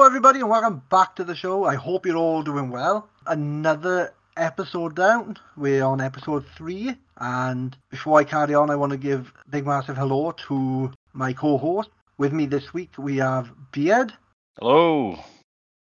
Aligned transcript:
Hello, 0.00 0.08
everybody, 0.08 0.40
and 0.40 0.48
welcome 0.48 0.80
back 0.88 1.14
to 1.16 1.24
the 1.24 1.36
show. 1.36 1.64
I 1.64 1.74
hope 1.74 2.06
you're 2.06 2.16
all 2.16 2.42
doing 2.42 2.70
well. 2.70 3.10
Another 3.26 4.14
episode 4.34 4.96
down. 4.96 5.36
We're 5.58 5.84
on 5.84 6.00
episode 6.00 6.46
three, 6.56 6.96
and 7.18 7.76
before 7.90 8.18
I 8.18 8.24
carry 8.24 8.54
on, 8.54 8.70
I 8.70 8.76
want 8.76 8.92
to 8.92 8.96
give 8.96 9.30
a 9.46 9.50
big 9.50 9.66
massive 9.66 9.98
hello 9.98 10.32
to 10.48 10.90
my 11.12 11.34
co-host. 11.34 11.90
With 12.16 12.32
me 12.32 12.46
this 12.46 12.72
week, 12.72 12.92
we 12.96 13.18
have 13.18 13.52
Beard 13.72 14.14
Hello. 14.58 15.22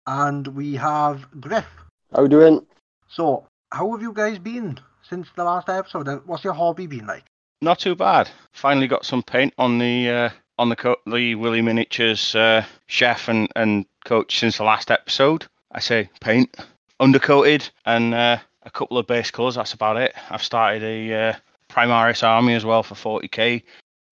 and 0.07 0.47
we 0.57 0.77
have 0.77 1.27
Griff. 1.39 1.67
How 2.11 2.21
are 2.21 2.23
we 2.23 2.31
doing? 2.31 2.67
So, 3.09 3.47
how 3.73 3.93
have 3.93 4.01
you 4.01 4.15
guys 4.15 4.39
been 4.39 4.79
since 5.07 5.29
the 5.37 5.45
last 5.45 5.69
episode? 5.69 6.09
What's 6.25 6.45
your 6.45 6.55
hobby 6.55 6.87
been 6.87 7.07
like? 7.07 7.25
Not 7.61 7.79
too 7.79 7.95
bad. 7.95 8.31
Finally 8.55 8.87
got 8.87 9.05
some 9.05 9.23
paint 9.23 9.53
on 9.59 9.79
the 9.79 10.09
uh, 10.09 10.31
on 10.59 10.71
the 10.71 10.77
co- 10.77 10.97
the 11.07 11.35
Willy 11.35 11.63
Miniatures 11.63 12.35
uh, 12.35 12.65
chef 12.87 13.29
and, 13.29 13.49
and 13.55 13.85
coach 14.09 14.39
since 14.39 14.57
the 14.57 14.65
last 14.65 14.91
episode. 14.91 15.47
I 15.71 15.81
say 15.81 16.09
paint, 16.23 16.57
undercoated, 16.99 17.69
and 17.85 18.15
uh, 18.15 18.39
a 18.63 18.71
couple 18.71 18.97
of 18.97 19.07
base 19.07 19.31
colours. 19.31 19.57
That's 19.57 19.75
about 19.75 19.99
it. 19.99 20.15
I've 20.31 20.43
started 20.43 20.83
a 20.83 21.15
uh, 21.15 21.33
Primaris 21.69 22.27
army 22.27 22.55
as 22.55 22.65
well 22.65 22.83
for 22.83 22.95
40k, 22.95 23.63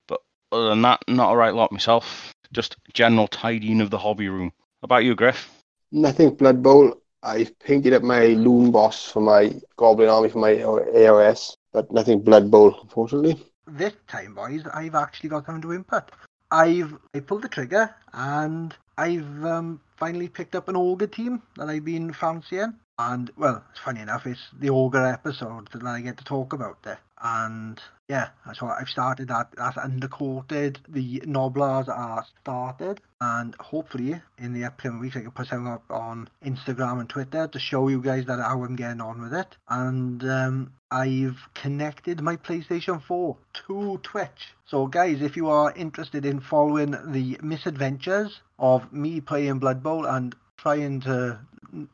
but 0.07 0.21
other 0.53 0.69
than 0.69 0.83
that, 0.83 1.03
not 1.09 1.33
a 1.33 1.37
right 1.37 1.55
lot 1.55 1.73
myself. 1.73 2.35
Just 2.53 2.77
general 2.93 3.27
tidying 3.27 3.81
of 3.81 3.91
the 3.91 3.99
hobby 3.99 4.29
room. 4.29 4.53
How 4.83 4.85
about 4.85 5.05
you, 5.05 5.15
Griff? 5.15 5.51
Nothing 5.91 6.35
Blood 6.35 6.63
Bowl. 6.63 7.01
I've 7.23 7.59
painted 7.59 7.95
up 7.95 8.03
my 8.03 8.27
Loon 8.27 8.71
Boss 8.71 9.11
for 9.11 9.21
my 9.21 9.55
Goblin 9.77 10.11
Army 10.11 10.29
for 10.29 10.39
my 10.39 10.53
AOS, 10.53 11.57
but 11.73 11.91
nothing 11.91 12.21
Blood 12.21 12.51
Bowl, 12.51 12.79
unfortunately. 12.83 13.43
This 13.67 13.95
time, 14.07 14.35
boys, 14.35 14.63
I've 14.73 14.95
actually 14.95 15.31
got 15.31 15.47
time 15.47 15.63
to 15.63 15.73
input. 15.73 16.13
I've 16.51 16.99
I 17.15 17.21
pulled 17.21 17.43
the 17.43 17.49
trigger 17.49 17.95
and 18.13 18.75
I've 18.99 19.45
um, 19.45 19.81
finally 19.97 20.29
picked 20.29 20.55
up 20.55 20.69
an 20.69 20.77
ogre 20.77 21.07
team 21.07 21.43
that 21.57 21.69
I've 21.69 21.85
been 21.85 22.13
fancying. 22.13 22.75
And 22.99 23.31
well, 23.37 23.63
it's 23.71 23.81
funny 23.81 24.01
enough, 24.01 24.27
it's 24.27 24.49
the 24.59 24.71
ogre 24.71 25.07
episode 25.07 25.69
that 25.73 25.83
I 25.83 26.01
get 26.01 26.17
to 26.19 26.25
talk 26.25 26.55
about 26.55 26.83
there. 26.83 26.99
And 27.23 27.81
yeah, 28.09 28.29
so 28.55 28.67
I've 28.67 28.89
started 28.89 29.29
that. 29.29 29.49
That's 29.57 29.77
undercoated. 29.77 30.77
The 30.89 31.21
Gnoblars 31.21 31.89
are 31.89 32.25
started, 32.41 33.01
and 33.21 33.55
hopefully 33.59 34.21
in 34.39 34.53
the 34.53 34.65
upcoming 34.65 35.01
weeks 35.01 35.17
I 35.17 35.21
can 35.21 35.31
put 35.31 35.49
something 35.49 35.73
up 35.73 35.85
on 35.91 36.29
Instagram 36.45 37.01
and 37.01 37.09
Twitter 37.09 37.49
to 37.49 37.59
show 37.59 37.89
you 37.89 38.01
guys 38.01 38.27
that 38.27 38.39
how 38.39 38.63
I'm 38.63 38.77
getting 38.77 39.01
on 39.01 39.21
with 39.21 39.35
it. 39.35 39.57
And 39.69 40.23
um, 40.25 40.73
I've 40.91 41.39
connected 41.55 42.23
my 42.23 42.37
PlayStation 42.37 43.03
4 43.03 43.37
to 43.67 44.01
Twitch. 44.03 44.55
So 44.67 44.87
guys, 44.87 45.21
if 45.21 45.37
you 45.37 45.49
are 45.49 45.73
interested 45.73 46.25
in 46.25 46.41
following 46.41 46.93
the 46.93 47.39
misadventures 47.43 48.41
of 48.59 48.93
me 48.93 49.21
playing 49.21 49.59
Blood 49.59 49.83
Bowl 49.83 50.07
and 50.07 50.35
trying 50.57 51.01
to 51.01 51.41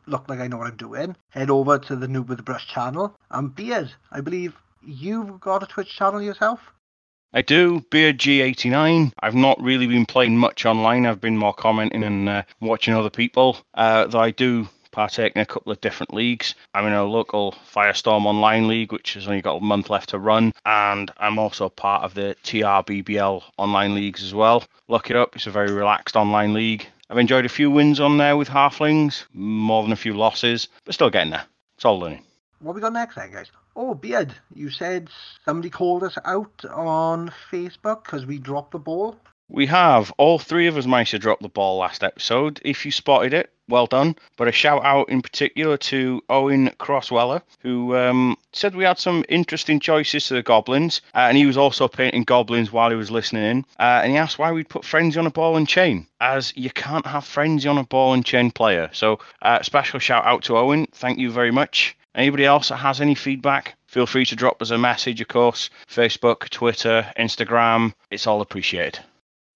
look 0.06 0.28
like 0.28 0.40
I 0.40 0.46
know 0.46 0.58
what 0.58 0.66
I'm 0.66 0.76
doing, 0.76 1.16
head 1.30 1.50
over 1.50 1.78
to 1.78 1.96
the 1.96 2.06
Noob 2.06 2.28
with 2.28 2.38
the 2.38 2.44
Brush 2.44 2.66
channel. 2.68 3.16
And 3.30 3.54
Beard, 3.54 3.92
I 4.10 4.20
believe 4.20 4.54
you've 4.84 5.40
got 5.40 5.62
a 5.62 5.66
Twitch 5.66 5.94
channel 5.94 6.22
yourself. 6.22 6.60
I 7.34 7.40
do, 7.40 7.80
Beard 7.90 8.18
G89. 8.18 9.12
I've 9.20 9.34
not 9.34 9.60
really 9.62 9.86
been 9.86 10.04
playing 10.04 10.36
much 10.36 10.66
online. 10.66 11.06
I've 11.06 11.20
been 11.20 11.38
more 11.38 11.54
commenting 11.54 12.04
and 12.04 12.28
uh, 12.28 12.42
watching 12.60 12.94
other 12.94 13.08
people. 13.08 13.56
Uh, 13.72 14.06
though 14.06 14.20
I 14.20 14.32
do 14.32 14.68
partake 14.92 15.34
in 15.34 15.42
a 15.42 15.46
couple 15.46 15.72
of 15.72 15.80
different 15.80 16.14
leagues. 16.14 16.54
I'm 16.74 16.86
in 16.86 16.92
a 16.92 17.04
local 17.04 17.54
Firestorm 17.74 18.26
Online 18.26 18.68
League, 18.68 18.92
which 18.92 19.14
has 19.14 19.26
only 19.26 19.40
got 19.40 19.56
a 19.56 19.60
month 19.60 19.90
left 19.90 20.10
to 20.10 20.18
run, 20.18 20.52
and 20.64 21.10
I'm 21.16 21.38
also 21.38 21.68
part 21.70 22.04
of 22.04 22.14
the 22.14 22.36
TRBBL 22.44 23.42
online 23.56 23.94
leagues 23.94 24.22
as 24.22 24.34
well. 24.34 24.62
Look 24.88 25.10
it 25.10 25.16
up, 25.16 25.34
it's 25.34 25.46
a 25.46 25.50
very 25.50 25.72
relaxed 25.72 26.14
online 26.14 26.52
league. 26.52 26.86
I've 27.12 27.18
enjoyed 27.18 27.44
a 27.44 27.50
few 27.50 27.70
wins 27.70 28.00
on 28.00 28.16
there 28.16 28.38
with 28.38 28.48
Halflings, 28.48 29.26
more 29.34 29.82
than 29.82 29.92
a 29.92 29.96
few 29.96 30.14
losses, 30.14 30.68
but 30.86 30.94
still 30.94 31.10
getting 31.10 31.28
there. 31.28 31.44
It's 31.76 31.84
all 31.84 32.00
learning. 32.00 32.24
What 32.60 32.74
we 32.74 32.80
got 32.80 32.94
next 32.94 33.16
then, 33.16 33.30
guys? 33.30 33.50
Oh, 33.76 33.92
Beard, 33.92 34.34
you 34.54 34.70
said 34.70 35.10
somebody 35.44 35.68
called 35.68 36.04
us 36.04 36.16
out 36.24 36.64
on 36.70 37.30
Facebook 37.50 38.04
because 38.04 38.24
we 38.24 38.38
dropped 38.38 38.70
the 38.70 38.78
ball. 38.78 39.18
We 39.54 39.66
have. 39.66 40.10
All 40.16 40.38
three 40.38 40.66
of 40.66 40.78
us 40.78 40.86
managed 40.86 41.10
to 41.10 41.18
drop 41.18 41.40
the 41.40 41.48
ball 41.48 41.76
last 41.76 42.02
episode. 42.02 42.58
If 42.64 42.86
you 42.86 42.90
spotted 42.90 43.34
it, 43.34 43.52
well 43.68 43.84
done. 43.84 44.16
But 44.38 44.48
a 44.48 44.52
shout 44.52 44.82
out 44.82 45.10
in 45.10 45.20
particular 45.20 45.76
to 45.76 46.22
Owen 46.30 46.70
Crossweller, 46.80 47.42
who 47.60 47.94
um, 47.94 48.38
said 48.54 48.74
we 48.74 48.84
had 48.84 48.98
some 48.98 49.26
interesting 49.28 49.78
choices 49.78 50.26
to 50.26 50.34
the 50.34 50.42
Goblins. 50.42 51.02
Uh, 51.14 51.26
and 51.28 51.36
he 51.36 51.44
was 51.44 51.58
also 51.58 51.86
painting 51.86 52.24
Goblins 52.24 52.72
while 52.72 52.88
he 52.88 52.96
was 52.96 53.10
listening 53.10 53.44
in. 53.44 53.64
Uh, 53.78 54.00
and 54.02 54.12
he 54.12 54.16
asked 54.16 54.38
why 54.38 54.52
we'd 54.52 54.70
put 54.70 54.86
Frenzy 54.86 55.18
on 55.18 55.26
a 55.26 55.30
ball 55.30 55.58
and 55.58 55.68
chain, 55.68 56.06
as 56.18 56.54
you 56.56 56.70
can't 56.70 57.06
have 57.06 57.26
Frenzy 57.26 57.68
on 57.68 57.76
a 57.76 57.84
ball 57.84 58.14
and 58.14 58.24
chain 58.24 58.50
player. 58.52 58.88
So, 58.94 59.18
uh, 59.42 59.60
special 59.60 59.98
shout 60.00 60.24
out 60.24 60.44
to 60.44 60.56
Owen. 60.56 60.86
Thank 60.92 61.18
you 61.18 61.30
very 61.30 61.50
much. 61.50 61.94
Anybody 62.14 62.46
else 62.46 62.70
that 62.70 62.76
has 62.76 63.02
any 63.02 63.14
feedback, 63.14 63.74
feel 63.86 64.06
free 64.06 64.24
to 64.24 64.36
drop 64.36 64.62
us 64.62 64.70
a 64.70 64.78
message, 64.78 65.20
of 65.20 65.28
course. 65.28 65.68
Facebook, 65.90 66.48
Twitter, 66.48 67.12
Instagram. 67.18 67.92
It's 68.10 68.26
all 68.26 68.40
appreciated. 68.40 68.98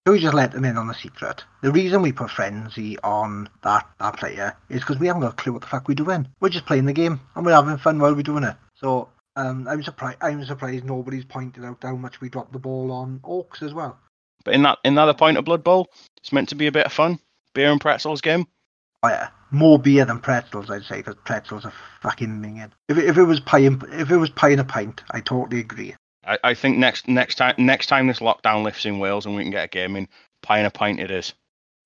So 0.07 0.13
we 0.13 0.21
just 0.21 0.35
let 0.35 0.53
them 0.53 0.65
in 0.65 0.77
on 0.77 0.89
a 0.89 0.95
secret. 0.95 1.43
The 1.63 1.73
reason 1.73 2.01
we 2.01 2.13
put 2.13 2.31
Frenzy 2.31 2.97
on 3.01 3.49
that, 3.65 3.89
that 3.99 4.17
player 4.17 4.57
is 4.69 4.79
because 4.79 5.01
we 5.01 5.09
haven't 5.09 5.23
got 5.23 5.33
a 5.33 5.37
clue 5.37 5.55
what 5.55 5.63
the 5.63 5.67
fuck 5.67 5.89
we're 5.89 5.95
doing. 5.95 6.29
We're 6.39 6.49
just 6.49 6.65
playing 6.65 6.85
the 6.85 6.93
game 6.93 7.19
and 7.35 7.45
we're 7.45 7.53
having 7.53 7.77
fun 7.77 7.99
while 7.99 8.15
we're 8.15 8.23
doing 8.23 8.45
it. 8.45 8.55
So 8.77 9.09
um, 9.35 9.67
I'm 9.67 9.83
surprised. 9.83 10.19
I'm 10.21 10.45
surprised 10.45 10.85
nobody's 10.85 11.25
pointed 11.25 11.65
out 11.65 11.79
how 11.83 11.97
much 11.97 12.21
we 12.21 12.29
dropped 12.29 12.53
the 12.53 12.61
ball 12.61 12.93
on 12.93 13.19
Orcs 13.25 13.63
as 13.63 13.75
well. 13.75 13.99
But 14.45 14.55
in 14.55 14.63
that 14.63 14.79
in 14.85 14.95
that 14.95 15.19
point 15.19 15.39
of 15.39 15.45
Blood 15.45 15.65
Bowl, 15.65 15.89
it's 16.19 16.33
meant 16.33 16.51
to 16.51 16.55
be 16.55 16.69
a 16.69 16.73
bit 16.73 16.87
of 16.87 16.93
fun. 16.93 17.19
Beer 17.53 17.73
and 17.73 17.81
pretzels 17.81 18.21
game. 18.21 18.47
Oh 19.03 19.09
yeah, 19.09 19.31
more 19.51 19.77
beer 19.77 20.05
than 20.05 20.21
pretzels, 20.21 20.71
I'd 20.71 20.85
say, 20.85 20.99
because 20.99 21.17
pretzels 21.25 21.65
are 21.65 21.73
fucking 22.01 22.29
minging. 22.29 22.71
If 22.89 22.97
it, 22.97 23.07
if 23.07 23.17
it 23.17 23.25
was 23.25 23.41
pie 23.41 23.59
and 23.59 23.83
if 23.91 24.13
it 24.13 24.17
was 24.19 24.31
pie 24.31 24.51
and 24.51 24.61
a 24.61 24.65
pint, 24.65 25.03
I 25.11 25.19
totally 25.19 25.59
agree. 25.59 25.97
I, 26.27 26.39
I 26.45 26.55
think 26.55 26.79
next 26.79 27.09
next 27.09 27.37
time 27.37 27.55
next 27.59 27.87
time 27.87 28.07
this 28.07 28.21
lockdown 28.21 28.65
lifts 28.65 28.85
in 28.85 28.99
Wales 28.99 29.27
and 29.27 29.37
we 29.37 29.43
can 29.43 29.53
get 29.53 29.65
a 29.65 29.69
game 29.69 29.97
in, 29.97 30.09
pie 30.43 30.59
and 30.59 30.67
a 30.67 30.71
pint 30.71 31.01
it 31.01 31.11
is. 31.11 31.33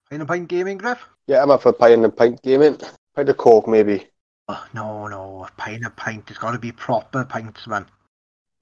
Pie 0.08 0.14
and 0.16 0.22
a 0.22 0.26
pint 0.26 0.48
gaming, 0.48 0.78
Griff? 0.78 0.98
Yeah, 1.26 1.42
I'm 1.42 1.50
up 1.50 1.62
for 1.62 1.72
pie 1.72 1.90
and 1.90 2.04
a 2.04 2.08
pint 2.08 2.42
gaming. 2.42 2.78
Pint 3.14 3.28
of 3.28 3.36
Coke, 3.36 3.68
maybe. 3.68 4.06
Oh, 4.48 4.66
no, 4.74 5.06
no, 5.06 5.46
a 5.46 5.50
pie 5.60 5.72
and 5.72 5.86
a 5.86 5.90
pint. 5.90 6.24
It's 6.28 6.38
got 6.38 6.52
to 6.52 6.58
be 6.58 6.72
proper 6.72 7.24
pints, 7.24 7.66
man. 7.66 7.86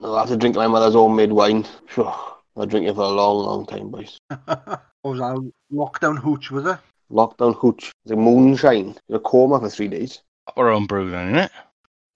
I'll 0.01 0.17
have 0.17 0.27
to 0.27 0.37
drink 0.37 0.55
my 0.55 0.67
mother's 0.67 0.93
homemade 0.93 1.31
wine. 1.31 1.65
Sure. 1.87 2.13
I'll 2.55 2.65
drink 2.65 2.87
it 2.87 2.95
for 2.95 3.01
a 3.01 3.07
long, 3.07 3.45
long 3.45 3.65
time, 3.65 3.89
boys. 3.89 4.19
Oh, 5.01 5.11
what 5.11 5.11
was 5.11 5.19
that? 5.19 5.51
Lockdown 5.73 6.17
hooch, 6.17 6.51
was 6.51 6.65
it? 6.65 6.77
Lockdown 7.09 7.55
hooch. 7.55 7.89
The 8.05 8.17
moonshine. 8.17 8.97
In 9.07 9.15
a 9.15 9.19
coma 9.19 9.57
for 9.57 9.69
three 9.69 9.87
days. 9.87 10.21
Our 10.57 10.71
own 10.71 10.87
brew 10.87 11.09
then, 11.09 11.27
isn't 11.27 11.45
it? 11.45 11.51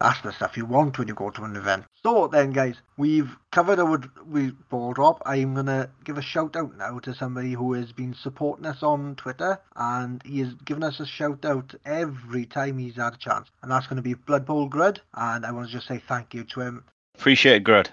That's 0.04 0.20
the 0.20 0.34
stuff 0.34 0.58
you 0.58 0.66
want 0.66 1.00
when 1.00 1.08
you 1.08 1.14
go 1.14 1.30
to 1.30 1.44
an 1.46 1.56
event. 1.56 1.86
So 2.04 2.28
then, 2.28 2.52
guys, 2.52 2.76
we've 2.98 3.38
covered 3.54 3.80
our 3.80 4.04
we 4.28 4.52
ball 4.70 4.92
drop. 4.92 5.22
I'm 5.26 5.56
gonna 5.56 5.90
give 6.04 6.18
a 6.18 6.22
shout 6.22 6.58
out 6.58 6.78
now 6.78 7.00
to 7.00 7.16
somebody 7.16 7.54
who 7.54 7.72
has 7.72 7.94
been 7.94 8.14
supporting 8.14 8.66
us 8.66 8.84
on 8.84 9.16
Twitter, 9.16 9.60
and 9.78 10.22
he 10.26 10.40
has 10.40 10.56
given 10.66 10.84
us 10.84 11.00
a 11.00 11.06
shout 11.06 11.46
out 11.46 11.74
every 11.86 12.46
time 12.46 12.80
he's 12.80 12.98
had 12.98 13.14
a 13.14 13.18
chance, 13.18 13.50
and 13.62 13.72
that's 13.72 13.88
going 13.88 13.96
to 13.96 14.02
be 14.02 14.14
Blood 14.14 14.46
Bowl 14.46 14.70
Grud. 14.70 15.00
And 15.14 15.46
I 15.46 15.54
want 15.54 15.68
to 15.68 15.74
just 15.74 15.88
say 15.88 16.04
thank 16.06 16.34
you 16.34 16.44
to 16.44 16.60
him. 16.60 16.84
Appreciate 17.16 17.56
it, 17.56 17.64
Grud. 17.64 17.88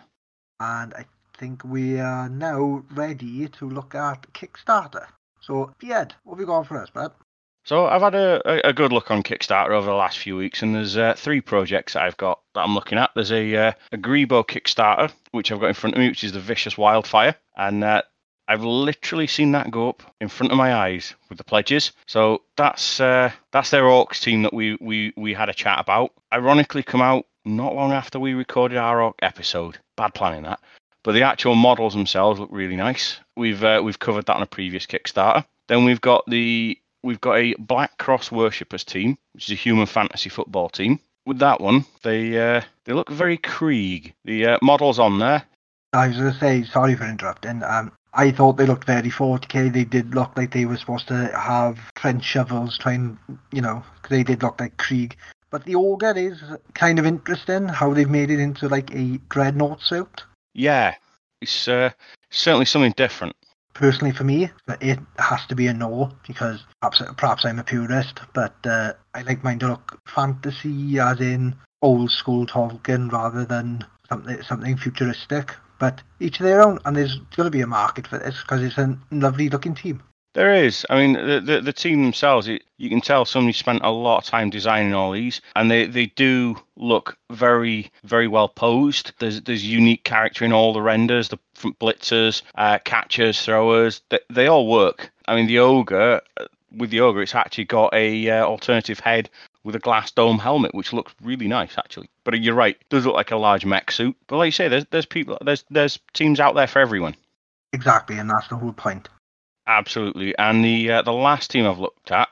And 0.59 0.93
I 0.95 1.05
think 1.39 1.63
we 1.63 2.01
are 2.01 2.29
now 2.29 2.83
ready 2.91 3.47
to 3.47 3.69
look 3.69 3.95
at 3.95 4.27
Kickstarter. 4.33 5.07
So, 5.41 5.73
Pied, 5.79 6.15
what 6.25 6.35
have 6.35 6.41
you 6.41 6.47
got 6.47 6.67
for 6.67 6.83
us, 6.83 6.91
bud? 6.91 7.13
So 7.71 7.87
I've 7.87 8.03
had 8.03 8.17
a, 8.17 8.67
a, 8.67 8.73
good 8.73 8.91
look 8.91 9.13
on 9.13 9.23
Kickstarter 9.23 9.71
over 9.71 9.87
the 9.87 9.95
last 9.95 10.19
few 10.19 10.37
weeks, 10.37 10.61
and 10.61 10.75
there's 10.75 10.97
uh, 10.97 11.15
three 11.17 11.41
projects 11.41 11.93
that 11.93 12.03
I've 12.03 12.17
got 12.17 12.41
that 12.53 12.63
I'm 12.63 12.75
looking 12.75 12.99
at. 12.99 13.13
There's 13.15 13.31
a 13.31 13.55
uh, 13.55 13.73
a 13.93 13.97
Greebo 13.97 14.45
Kickstarter, 14.45 15.13
which 15.31 15.53
I've 15.53 15.61
got 15.61 15.69
in 15.69 15.75
front 15.75 15.95
of 15.95 16.01
me, 16.01 16.09
which 16.09 16.25
is 16.25 16.33
the 16.33 16.41
Vicious 16.41 16.77
Wildfire, 16.77 17.37
and 17.57 17.85
uh, 17.85 18.03
I've 18.49 18.65
literally 18.65 19.29
seen 19.29 19.53
that 19.53 19.71
go 19.71 19.89
up 19.89 20.03
in 20.21 20.27
front 20.27 20.51
of 20.51 20.59
my 20.59 20.75
eyes 20.75 21.15
with 21.29 21.39
the 21.39 21.45
pledges. 21.45 21.93
So 22.09 22.43
that's 22.57 22.99
uh, 22.99 23.31
that's 23.53 23.71
their 23.71 23.85
Orcs 23.85 24.21
team 24.21 24.43
that 24.43 24.53
we, 24.53 24.77
we 24.81 25.13
we 25.17 25.33
had 25.33 25.49
a 25.49 25.55
chat 25.55 25.79
about. 25.79 26.13
Ironically, 26.35 26.83
come 26.83 27.03
out 27.03 27.25
not 27.45 27.77
long 27.77 27.93
after 27.93 28.19
we 28.19 28.35
recorded 28.35 28.79
our 28.79 29.01
Orc 29.01 29.15
episode. 29.23 29.79
Bad 29.97 30.13
planning 30.13 30.43
that. 30.43 30.59
But 31.05 31.13
the 31.13 31.23
actual 31.23 31.55
models 31.55 31.95
themselves 31.95 32.41
look 32.41 32.51
really 32.51 32.75
nice. 32.75 33.21
We've 33.37 33.63
uh, 33.63 33.81
we've 33.85 34.01
covered 34.01 34.27
that 34.27 34.35
on 34.35 34.43
a 34.43 34.47
previous 34.47 34.87
Kickstarter. 34.87 35.47
Then 35.69 35.85
we've 35.85 36.01
got 36.01 36.25
the 36.27 36.77
we've 37.03 37.21
got 37.21 37.39
a 37.39 37.55
Black 37.59 37.99
Cross 37.99 38.33
Worshippers 38.33 38.85
team, 38.85 39.19
which 39.33 39.47
is 39.47 39.53
a 39.53 39.55
human 39.55 39.87
fantasy 39.87 40.29
football 40.29 40.69
team. 40.69 40.99
With 41.27 41.39
that 41.39 41.61
one, 41.61 41.85
they 42.03 42.39
uh, 42.39 42.63
they 42.85 42.93
look 42.93 43.11
very 43.11 43.37
Krieg. 43.37 44.15
The 44.25 44.47
uh, 44.47 44.59
models 44.63 44.99
on 44.99 45.19
there. 45.19 45.45
I 45.93 46.09
was 46.09 46.17
going 46.17 46.33
to 46.33 46.39
say, 46.39 46.63
sorry 46.65 46.95
for 46.95 47.05
interrupting. 47.05 47.63
Um, 47.65 47.93
I 48.15 48.31
thought 48.31 48.57
they 48.57 48.67
looked 48.67 48.87
very 48.87 49.11
40k. 49.11 49.73
They 49.73 49.85
did 49.85 50.15
look 50.15 50.37
like 50.37 50.53
they 50.53 50.65
were 50.65 50.77
supposed 50.77 51.09
to 51.09 51.37
have 51.37 51.79
French 51.97 52.25
shovels, 52.25 52.79
trying, 52.79 53.19
you 53.53 53.61
know, 53.61 53.83
they 54.09 54.23
did 54.23 54.43
look 54.43 54.61
like 54.61 54.77
Krieg. 54.77 55.17
But 55.51 55.65
the 55.65 55.75
Ogre 55.75 56.17
is 56.17 56.41
kind 56.75 56.99
of 56.99 57.07
interesting 57.07 57.69
how 57.69 57.93
they've 57.93 58.09
made 58.09 58.31
it 58.31 58.39
into 58.39 58.69
like 58.69 58.95
a 58.95 59.19
dreadnought 59.29 59.83
suit. 59.83 60.25
Yeah, 60.55 60.95
it's 61.41 61.67
uh, 61.67 61.91
certainly 62.31 62.67
something 62.67 62.95
different. 62.97 63.35
Personally 63.81 64.13
for 64.13 64.25
me, 64.25 64.51
it 64.81 64.99
has 65.19 65.47
to 65.47 65.57
be 65.57 65.67
a 65.67 65.75
no 65.75 66.13
because 66.29 66.63
perhaps 66.81 67.03
perhaps 67.17 67.45
I'm 67.45 67.59
a 67.59 67.65
purist, 67.65 68.21
but 68.35 68.55
uh, 68.65 68.93
I 69.15 69.23
like 69.23 69.43
mine 69.43 69.59
to 69.61 69.69
look 69.69 69.99
fantasy 70.07 70.99
as 70.99 71.19
in 71.21 71.57
old 71.81 72.11
school 72.11 72.47
Tolkien 72.47 73.11
rather 73.11 73.45
than 73.45 73.85
something 74.09 74.43
something 74.43 74.77
futuristic. 74.77 75.55
But 75.79 76.03
each 76.21 76.39
their 76.39 76.63
own, 76.63 76.79
and 76.85 76.95
there's 76.95 77.17
going 77.37 77.47
to 77.47 77.51
be 77.51 77.63
a 77.63 77.67
market 77.67 78.07
for 78.07 78.19
this 78.19 78.39
because 78.43 78.63
it's 78.63 78.77
a 78.77 78.99
lovely 79.11 79.49
looking 79.49 79.75
team. 79.75 80.03
There 80.33 80.55
is. 80.55 80.87
I 80.89 80.97
mean, 80.97 81.15
the 81.15 81.41
the, 81.41 81.61
the 81.61 81.73
team 81.73 82.03
themselves, 82.03 82.47
it, 82.47 82.63
you 82.77 82.89
can 82.89 83.01
tell 83.01 83.25
somebody 83.25 83.53
spent 83.53 83.83
a 83.83 83.91
lot 83.91 84.19
of 84.19 84.25
time 84.25 84.49
designing 84.49 84.95
all 84.95 85.11
these, 85.11 85.41
and 85.57 85.71
they, 85.71 85.87
they 85.87 86.07
do 86.07 86.57
look 86.77 87.19
very 87.31 87.91
very 88.05 88.29
well 88.29 88.49
posed. 88.49 89.13
There's 89.19 89.43
there's 89.43 89.65
unique 89.67 90.05
character 90.05 90.45
in 90.45 90.53
all 90.53 90.73
the 90.73 90.83
renders, 90.83 91.29
the 91.29 91.39
blitzers, 91.57 92.43
uh, 92.55 92.79
catchers, 92.85 93.45
throwers. 93.45 94.03
They, 94.11 94.21
they 94.29 94.47
all 94.47 94.69
work. 94.69 95.11
I 95.27 95.35
mean, 95.35 95.47
the 95.47 95.59
ogre 95.59 96.21
with 96.77 96.91
the 96.91 97.01
ogre, 97.01 97.23
it's 97.23 97.35
actually 97.35 97.65
got 97.65 97.93
a 97.93 98.31
uh, 98.31 98.45
alternative 98.45 99.01
head 99.01 99.29
with 99.65 99.75
a 99.75 99.81
glass 99.81 100.11
dome 100.11 100.39
helmet, 100.39 100.75
which 100.75 100.93
looks 100.93 101.13
really 101.21 101.49
nice 101.49 101.77
actually. 101.77 102.09
But 102.25 102.41
you're 102.41 102.55
right, 102.55 102.77
it 102.81 102.89
does 102.89 103.05
look 103.05 103.15
like 103.15 103.33
a 103.33 103.37
large 103.37 103.65
mech 103.65 103.91
suit. 103.91 104.17
But 104.27 104.37
like 104.37 104.47
you 104.47 104.53
say, 104.53 104.69
there's 104.69 104.87
there's 104.91 105.07
people 105.07 105.39
there's 105.45 105.65
there's 105.71 105.99
teams 106.13 106.41
out 106.41 106.55
there 106.55 106.67
for 106.67 106.79
everyone. 106.79 107.17
Exactly, 107.73 108.19
and 108.19 108.31
that's 108.31 108.49
the 108.49 108.57
whole 108.57 108.73
point. 108.73 109.09
Absolutely. 109.71 110.37
And 110.37 110.65
the 110.65 110.91
uh, 110.91 111.03
the 111.03 111.13
last 111.13 111.53
team 111.53 111.65
I've 111.65 111.79
looked 111.79 112.11
at 112.11 112.29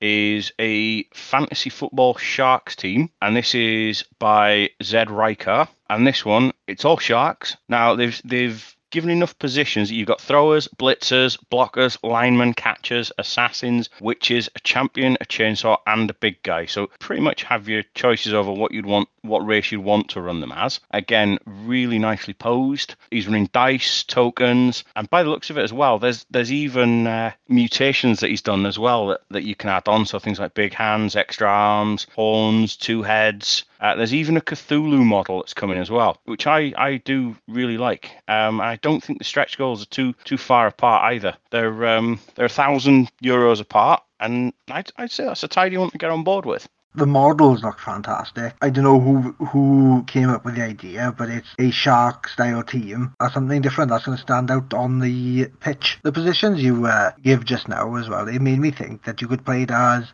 is 0.00 0.52
a 0.60 1.02
fantasy 1.14 1.68
football 1.68 2.16
sharks 2.16 2.76
team, 2.76 3.10
and 3.20 3.34
this 3.34 3.56
is 3.56 4.04
by 4.20 4.70
Zed 4.84 5.10
Riker. 5.10 5.66
And 5.90 6.06
this 6.06 6.24
one, 6.24 6.52
it's 6.68 6.84
all 6.84 6.98
sharks. 6.98 7.56
Now 7.68 7.96
they've 7.96 8.20
they've 8.24 8.76
given 8.90 9.10
enough 9.10 9.36
positions 9.40 9.88
that 9.88 9.96
you've 9.96 10.06
got 10.06 10.20
throwers, 10.20 10.68
blitzers, 10.78 11.36
blockers, 11.50 11.98
linemen, 12.04 12.54
catchers, 12.54 13.10
assassins, 13.18 13.90
witches, 14.00 14.48
a 14.54 14.60
champion, 14.60 15.16
a 15.20 15.24
chainsaw, 15.24 15.76
and 15.88 16.08
a 16.08 16.14
big 16.14 16.40
guy. 16.44 16.66
So 16.66 16.88
pretty 17.00 17.20
much 17.20 17.42
have 17.42 17.68
your 17.68 17.82
choices 17.94 18.32
over 18.32 18.52
what 18.52 18.70
you'd 18.70 18.86
want, 18.86 19.08
what 19.26 19.46
race 19.46 19.72
you'd 19.72 19.84
want 19.84 20.10
to 20.10 20.20
run 20.20 20.40
them 20.40 20.52
as. 20.52 20.80
Again, 20.90 21.38
really 21.46 21.98
nicely 21.98 22.34
posed. 22.34 22.94
He's 23.10 23.26
running 23.26 23.48
dice, 23.52 24.04
tokens, 24.04 24.84
and 24.94 25.08
by 25.10 25.22
the 25.22 25.30
looks 25.30 25.50
of 25.50 25.58
it 25.58 25.62
as 25.62 25.72
well, 25.72 25.98
there's 25.98 26.26
there's 26.30 26.52
even 26.52 27.06
uh, 27.06 27.32
mutations 27.48 28.20
that 28.20 28.30
he's 28.30 28.42
done 28.42 28.66
as 28.66 28.78
well 28.78 29.08
that, 29.08 29.20
that 29.30 29.44
you 29.44 29.54
can 29.54 29.70
add 29.70 29.88
on. 29.88 30.06
So 30.06 30.18
things 30.18 30.38
like 30.38 30.54
big 30.54 30.74
hands, 30.74 31.16
extra 31.16 31.48
arms, 31.48 32.06
horns, 32.14 32.76
two 32.76 33.02
heads. 33.02 33.64
Uh, 33.80 33.94
there's 33.94 34.14
even 34.14 34.36
a 34.36 34.40
Cthulhu 34.40 35.04
model 35.04 35.38
that's 35.38 35.54
coming 35.54 35.78
as 35.78 35.90
well, 35.90 36.18
which 36.24 36.46
I, 36.46 36.72
I 36.76 36.96
do 36.96 37.36
really 37.46 37.76
like. 37.76 38.10
Um, 38.26 38.60
I 38.60 38.76
don't 38.76 39.02
think 39.02 39.18
the 39.18 39.24
stretch 39.24 39.58
goals 39.58 39.82
are 39.82 39.86
too 39.86 40.14
too 40.24 40.38
far 40.38 40.66
apart 40.66 41.12
either. 41.12 41.36
They're 41.50 41.86
um, 41.86 42.18
they're 42.34 42.46
a 42.46 42.50
thousand 42.50 43.10
euros 43.22 43.60
apart, 43.60 44.02
and 44.18 44.52
I'd, 44.70 44.90
I'd 44.96 45.10
say 45.10 45.24
that's 45.24 45.42
a 45.42 45.48
tidy 45.48 45.76
one 45.76 45.90
to 45.90 45.98
get 45.98 46.10
on 46.10 46.24
board 46.24 46.46
with. 46.46 46.68
The 46.96 47.06
models 47.06 47.62
look 47.62 47.78
fantastic. 47.78 48.54
I 48.62 48.70
don't 48.70 48.84
know 48.84 48.98
who 48.98 49.32
who 49.44 50.02
came 50.06 50.30
up 50.30 50.46
with 50.46 50.54
the 50.54 50.62
idea, 50.62 51.14
but 51.16 51.28
it's 51.28 51.54
a 51.58 51.70
shark 51.70 52.26
style 52.26 52.62
team. 52.62 53.12
That's 53.20 53.34
something 53.34 53.60
different. 53.60 53.90
That's 53.90 54.06
going 54.06 54.16
to 54.16 54.22
stand 54.22 54.50
out 54.50 54.72
on 54.72 55.00
the 55.00 55.48
pitch. 55.60 55.98
The 56.02 56.10
positions 56.10 56.62
you 56.62 56.86
uh, 56.86 57.10
give 57.22 57.44
just 57.44 57.68
now 57.68 57.96
as 57.96 58.08
well, 58.08 58.26
it 58.28 58.40
made 58.40 58.60
me 58.60 58.70
think 58.70 59.04
that 59.04 59.20
you 59.20 59.28
could 59.28 59.44
play 59.44 59.64
it 59.64 59.70
as 59.70 60.10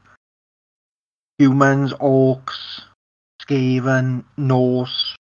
humans, 1.39 1.93
orcs, 1.95 2.83
Skaven, 3.41 4.25
Norse, 4.37 5.15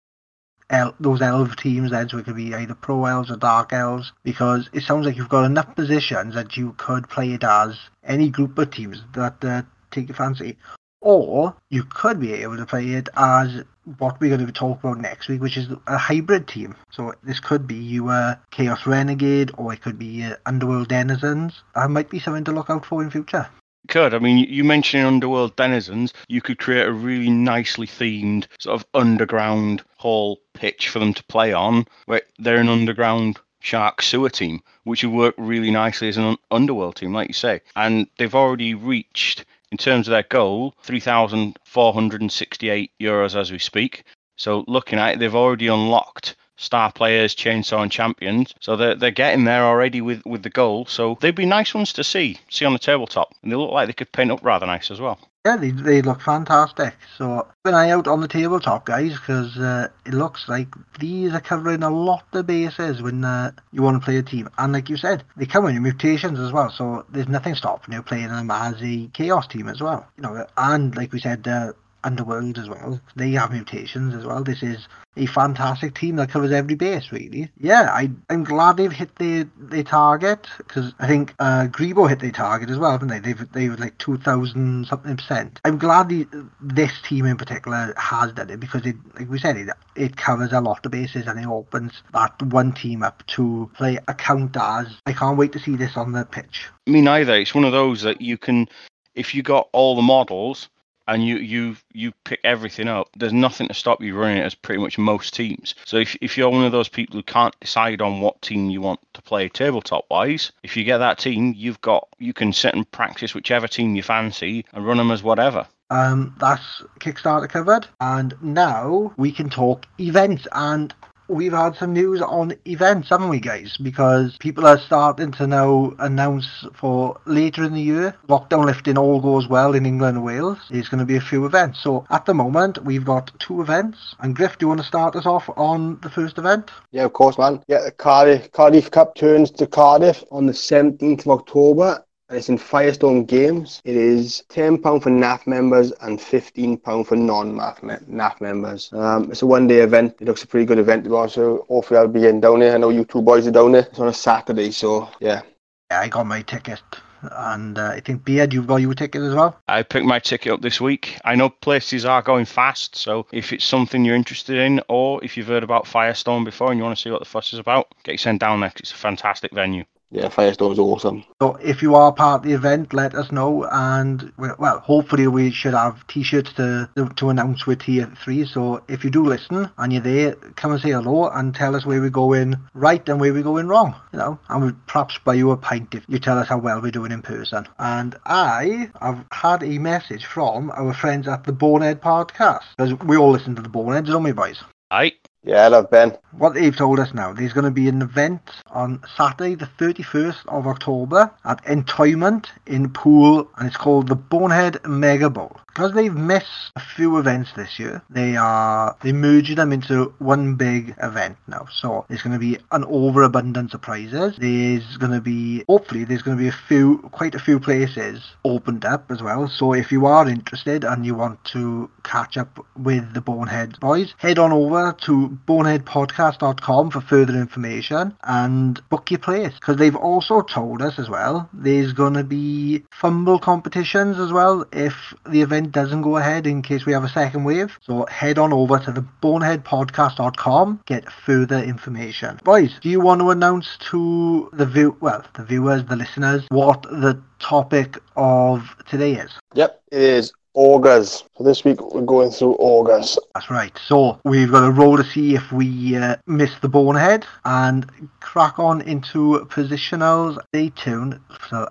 El- 0.70 0.94
those 1.00 1.22
elf 1.22 1.56
teams 1.56 1.90
then, 1.90 2.08
so 2.08 2.18
it 2.18 2.24
could 2.24 2.36
be 2.36 2.54
either 2.54 2.74
pro 2.74 3.04
elves 3.04 3.32
or 3.32 3.36
dark 3.36 3.72
elves, 3.72 4.12
because 4.22 4.70
it 4.72 4.84
sounds 4.84 5.06
like 5.06 5.16
you've 5.16 5.28
got 5.28 5.44
enough 5.44 5.74
positions 5.74 6.34
that 6.34 6.56
you 6.56 6.74
could 6.78 7.08
play 7.08 7.32
it 7.32 7.42
as 7.42 7.76
any 8.04 8.30
group 8.30 8.56
of 8.58 8.70
teams 8.70 9.02
that 9.14 9.44
uh, 9.44 9.62
take 9.90 10.08
your 10.08 10.16
fancy. 10.16 10.56
Or 11.00 11.54
you 11.70 11.84
could 11.84 12.20
be 12.20 12.32
able 12.34 12.56
to 12.56 12.66
play 12.66 12.90
it 12.90 13.08
as 13.16 13.62
what 13.98 14.20
we're 14.20 14.34
going 14.36 14.46
to 14.46 14.52
talk 14.52 14.80
about 14.80 15.00
next 15.00 15.28
week, 15.28 15.40
which 15.40 15.56
is 15.56 15.68
a 15.86 15.96
hybrid 15.96 16.48
team. 16.48 16.74
So 16.90 17.14
this 17.22 17.40
could 17.40 17.66
be 17.66 17.76
you 17.76 18.08
uh, 18.08 18.34
Chaos 18.50 18.86
Renegade, 18.86 19.52
or 19.56 19.72
it 19.72 19.80
could 19.80 19.98
be 19.98 20.24
uh, 20.24 20.36
Underworld 20.44 20.88
Denizens. 20.88 21.62
That 21.74 21.90
might 21.90 22.10
be 22.10 22.18
something 22.18 22.44
to 22.44 22.52
look 22.52 22.68
out 22.68 22.84
for 22.84 23.02
in 23.02 23.10
future 23.10 23.48
could. 23.88 24.14
I 24.14 24.18
mean, 24.18 24.46
you 24.48 24.64
mentioned 24.64 25.06
Underworld 25.06 25.56
Denizens. 25.56 26.12
You 26.28 26.40
could 26.40 26.58
create 26.58 26.86
a 26.86 26.92
really 26.92 27.30
nicely 27.30 27.86
themed 27.86 28.46
sort 28.58 28.80
of 28.80 28.86
underground 28.94 29.82
hall 29.96 30.40
pitch 30.54 30.88
for 30.88 30.98
them 30.98 31.14
to 31.14 31.24
play 31.24 31.52
on, 31.52 31.86
where 32.06 32.22
they're 32.38 32.60
an 32.60 32.68
underground 32.68 33.38
shark 33.60 34.02
sewer 34.02 34.30
team, 34.30 34.60
which 34.84 35.02
would 35.02 35.12
work 35.12 35.34
really 35.36 35.70
nicely 35.70 36.08
as 36.08 36.16
an 36.16 36.36
underworld 36.50 36.96
team, 36.96 37.12
like 37.12 37.28
you 37.28 37.34
say. 37.34 37.60
And 37.74 38.06
they've 38.18 38.34
already 38.34 38.74
reached, 38.74 39.44
in 39.70 39.78
terms 39.78 40.08
of 40.08 40.12
their 40.12 40.22
goal, 40.22 40.74
3,468 40.82 42.92
euros 43.00 43.34
as 43.34 43.52
we 43.52 43.58
speak. 43.58 44.04
So 44.36 44.64
looking 44.66 44.98
at 44.98 45.14
it, 45.14 45.18
they've 45.18 45.34
already 45.34 45.66
unlocked 45.66 46.36
star 46.58 46.92
players, 46.92 47.34
chainsaw 47.34 47.82
and 47.82 47.90
champions. 47.90 48.54
So 48.60 48.76
they're, 48.76 48.94
they're 48.94 49.10
getting 49.10 49.44
there 49.44 49.64
already 49.64 50.02
with, 50.02 50.24
with 50.26 50.42
the 50.42 50.50
goal. 50.50 50.84
So 50.84 51.16
they'd 51.20 51.34
be 51.34 51.46
nice 51.46 51.72
ones 51.72 51.94
to 51.94 52.04
see, 52.04 52.38
see 52.50 52.66
on 52.66 52.74
the 52.74 52.78
tabletop. 52.78 53.32
And 53.42 53.50
they 53.50 53.56
look 53.56 53.70
like 53.70 53.86
they 53.86 53.94
could 53.94 54.12
paint 54.12 54.30
up 54.30 54.44
rather 54.44 54.66
nice 54.66 54.90
as 54.90 55.00
well. 55.00 55.18
Yeah, 55.46 55.56
they, 55.56 55.70
they 55.70 56.02
look 56.02 56.20
fantastic. 56.20 56.94
So 57.16 57.42
keep 57.42 57.72
an 57.72 57.74
eye 57.74 57.90
out 57.90 58.06
on 58.06 58.20
the 58.20 58.28
tabletop, 58.28 58.84
guys, 58.84 59.12
because 59.12 59.56
uh, 59.56 59.88
it 60.04 60.12
looks 60.12 60.48
like 60.48 60.68
these 60.98 61.32
are 61.32 61.40
covering 61.40 61.82
a 61.82 61.90
lot 61.90 62.24
of 62.32 62.46
bases 62.46 63.00
when 63.00 63.24
uh, 63.24 63.52
you 63.72 63.80
want 63.80 63.98
to 63.98 64.04
play 64.04 64.16
a 64.16 64.22
team. 64.22 64.50
And 64.58 64.72
like 64.72 64.90
you 64.90 64.96
said, 64.96 65.22
they 65.36 65.46
come 65.46 65.66
in 65.66 65.82
mutations 65.82 66.38
as 66.40 66.52
well, 66.52 66.70
so 66.70 67.06
there's 67.08 67.28
nothing 67.28 67.54
stopping 67.54 67.94
you 67.94 68.02
playing 68.02 68.28
them 68.28 68.50
as 68.50 68.74
a 68.82 69.06
chaos 69.14 69.46
team 69.46 69.68
as 69.68 69.80
well. 69.80 70.06
You 70.16 70.24
know, 70.24 70.46
and 70.56 70.94
like 70.96 71.12
we 71.12 71.20
said, 71.20 71.46
uh, 71.46 71.72
Underworld 72.08 72.58
as 72.58 72.68
well. 72.70 73.00
They 73.16 73.32
have 73.32 73.52
mutations 73.52 74.14
as 74.14 74.24
well. 74.24 74.42
This 74.42 74.62
is 74.62 74.88
a 75.16 75.26
fantastic 75.26 75.94
team 75.94 76.16
that 76.16 76.30
covers 76.30 76.52
every 76.52 76.74
base, 76.74 77.12
really. 77.12 77.50
Yeah, 77.58 77.90
I, 77.92 78.10
I'm 78.30 78.44
glad 78.44 78.78
they've 78.78 78.90
hit 78.90 79.14
their, 79.16 79.44
their 79.58 79.82
target 79.82 80.46
because 80.56 80.94
I 80.98 81.06
think 81.06 81.34
uh, 81.38 81.66
Greebo 81.70 82.08
hit 82.08 82.20
their 82.20 82.30
target 82.30 82.70
as 82.70 82.78
well, 82.78 82.92
haven't 82.92 83.08
they? 83.08 83.18
They've 83.18 83.52
they've 83.52 83.78
like 83.78 83.98
two 83.98 84.16
thousand 84.16 84.86
something 84.86 85.16
percent. 85.16 85.60
I'm 85.66 85.76
glad 85.76 86.08
the, 86.08 86.26
this 86.62 86.92
team 87.02 87.26
in 87.26 87.36
particular 87.36 87.92
has 87.98 88.32
done 88.32 88.48
it 88.48 88.60
because 88.60 88.86
it, 88.86 88.96
like 89.18 89.28
we 89.28 89.38
said, 89.38 89.58
it 89.58 89.68
it 89.94 90.16
covers 90.16 90.52
a 90.52 90.60
lot 90.62 90.86
of 90.86 90.92
bases 90.92 91.26
and 91.26 91.38
it 91.38 91.46
opens 91.46 92.02
that 92.14 92.40
one 92.42 92.72
team 92.72 93.02
up 93.02 93.22
to 93.26 93.70
play 93.74 93.98
a 94.08 94.14
count 94.14 94.56
as. 94.56 94.86
I 95.04 95.12
can't 95.12 95.36
wait 95.36 95.52
to 95.52 95.58
see 95.58 95.76
this 95.76 95.96
on 95.96 96.12
the 96.12 96.24
pitch. 96.24 96.68
Me 96.86 97.02
neither. 97.02 97.34
It's 97.34 97.54
one 97.54 97.64
of 97.64 97.72
those 97.72 98.00
that 98.02 98.22
you 98.22 98.38
can, 98.38 98.66
if 99.14 99.34
you 99.34 99.42
got 99.42 99.68
all 99.72 99.94
the 99.94 100.02
models 100.02 100.68
and 101.08 101.26
you 101.26 101.38
you 101.38 101.76
you 101.92 102.12
pick 102.22 102.38
everything 102.44 102.86
up, 102.86 103.08
there's 103.16 103.32
nothing 103.32 103.66
to 103.66 103.74
stop 103.74 104.02
you 104.02 104.14
running 104.14 104.38
it 104.38 104.44
as 104.44 104.54
pretty 104.54 104.80
much 104.80 104.98
most 104.98 105.34
teams. 105.34 105.74
So 105.84 105.96
if 105.96 106.14
if 106.20 106.36
you're 106.36 106.50
one 106.50 106.64
of 106.64 106.72
those 106.72 106.88
people 106.88 107.16
who 107.16 107.22
can't 107.22 107.58
decide 107.60 108.00
on 108.00 108.20
what 108.20 108.40
team 108.42 108.70
you 108.70 108.80
want 108.80 109.00
to 109.14 109.22
play 109.22 109.48
tabletop 109.48 110.04
wise, 110.10 110.52
if 110.62 110.76
you 110.76 110.84
get 110.84 110.98
that 110.98 111.18
team, 111.18 111.54
you've 111.56 111.80
got 111.80 112.06
you 112.18 112.32
can 112.32 112.52
sit 112.52 112.74
and 112.74 112.88
practice 112.92 113.34
whichever 113.34 113.66
team 113.66 113.96
you 113.96 114.02
fancy 114.02 114.64
and 114.72 114.86
run 114.86 114.98
them 114.98 115.10
as 115.10 115.22
whatever. 115.22 115.66
Um, 115.90 116.36
that's 116.38 116.82
Kickstarter 117.00 117.48
covered, 117.48 117.86
and 118.00 118.34
now 118.42 119.14
we 119.16 119.32
can 119.32 119.48
talk 119.48 119.86
events. 119.98 120.46
And 120.52 120.94
we've 121.28 121.52
had 121.52 121.76
some 121.76 121.92
news 121.92 122.20
on 122.20 122.54
events, 122.64 123.10
haven't 123.10 123.28
we, 123.28 123.40
guys? 123.40 123.76
Because 123.76 124.36
people 124.38 124.66
are 124.66 124.78
starting 124.78 125.32
to 125.32 125.46
now 125.46 125.94
announce 125.98 126.66
for 126.74 127.20
later 127.26 127.64
in 127.64 127.74
the 127.74 127.80
year, 127.80 128.14
lockdown 128.28 128.64
lifting 128.64 128.98
all 128.98 129.20
goes 129.20 129.46
well 129.48 129.74
in 129.74 129.86
England 129.86 130.16
and 130.16 130.26
Wales, 130.26 130.58
there's 130.70 130.88
going 130.88 131.00
to 131.00 131.06
be 131.06 131.16
a 131.16 131.20
few 131.20 131.46
events. 131.46 131.80
So 131.82 132.06
at 132.10 132.26
the 132.26 132.34
moment, 132.34 132.84
we've 132.84 133.04
got 133.04 133.30
two 133.38 133.60
events. 133.60 134.16
And 134.20 134.34
Griff, 134.34 134.58
do 134.58 134.64
you 134.64 134.68
want 134.68 134.80
to 134.80 134.86
start 134.86 135.16
us 135.16 135.26
off 135.26 135.48
on 135.56 136.00
the 136.00 136.10
first 136.10 136.38
event? 136.38 136.70
Yeah, 136.90 137.04
of 137.04 137.12
course, 137.12 137.38
man. 137.38 137.62
Yeah, 137.68 137.82
the 137.84 137.92
Cardiff, 137.92 138.50
Cardiff 138.52 138.90
Cup 138.90 139.14
turns 139.14 139.50
to 139.52 139.66
Cardiff 139.66 140.24
on 140.30 140.46
the 140.46 140.52
17th 140.52 141.20
of 141.20 141.28
October 141.28 142.04
it's 142.30 142.48
in 142.48 142.58
Firestorm 142.58 143.26
Games. 143.26 143.80
It 143.84 143.96
is 143.96 144.44
£10 144.50 144.82
for 145.02 145.10
NAF 145.10 145.46
members 145.46 145.92
and 146.00 146.18
£15 146.18 147.06
for 147.06 147.16
non-NAF 147.16 147.80
NAF 148.08 148.40
members. 148.40 148.92
Um, 148.92 149.30
it's 149.30 149.42
a 149.42 149.46
one-day 149.46 149.80
event. 149.80 150.16
It 150.20 150.26
looks 150.26 150.42
a 150.42 150.46
pretty 150.46 150.66
good 150.66 150.78
event 150.78 151.04
to 151.04 151.10
be 151.10 151.30
so 151.30 151.64
hopefully 151.68 151.98
I'll 151.98 152.08
be 152.08 152.20
getting 152.20 152.40
down 152.40 152.60
there. 152.60 152.74
I 152.74 152.78
know 152.78 152.90
you 152.90 153.04
two 153.04 153.22
boys 153.22 153.46
are 153.46 153.52
down 153.52 153.72
there. 153.72 153.82
It's 153.82 153.98
on 153.98 154.08
a 154.08 154.12
Saturday, 154.12 154.70
so 154.70 155.08
yeah. 155.20 155.42
Yeah, 155.90 156.00
I 156.00 156.08
got 156.08 156.26
my 156.26 156.42
ticket. 156.42 156.82
And 157.20 157.78
uh, 157.78 157.88
I 157.88 158.00
think 158.00 158.24
Beard, 158.24 158.52
you've 158.52 158.68
got 158.68 158.76
your 158.76 158.94
ticket 158.94 159.22
as 159.22 159.34
well. 159.34 159.58
I 159.66 159.82
picked 159.82 160.06
my 160.06 160.20
ticket 160.20 160.52
up 160.52 160.60
this 160.60 160.80
week. 160.80 161.18
I 161.24 161.34
know 161.34 161.48
places 161.48 162.04
are 162.04 162.22
going 162.22 162.44
fast, 162.44 162.94
so 162.94 163.26
if 163.32 163.52
it's 163.52 163.64
something 163.64 164.04
you're 164.04 164.14
interested 164.14 164.56
in, 164.56 164.80
or 164.88 165.24
if 165.24 165.36
you've 165.36 165.48
heard 165.48 165.64
about 165.64 165.84
Firestorm 165.84 166.44
before 166.44 166.70
and 166.70 166.78
you 166.78 166.84
want 166.84 166.96
to 166.96 167.02
see 167.02 167.10
what 167.10 167.18
the 167.18 167.24
fuss 167.24 167.52
is 167.52 167.58
about, 167.58 167.92
get 168.04 168.12
you 168.12 168.18
sent 168.18 168.40
down 168.40 168.60
there. 168.60 168.72
It's 168.76 168.92
a 168.92 168.94
fantastic 168.94 169.52
venue. 169.52 169.84
Yeah, 170.10 170.28
Firestorm's 170.28 170.78
awesome. 170.78 171.24
So 171.42 171.56
if 171.56 171.82
you 171.82 171.94
are 171.94 172.12
part 172.12 172.40
of 172.40 172.48
the 172.48 172.54
event, 172.54 172.94
let 172.94 173.14
us 173.14 173.30
know, 173.30 173.68
and 173.70 174.32
well, 174.38 174.80
hopefully 174.80 175.26
we 175.26 175.50
should 175.50 175.74
have 175.74 176.06
T-shirts 176.06 176.54
to 176.54 176.88
to 177.16 177.28
announce 177.28 177.66
with 177.66 177.80
tier 177.80 178.10
three. 178.24 178.46
So 178.46 178.82
if 178.88 179.04
you 179.04 179.10
do 179.10 179.24
listen 179.26 179.70
and 179.76 179.92
you're 179.92 180.00
there, 180.00 180.32
come 180.56 180.72
and 180.72 180.80
say 180.80 180.90
hello 180.90 181.28
and 181.28 181.54
tell 181.54 181.76
us 181.76 181.84
where 181.84 182.00
we're 182.00 182.08
going 182.08 182.56
right 182.72 183.06
and 183.06 183.20
where 183.20 183.34
we're 183.34 183.42
going 183.42 183.68
wrong. 183.68 183.94
You 184.12 184.18
know, 184.18 184.38
and 184.48 184.62
we'll 184.62 184.76
perhaps 184.86 185.18
buy 185.18 185.34
you 185.34 185.50
a 185.50 185.58
pint 185.58 185.94
if 185.94 186.04
you 186.08 186.18
tell 186.18 186.38
us 186.38 186.48
how 186.48 186.58
well 186.58 186.80
we're 186.80 186.90
doing 186.90 187.12
in 187.12 187.20
person. 187.20 187.66
And 187.78 188.16
I 188.24 188.90
have 189.02 189.26
had 189.30 189.62
a 189.62 189.78
message 189.78 190.24
from 190.24 190.70
our 190.70 190.94
friends 190.94 191.28
at 191.28 191.44
the 191.44 191.52
Bonehead 191.52 192.00
podcast 192.00 192.64
because 192.78 192.94
we 193.00 193.18
all 193.18 193.30
listen 193.30 193.56
to 193.56 193.62
the 193.62 193.68
Boneheads, 193.68 194.08
don't 194.08 194.22
we, 194.22 194.32
boys? 194.32 194.62
Aye. 194.90 195.17
Yeah, 195.44 195.64
I 195.64 195.68
love 195.68 195.90
Ben. 195.90 196.16
What 196.32 196.54
they've 196.54 196.76
told 196.76 196.98
us 196.98 197.14
now, 197.14 197.32
there's 197.32 197.52
going 197.52 197.64
to 197.64 197.70
be 197.70 197.88
an 197.88 198.02
event 198.02 198.42
on 198.66 199.00
Saturday, 199.16 199.54
the 199.54 199.70
31st 199.78 200.46
of 200.48 200.66
October 200.66 201.30
at 201.44 201.64
Entoyment 201.64 202.46
in 202.66 202.90
Poole, 202.90 203.48
and 203.56 203.68
it's 203.68 203.76
called 203.76 204.08
the 204.08 204.16
Bonehead 204.16 204.78
Mega 204.86 205.30
Bowl. 205.30 205.56
Because 205.68 205.94
they've 205.94 206.14
missed 206.14 206.72
a 206.74 206.80
few 206.80 207.18
events 207.18 207.52
this 207.52 207.78
year, 207.78 208.02
they 208.10 208.34
are 208.34 208.96
they 209.02 209.12
merging 209.12 209.56
them 209.56 209.72
into 209.72 210.12
one 210.18 210.56
big 210.56 210.92
event 211.00 211.36
now. 211.46 211.68
So 211.70 212.04
there's 212.08 212.22
going 212.22 212.32
to 212.32 212.38
be 212.40 212.58
an 212.72 212.84
overabundance 212.84 213.74
of 213.74 213.82
prizes. 213.82 214.34
There's 214.38 214.96
going 214.96 215.12
to 215.12 215.20
be 215.20 215.62
hopefully 215.68 216.02
there's 216.02 216.22
going 216.22 216.36
to 216.36 216.42
be 216.42 216.48
a 216.48 216.58
few, 216.66 216.98
quite 217.12 217.36
a 217.36 217.38
few 217.38 217.60
places 217.60 218.20
opened 218.44 218.84
up 218.84 219.08
as 219.12 219.22
well. 219.22 219.46
So 219.46 219.72
if 219.72 219.92
you 219.92 220.06
are 220.06 220.28
interested 220.28 220.82
and 220.82 221.06
you 221.06 221.14
want 221.14 221.44
to 221.52 221.88
catch 222.02 222.36
up 222.36 222.58
with 222.76 223.14
the 223.14 223.20
Bonehead 223.20 223.78
boys, 223.78 224.14
head 224.18 224.40
on 224.40 224.50
over 224.50 224.96
to 225.02 225.27
boneheadpodcast.com 225.28 226.90
for 226.90 227.00
further 227.00 227.34
information 227.34 228.16
and 228.24 228.80
book 228.88 229.10
your 229.10 229.18
place. 229.18 229.54
Because 229.54 229.76
they've 229.76 229.96
also 229.96 230.42
told 230.42 230.82
us 230.82 230.98
as 230.98 231.08
well, 231.08 231.48
there's 231.52 231.92
going 231.92 232.14
to 232.14 232.24
be 232.24 232.84
fumble 232.90 233.38
competitions 233.38 234.18
as 234.18 234.32
well 234.32 234.64
if 234.72 235.14
the 235.26 235.42
event 235.42 235.72
doesn't 235.72 236.02
go 236.02 236.16
ahead 236.16 236.46
in 236.46 236.62
case 236.62 236.86
we 236.86 236.92
have 236.92 237.04
a 237.04 237.08
second 237.08 237.44
wave. 237.44 237.78
So 237.82 238.06
head 238.06 238.38
on 238.38 238.52
over 238.52 238.78
to 238.78 238.92
the 238.92 239.04
boneheadpodcast.com, 239.22 240.80
get 240.86 241.10
further 241.10 241.58
information. 241.58 242.40
Boys, 242.44 242.78
do 242.80 242.88
you 242.88 243.00
want 243.00 243.20
to 243.20 243.30
announce 243.30 243.76
to 243.90 244.50
the 244.52 244.66
view, 244.66 244.96
well, 245.00 245.24
the 245.34 245.44
viewers, 245.44 245.84
the 245.84 245.96
listeners, 245.96 246.44
what 246.50 246.82
the 246.82 247.20
topic 247.38 247.98
of 248.16 248.76
today 248.88 249.14
is? 249.14 249.32
Yep, 249.54 249.82
it 249.92 250.00
is 250.00 250.32
ogres. 250.54 251.24
So 251.36 251.44
this 251.44 251.64
week 251.64 251.80
we're 251.92 252.02
going 252.02 252.30
through 252.30 252.56
ogres. 252.58 253.18
That's 253.34 253.50
right. 253.50 253.76
So 253.86 254.20
we've 254.24 254.50
got 254.50 254.66
a 254.66 254.70
roll 254.70 254.96
to 254.96 255.04
see 255.04 255.34
if 255.34 255.52
we 255.52 255.96
uh, 255.96 256.16
miss 256.26 256.50
the 256.60 256.68
bonehead 256.68 257.26
and 257.44 257.90
crack 258.20 258.58
on 258.58 258.80
into 258.82 259.46
positionals. 259.50 260.38
Stay 260.54 260.70
tuned 260.70 261.20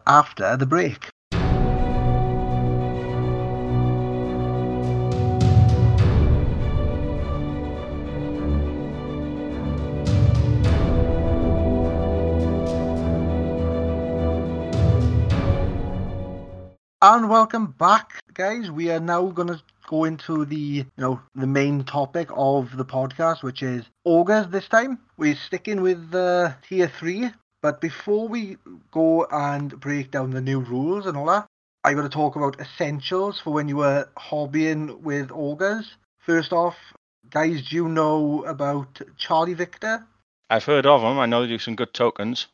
after 0.06 0.58
the 0.58 0.66
break. 0.66 1.10
And 17.00 17.30
welcome 17.30 17.76
back, 17.78 18.20
guys. 18.34 18.72
We 18.72 18.90
are 18.90 19.00
now 19.00 19.28
going 19.28 19.50
to 19.50 19.62
go 19.86 20.06
into 20.06 20.46
the 20.46 20.56
you 20.56 20.86
know 20.98 21.22
the 21.36 21.46
main 21.46 21.84
topic 21.84 22.28
of 22.34 22.76
the 22.76 22.86
podcast, 22.86 23.44
which 23.44 23.62
is 23.62 23.86
ogres. 24.04 24.48
This 24.48 24.68
time 24.68 24.98
we're 25.16 25.36
sticking 25.36 25.82
with 25.82 26.16
uh, 26.16 26.54
tier 26.68 26.88
three. 26.88 27.30
But 27.62 27.82
before 27.82 28.28
we 28.28 28.58
go 28.90 29.28
and 29.30 29.80
break 29.80 30.10
down 30.10 30.32
the 30.32 30.42
new 30.42 30.60
rules 30.60 31.06
and 31.06 31.16
all 31.16 31.28
that, 31.28 31.46
I'm 31.84 31.94
going 31.94 32.10
to 32.10 32.14
talk 32.14 32.36
about 32.36 32.60
essentials 32.60 33.40
for 33.40 33.54
when 33.54 33.68
you 33.68 33.78
were 33.78 34.10
hobbying 34.18 35.00
with 35.02 35.30
ogres. 35.32 35.98
First 36.18 36.52
off, 36.52 36.78
guys, 37.30 37.70
do 37.70 37.76
you 37.76 37.88
know 37.90 38.44
about 38.46 39.00
Charlie 39.18 39.54
Victor? 39.54 40.04
I've 40.50 40.64
heard 40.64 40.88
of 40.88 41.04
him. 41.04 41.20
I 41.20 41.28
know 41.28 41.44
they 41.44 41.48
do 41.48 41.60
some 41.60 41.76
good 41.76 41.94
tokens. 41.94 42.48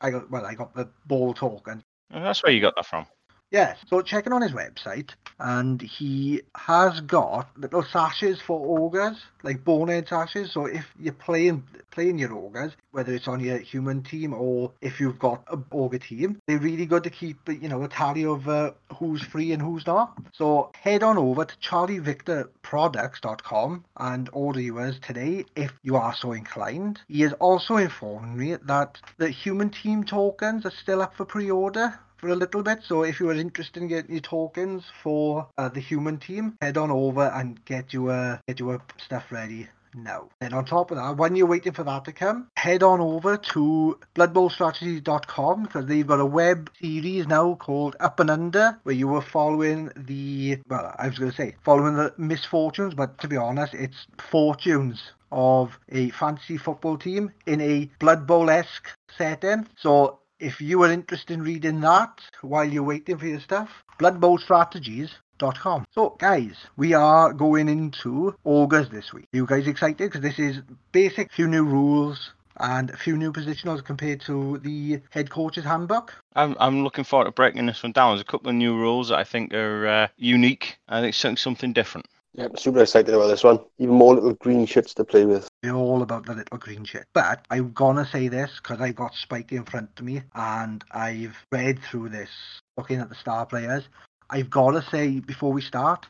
I 0.00 0.10
got 0.10 0.28
well, 0.32 0.44
I 0.44 0.54
got 0.54 0.74
the 0.74 0.88
ball 1.06 1.32
token. 1.32 1.84
And 2.10 2.24
That's 2.24 2.42
where 2.42 2.50
you 2.50 2.60
got 2.60 2.74
that 2.74 2.86
from. 2.86 3.06
Yes. 3.54 3.78
So 3.88 4.02
checking 4.02 4.32
on 4.32 4.42
his 4.42 4.50
website, 4.50 5.10
and 5.38 5.80
he 5.80 6.42
has 6.56 7.00
got 7.02 7.56
little 7.56 7.84
sashes 7.84 8.40
for 8.44 8.80
ogres, 8.80 9.16
like 9.44 9.64
bonehead 9.64 10.08
sashes. 10.08 10.52
So 10.52 10.66
if 10.66 10.84
you're 10.98 11.12
playing 11.12 11.62
playing 11.92 12.18
your 12.18 12.34
ogres, 12.34 12.72
whether 12.90 13.14
it's 13.14 13.28
on 13.28 13.38
your 13.38 13.58
human 13.58 14.02
team 14.02 14.34
or 14.34 14.72
if 14.80 14.98
you've 14.98 15.20
got 15.20 15.44
a 15.46 15.56
ogre 15.70 16.00
team, 16.00 16.40
they're 16.48 16.58
really 16.58 16.84
good 16.84 17.04
to 17.04 17.10
keep 17.10 17.48
you 17.48 17.68
know 17.68 17.84
a 17.84 17.88
tally 17.88 18.24
of 18.24 18.48
uh, 18.48 18.72
who's 18.98 19.22
free 19.22 19.52
and 19.52 19.62
who's 19.62 19.86
not. 19.86 20.18
So 20.32 20.72
head 20.74 21.04
on 21.04 21.16
over 21.16 21.44
to 21.44 21.56
charlievictorproducts.com 21.58 23.84
and 23.98 24.30
order 24.32 24.60
yours 24.60 24.98
today 25.00 25.44
if 25.54 25.70
you 25.84 25.94
are 25.94 26.16
so 26.16 26.32
inclined. 26.32 26.98
He 27.06 27.20
has 27.20 27.34
also 27.34 27.76
informed 27.76 28.36
me 28.36 28.56
that 28.66 28.98
the 29.18 29.30
human 29.30 29.70
team 29.70 30.02
tokens 30.02 30.66
are 30.66 30.72
still 30.72 31.00
up 31.00 31.14
for 31.14 31.24
pre-order 31.24 32.00
for 32.24 32.30
a 32.30 32.36
little 32.36 32.62
bit. 32.62 32.78
So 32.82 33.02
if 33.02 33.20
you 33.20 33.28
are 33.28 33.34
interested 33.34 33.82
in 33.82 33.88
getting 33.88 34.12
your 34.12 34.22
tokens 34.22 34.84
for 35.02 35.46
uh, 35.58 35.68
the 35.68 35.80
human 35.80 36.16
team, 36.16 36.56
head 36.62 36.78
on 36.78 36.90
over 36.90 37.26
and 37.26 37.62
get 37.66 37.92
your 37.92 38.40
get 38.48 38.58
your 38.58 38.80
stuff 38.96 39.30
ready 39.30 39.68
now. 39.94 40.30
Then 40.40 40.54
on 40.54 40.64
top 40.64 40.90
of 40.90 40.96
that, 40.96 41.18
when 41.18 41.36
you're 41.36 41.46
waiting 41.46 41.74
for 41.74 41.84
that 41.84 42.06
to 42.06 42.12
come, 42.12 42.48
head 42.56 42.82
on 42.82 43.00
over 43.02 43.36
to 43.36 43.98
bloodbowlstrategies.com 44.14 45.64
because 45.64 45.84
they've 45.84 46.06
got 46.06 46.18
a 46.18 46.24
web 46.24 46.70
series 46.80 47.26
now 47.26 47.56
called 47.56 47.94
Up 48.00 48.18
and 48.20 48.30
Under 48.30 48.78
where 48.84 48.94
you 48.94 49.06
were 49.06 49.20
following 49.20 49.90
the 49.94 50.60
well, 50.66 50.94
I 50.98 51.08
was 51.08 51.18
going 51.18 51.30
to 51.30 51.36
say 51.36 51.56
following 51.62 51.94
the 51.94 52.14
misfortunes, 52.16 52.94
but 52.94 53.18
to 53.18 53.28
be 53.28 53.36
honest, 53.36 53.74
it's 53.74 54.06
fortunes 54.30 55.12
of 55.30 55.78
a 55.90 56.08
fantasy 56.10 56.56
football 56.56 56.96
team 56.96 57.32
in 57.44 57.60
a 57.60 57.90
Blood 57.98 58.26
Bowl 58.26 58.48
esque 58.48 58.88
setting. 59.18 59.66
So 59.76 60.20
if 60.38 60.60
you 60.60 60.82
are 60.82 60.90
interested 60.90 61.32
in 61.34 61.42
reading 61.42 61.80
that 61.80 62.20
while 62.42 62.64
you're 62.64 62.82
waiting 62.82 63.18
for 63.18 63.26
your 63.26 63.40
stuff, 63.40 63.70
bloodbowlstrategies.com. 63.98 65.84
So, 65.92 66.16
guys, 66.18 66.56
we 66.76 66.94
are 66.94 67.32
going 67.32 67.68
into 67.68 68.34
August 68.44 68.90
this 68.90 69.12
week. 69.12 69.26
you 69.32 69.46
guys 69.46 69.66
excited? 69.66 69.98
Because 69.98 70.20
this 70.20 70.38
is 70.38 70.60
basic, 70.92 71.32
few 71.32 71.46
new 71.46 71.64
rules 71.64 72.32
and 72.58 72.90
a 72.90 72.96
few 72.96 73.16
new 73.16 73.32
positionals 73.32 73.84
compared 73.84 74.20
to 74.22 74.58
the 74.58 75.00
head 75.10 75.30
coach's 75.30 75.64
handbook. 75.64 76.14
I'm 76.34 76.56
I'm 76.60 76.84
looking 76.84 77.04
forward 77.04 77.26
to 77.26 77.32
breaking 77.32 77.66
this 77.66 77.82
one 77.82 77.92
down. 77.92 78.12
There's 78.12 78.20
a 78.20 78.24
couple 78.24 78.48
of 78.48 78.54
new 78.54 78.76
rules 78.76 79.08
that 79.08 79.18
I 79.18 79.24
think 79.24 79.52
are 79.52 79.86
uh, 79.86 80.08
unique. 80.16 80.78
I 80.88 81.00
think 81.00 81.14
something 81.14 81.36
something 81.36 81.72
different. 81.72 82.06
Yep, 82.36 82.58
super 82.58 82.80
excited 82.80 83.14
about 83.14 83.28
this 83.28 83.44
one. 83.44 83.60
Even 83.78 83.94
more 83.94 84.14
little 84.14 84.34
green 84.34 84.66
shits 84.66 84.92
to 84.94 85.04
play 85.04 85.24
with. 85.24 85.46
We're 85.62 85.72
all 85.72 86.02
about 86.02 86.26
the 86.26 86.34
little 86.34 86.58
green 86.58 86.84
shit. 86.84 87.06
But 87.12 87.46
I'm 87.48 87.72
gonna 87.72 88.04
say 88.04 88.26
this 88.26 88.58
because 88.60 88.80
I've 88.80 88.96
got 88.96 89.14
Spike 89.14 89.52
in 89.52 89.64
front 89.64 89.90
of 89.98 90.04
me 90.04 90.22
and 90.34 90.84
I've 90.90 91.36
read 91.52 91.78
through 91.78 92.08
this, 92.08 92.30
looking 92.76 92.98
at 92.98 93.08
the 93.08 93.14
star 93.14 93.46
players. 93.46 93.84
I've 94.30 94.50
gotta 94.50 94.82
say 94.82 95.20
before 95.20 95.52
we 95.52 95.62
start, 95.62 96.06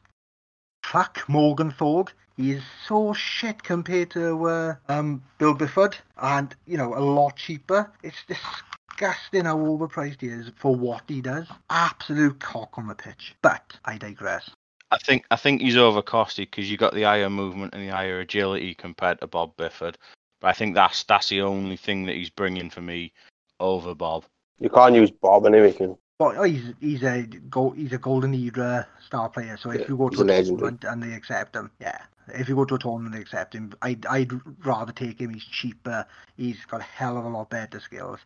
fuck 0.83 1.29
Morg 1.29 1.61
'n' 1.61 1.73
Thorg. 1.73 2.09
He 2.39 2.53
is 2.53 2.63
so 2.89 3.13
shit 3.13 3.63
compared 3.63 4.11
to 4.13 4.47
uh, 4.47 4.75
um, 4.89 5.23
Bill 5.39 5.55
Bifford, 5.55 5.95
and 6.17 6.57
you 6.67 6.79
know 6.79 6.95
a 6.95 7.05
lot 7.05 7.37
cheaper. 7.37 7.93
It's 8.03 8.25
disgusting 8.27 9.45
how 9.45 9.59
overpriced 9.59 10.23
he 10.23 10.29
is 10.29 10.51
for 10.57 10.75
what 10.75 11.03
he 11.07 11.21
does. 11.21 11.49
Absolute 11.69 12.41
cock 12.41 12.79
on 12.79 12.89
the 12.89 12.95
pitch. 12.95 13.37
But 13.43 13.79
I 13.85 13.99
digress. 13.99 14.49
I 14.95 14.99
think 14.99 15.25
I 15.31 15.37
think 15.37 15.61
he's 15.61 15.75
overcosted 15.75 16.51
because 16.51 16.71
you 16.71 16.77
got 16.77 16.95
the 16.95 17.03
higher 17.03 17.29
movement 17.29 17.75
and 17.75 17.83
the 17.83 17.93
higher 17.93 18.21
agility 18.21 18.75
compared 18.75 19.21
to 19.21 19.27
Bob 19.27 19.57
Bifford. 19.57 19.97
But 20.41 20.49
I 20.49 20.53
think 20.53 20.75
that's 20.75 21.03
that's 21.03 21.29
the 21.29 21.41
only 21.43 21.77
thing 21.77 22.07
that 22.07 22.15
he's 22.15 22.31
bringing 22.31 22.71
for 22.71 22.81
me 22.81 23.13
over 23.59 23.95
Bob. 23.95 24.25
You 24.61 24.71
can't 24.71 24.95
use 24.95 25.11
Bob 25.11 25.47
anyway. 25.47 25.73
Can 25.73 25.97
But 26.19 26.37
oh, 26.37 26.45
he's 26.45 26.73
he's 26.81 27.03
a 27.03 27.23
go 27.51 27.71
he's 27.71 27.93
a 27.93 27.99
golden 27.99 28.35
era 28.35 28.87
star 29.05 29.29
player. 29.29 29.57
So 29.57 29.71
if 29.71 29.81
Yeah, 29.81 29.89
you 29.89 29.97
go 29.97 30.11
to 30.11 30.21
a 30.21 30.25
a 30.25 30.43
tournament 30.45 30.85
and 30.85 31.03
they 31.03 31.13
accept 31.13 31.57
him, 31.57 31.71
yeah. 31.81 32.03
If 32.29 32.49
you 32.49 32.55
go 32.55 32.65
to 32.65 32.77
a 32.77 32.79
tournament 32.79 33.15
and 33.15 33.21
they 33.21 33.23
accept 33.23 33.55
him, 33.55 33.73
I'd 33.83 34.07
I'd 34.07 34.31
rather 34.65 34.93
take 34.93 35.21
him. 35.21 35.35
He's 35.35 35.45
cheaper. 35.45 36.07
He's 36.37 36.65
got 36.67 36.81
a 36.81 36.85
hell 36.85 37.19
of 37.19 37.25
a 37.25 37.29
lot 37.29 37.51
better 37.51 37.81
skills, 37.81 38.21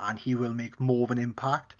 and 0.00 0.18
he 0.18 0.34
will 0.34 0.54
make 0.54 0.80
more 0.80 1.04
of 1.04 1.10
an 1.10 1.18
impact. 1.18 1.74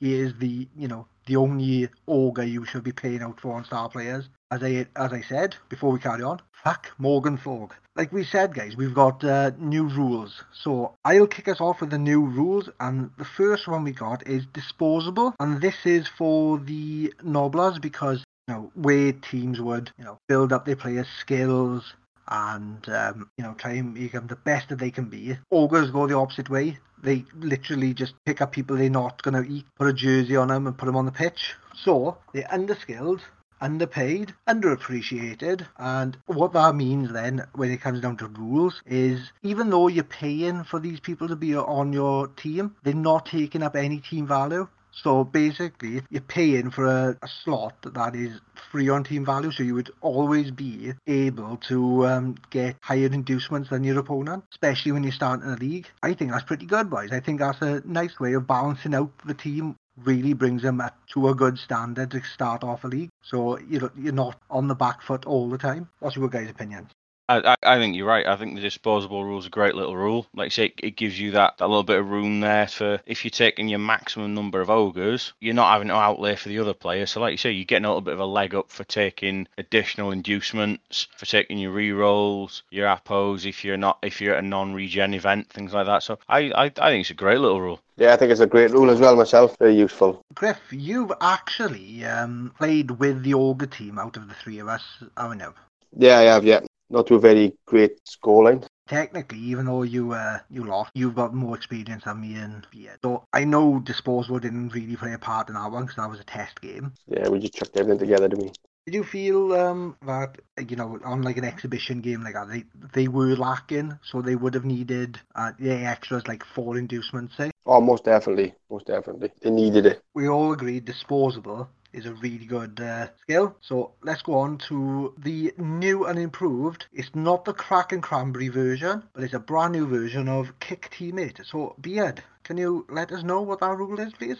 He 0.00 0.18
is 0.18 0.32
the 0.38 0.66
you 0.74 0.88
know 0.88 1.06
the 1.30 1.36
only 1.36 1.88
ogre 2.08 2.42
you 2.42 2.64
should 2.64 2.82
be 2.82 2.90
paying 2.90 3.22
out 3.22 3.38
for 3.38 3.52
on 3.52 3.64
star 3.64 3.88
players. 3.88 4.28
As 4.50 4.64
I 4.64 4.86
as 4.96 5.12
I 5.12 5.20
said 5.20 5.54
before 5.68 5.92
we 5.92 6.00
carry 6.00 6.24
on, 6.24 6.42
fuck 6.64 6.90
Morgan 6.98 7.36
Fogg. 7.36 7.72
Like 7.94 8.12
we 8.12 8.24
said, 8.24 8.52
guys, 8.52 8.76
we've 8.76 8.94
got 8.94 9.22
uh, 9.22 9.52
new 9.56 9.84
rules. 9.84 10.42
So 10.52 10.96
I'll 11.04 11.28
kick 11.28 11.46
us 11.46 11.60
off 11.60 11.80
with 11.80 11.90
the 11.90 11.98
new 11.98 12.26
rules, 12.26 12.68
and 12.80 13.10
the 13.16 13.24
first 13.24 13.68
one 13.68 13.84
we 13.84 13.92
got 13.92 14.26
is 14.26 14.44
disposable, 14.46 15.34
and 15.38 15.60
this 15.60 15.86
is 15.86 16.08
for 16.08 16.58
the 16.58 17.14
Gnoblars 17.22 17.80
because 17.80 18.24
you 18.48 18.54
know 18.54 18.72
where 18.74 19.12
teams 19.12 19.60
would 19.60 19.92
you 19.98 20.04
know 20.04 20.18
build 20.26 20.52
up 20.52 20.64
their 20.64 20.74
players' 20.74 21.06
skills 21.20 21.94
and 22.30 22.88
um, 22.88 23.30
you 23.36 23.44
know 23.44 23.54
try 23.54 23.72
and 23.72 23.94
make 23.94 24.12
them 24.12 24.26
the 24.26 24.36
best 24.36 24.68
that 24.68 24.78
they 24.78 24.90
can 24.90 25.06
be. 25.08 25.36
Ogres 25.50 25.90
go 25.90 26.06
the 26.06 26.16
opposite 26.16 26.48
way. 26.48 26.78
They 27.02 27.24
literally 27.38 27.94
just 27.94 28.14
pick 28.24 28.40
up 28.40 28.52
people 28.52 28.76
they're 28.76 28.90
not 28.90 29.22
going 29.22 29.42
to 29.42 29.50
eat, 29.50 29.64
put 29.76 29.88
a 29.88 29.92
jersey 29.92 30.36
on 30.36 30.48
them, 30.48 30.66
and 30.66 30.76
put 30.76 30.86
them 30.86 30.96
on 30.96 31.06
the 31.06 31.12
pitch. 31.12 31.54
So 31.82 32.18
they're 32.34 32.42
underskilled, 32.44 33.20
underpaid, 33.60 34.34
underappreciated, 34.46 35.66
and 35.78 36.16
what 36.26 36.52
that 36.52 36.74
means 36.74 37.12
then 37.12 37.46
when 37.54 37.70
it 37.70 37.80
comes 37.80 38.00
down 38.00 38.18
to 38.18 38.26
rules 38.26 38.82
is 38.86 39.32
even 39.42 39.70
though 39.70 39.88
you're 39.88 40.04
paying 40.04 40.64
for 40.64 40.78
these 40.78 41.00
people 41.00 41.28
to 41.28 41.36
be 41.36 41.56
on 41.56 41.92
your 41.92 42.28
team, 42.28 42.76
they're 42.82 42.94
not 42.94 43.26
taking 43.26 43.62
up 43.62 43.76
any 43.76 43.98
team 43.98 44.26
value. 44.26 44.68
So 44.92 45.24
basically, 45.24 46.02
you're 46.10 46.20
paying 46.20 46.70
for 46.70 46.86
a, 46.86 47.16
a, 47.22 47.28
slot 47.44 47.74
that 47.82 48.14
is 48.14 48.40
free 48.70 48.88
on 48.88 49.04
team 49.04 49.24
value, 49.24 49.50
so 49.50 49.62
you 49.62 49.74
would 49.74 49.90
always 50.00 50.50
be 50.50 50.92
able 51.06 51.56
to 51.68 52.06
um, 52.06 52.36
get 52.50 52.76
higher 52.82 53.06
inducements 53.06 53.70
than 53.70 53.84
your 53.84 53.98
opponent, 53.98 54.44
especially 54.52 54.92
when 54.92 55.04
you 55.04 55.10
start 55.10 55.42
in 55.42 55.48
a 55.48 55.56
league. 55.56 55.86
I 56.02 56.14
think 56.14 56.32
that's 56.32 56.44
pretty 56.44 56.66
good, 56.66 56.90
boys. 56.90 57.10
I 57.12 57.20
think 57.20 57.40
that's 57.40 57.62
a 57.62 57.82
nice 57.84 58.18
way 58.20 58.34
of 58.34 58.46
balancing 58.46 58.94
out 58.94 59.10
the 59.24 59.34
team 59.34 59.76
really 59.96 60.32
brings 60.32 60.62
them 60.62 60.80
up 60.80 60.96
to 61.14 61.28
a 61.28 61.34
good 61.34 61.58
standard 61.58 62.10
to 62.10 62.22
start 62.22 62.64
off 62.64 62.84
a 62.84 62.86
league. 62.86 63.10
So 63.22 63.58
you're, 63.58 63.92
you're 63.96 64.12
not 64.12 64.38
on 64.50 64.68
the 64.68 64.74
back 64.74 65.02
foot 65.02 65.26
all 65.26 65.48
the 65.48 65.58
time. 65.58 65.88
What's 65.98 66.16
your 66.16 66.28
guys' 66.28 66.50
opinions? 66.50 66.90
I, 67.30 67.56
I 67.62 67.78
think 67.78 67.94
you're 67.94 68.08
right. 68.08 68.26
I 68.26 68.36
think 68.36 68.56
the 68.56 68.60
disposable 68.60 69.24
rule 69.24 69.38
is 69.38 69.46
a 69.46 69.50
great 69.50 69.76
little 69.76 69.96
rule. 69.96 70.26
Like 70.34 70.46
I 70.46 70.48
say, 70.48 70.64
it, 70.66 70.74
it 70.82 70.96
gives 70.96 71.18
you 71.18 71.30
that, 71.32 71.58
that 71.58 71.68
little 71.68 71.84
bit 71.84 72.00
of 72.00 72.10
room 72.10 72.40
there 72.40 72.66
for 72.66 73.00
if 73.06 73.24
you're 73.24 73.30
taking 73.30 73.68
your 73.68 73.78
maximum 73.78 74.34
number 74.34 74.60
of 74.60 74.68
ogres, 74.68 75.32
you're 75.38 75.54
not 75.54 75.72
having 75.72 75.88
to 75.88 75.94
outlay 75.94 76.34
for 76.34 76.48
the 76.48 76.58
other 76.58 76.74
player. 76.74 77.06
So, 77.06 77.20
like 77.20 77.30
you 77.30 77.36
say, 77.36 77.52
you're 77.52 77.64
getting 77.64 77.84
a 77.84 77.88
little 77.88 78.00
bit 78.00 78.14
of 78.14 78.20
a 78.20 78.26
leg 78.26 78.56
up 78.56 78.70
for 78.70 78.82
taking 78.82 79.46
additional 79.58 80.10
inducements, 80.10 81.06
for 81.16 81.24
taking 81.24 81.58
your 81.58 81.72
rerolls, 81.72 82.62
your 82.70 82.88
appos 82.88 83.46
if 83.46 83.64
you're 83.64 83.76
not 83.76 83.98
if 84.02 84.20
you're 84.20 84.34
at 84.34 84.42
a 84.42 84.46
non-regen 84.46 85.14
event, 85.14 85.50
things 85.50 85.72
like 85.72 85.86
that. 85.86 86.02
So, 86.02 86.18
I, 86.28 86.50
I, 86.50 86.64
I 86.64 86.90
think 86.90 87.02
it's 87.02 87.10
a 87.10 87.14
great 87.14 87.38
little 87.38 87.60
rule. 87.60 87.80
Yeah, 87.96 88.12
I 88.12 88.16
think 88.16 88.32
it's 88.32 88.40
a 88.40 88.46
great 88.46 88.72
rule 88.72 88.90
as 88.90 88.98
well 88.98 89.14
myself. 89.14 89.56
Very 89.60 89.76
useful. 89.76 90.24
Griff, 90.34 90.58
you've 90.72 91.12
actually 91.20 92.04
um, 92.04 92.52
played 92.58 92.90
with 92.90 93.22
the 93.22 93.34
ogre 93.34 93.66
team 93.66 94.00
out 94.00 94.16
of 94.16 94.26
the 94.26 94.34
three 94.34 94.58
of 94.58 94.66
us, 94.66 94.82
haven't 95.16 95.40
you? 95.40 95.54
Yeah, 95.96 96.18
I 96.18 96.22
have. 96.22 96.44
Yeah 96.44 96.60
not 96.90 97.06
to 97.06 97.14
a 97.14 97.20
very 97.20 97.54
great 97.66 98.04
scoreline. 98.04 98.66
Technically, 98.88 99.38
even 99.38 99.66
though 99.66 99.82
you 99.82 100.12
uh, 100.12 100.40
you 100.50 100.64
lost, 100.64 100.90
you've 100.94 101.14
got 101.14 101.32
more 101.32 101.56
experience 101.56 102.04
than 102.04 102.20
me 102.20 102.34
and 102.34 102.66
yeah. 102.72 102.96
So 103.02 103.24
I 103.32 103.44
know 103.44 103.78
disposable 103.78 104.40
didn't 104.40 104.70
really 104.70 104.96
play 104.96 105.12
a 105.12 105.18
part 105.18 105.48
in 105.48 105.54
that 105.54 105.70
one 105.70 105.84
because 105.84 105.96
that 105.96 106.10
was 106.10 106.20
a 106.20 106.24
test 106.24 106.60
game. 106.60 106.92
Yeah, 107.06 107.28
we 107.28 107.38
just 107.38 107.54
chucked 107.54 107.76
everything 107.76 108.00
together 108.00 108.28
to 108.28 108.36
me. 108.36 108.52
Did 108.86 108.94
you 108.94 109.04
feel 109.04 109.52
um, 109.52 109.96
that 110.04 110.38
you 110.68 110.74
know 110.74 110.98
on 111.04 111.22
like 111.22 111.36
an 111.36 111.44
exhibition 111.44 112.00
game 112.00 112.24
like 112.24 112.34
that 112.34 112.48
they 112.48 112.64
they 112.92 113.06
were 113.06 113.36
lacking, 113.36 113.98
so 114.02 114.20
they 114.20 114.34
would 114.34 114.54
have 114.54 114.64
needed 114.64 115.20
uh, 115.36 115.52
the 115.58 115.70
extras 115.70 116.26
like 116.26 116.44
four 116.44 116.76
inducements, 116.76 117.36
say? 117.36 117.52
Oh, 117.66 117.80
most 117.80 118.04
definitely, 118.04 118.54
most 118.68 118.86
definitely, 118.86 119.30
they 119.42 119.50
needed 119.50 119.86
it. 119.86 120.02
We 120.14 120.28
all 120.28 120.52
agreed 120.52 120.86
disposable 120.86 121.68
is 121.92 122.06
a 122.06 122.14
really 122.14 122.46
good 122.46 122.80
uh, 122.80 123.08
skill. 123.22 123.56
So 123.60 123.92
let's 124.02 124.22
go 124.22 124.34
on 124.34 124.58
to 124.68 125.14
the 125.18 125.52
new 125.58 126.04
and 126.06 126.18
improved. 126.18 126.86
It's 126.92 127.14
not 127.14 127.44
the 127.44 127.52
crack 127.52 127.92
and 127.92 128.02
cranberry 128.02 128.48
version, 128.48 129.04
but 129.12 129.24
it's 129.24 129.34
a 129.34 129.38
brand 129.38 129.72
new 129.72 129.86
version 129.86 130.28
of 130.28 130.58
Kick 130.60 130.90
Teammate. 130.90 131.44
So 131.46 131.74
Beard, 131.80 132.22
can 132.44 132.56
you 132.56 132.86
let 132.88 133.12
us 133.12 133.22
know 133.22 133.42
what 133.42 133.60
that 133.60 133.76
rule 133.76 133.98
is, 134.00 134.12
please? 134.12 134.38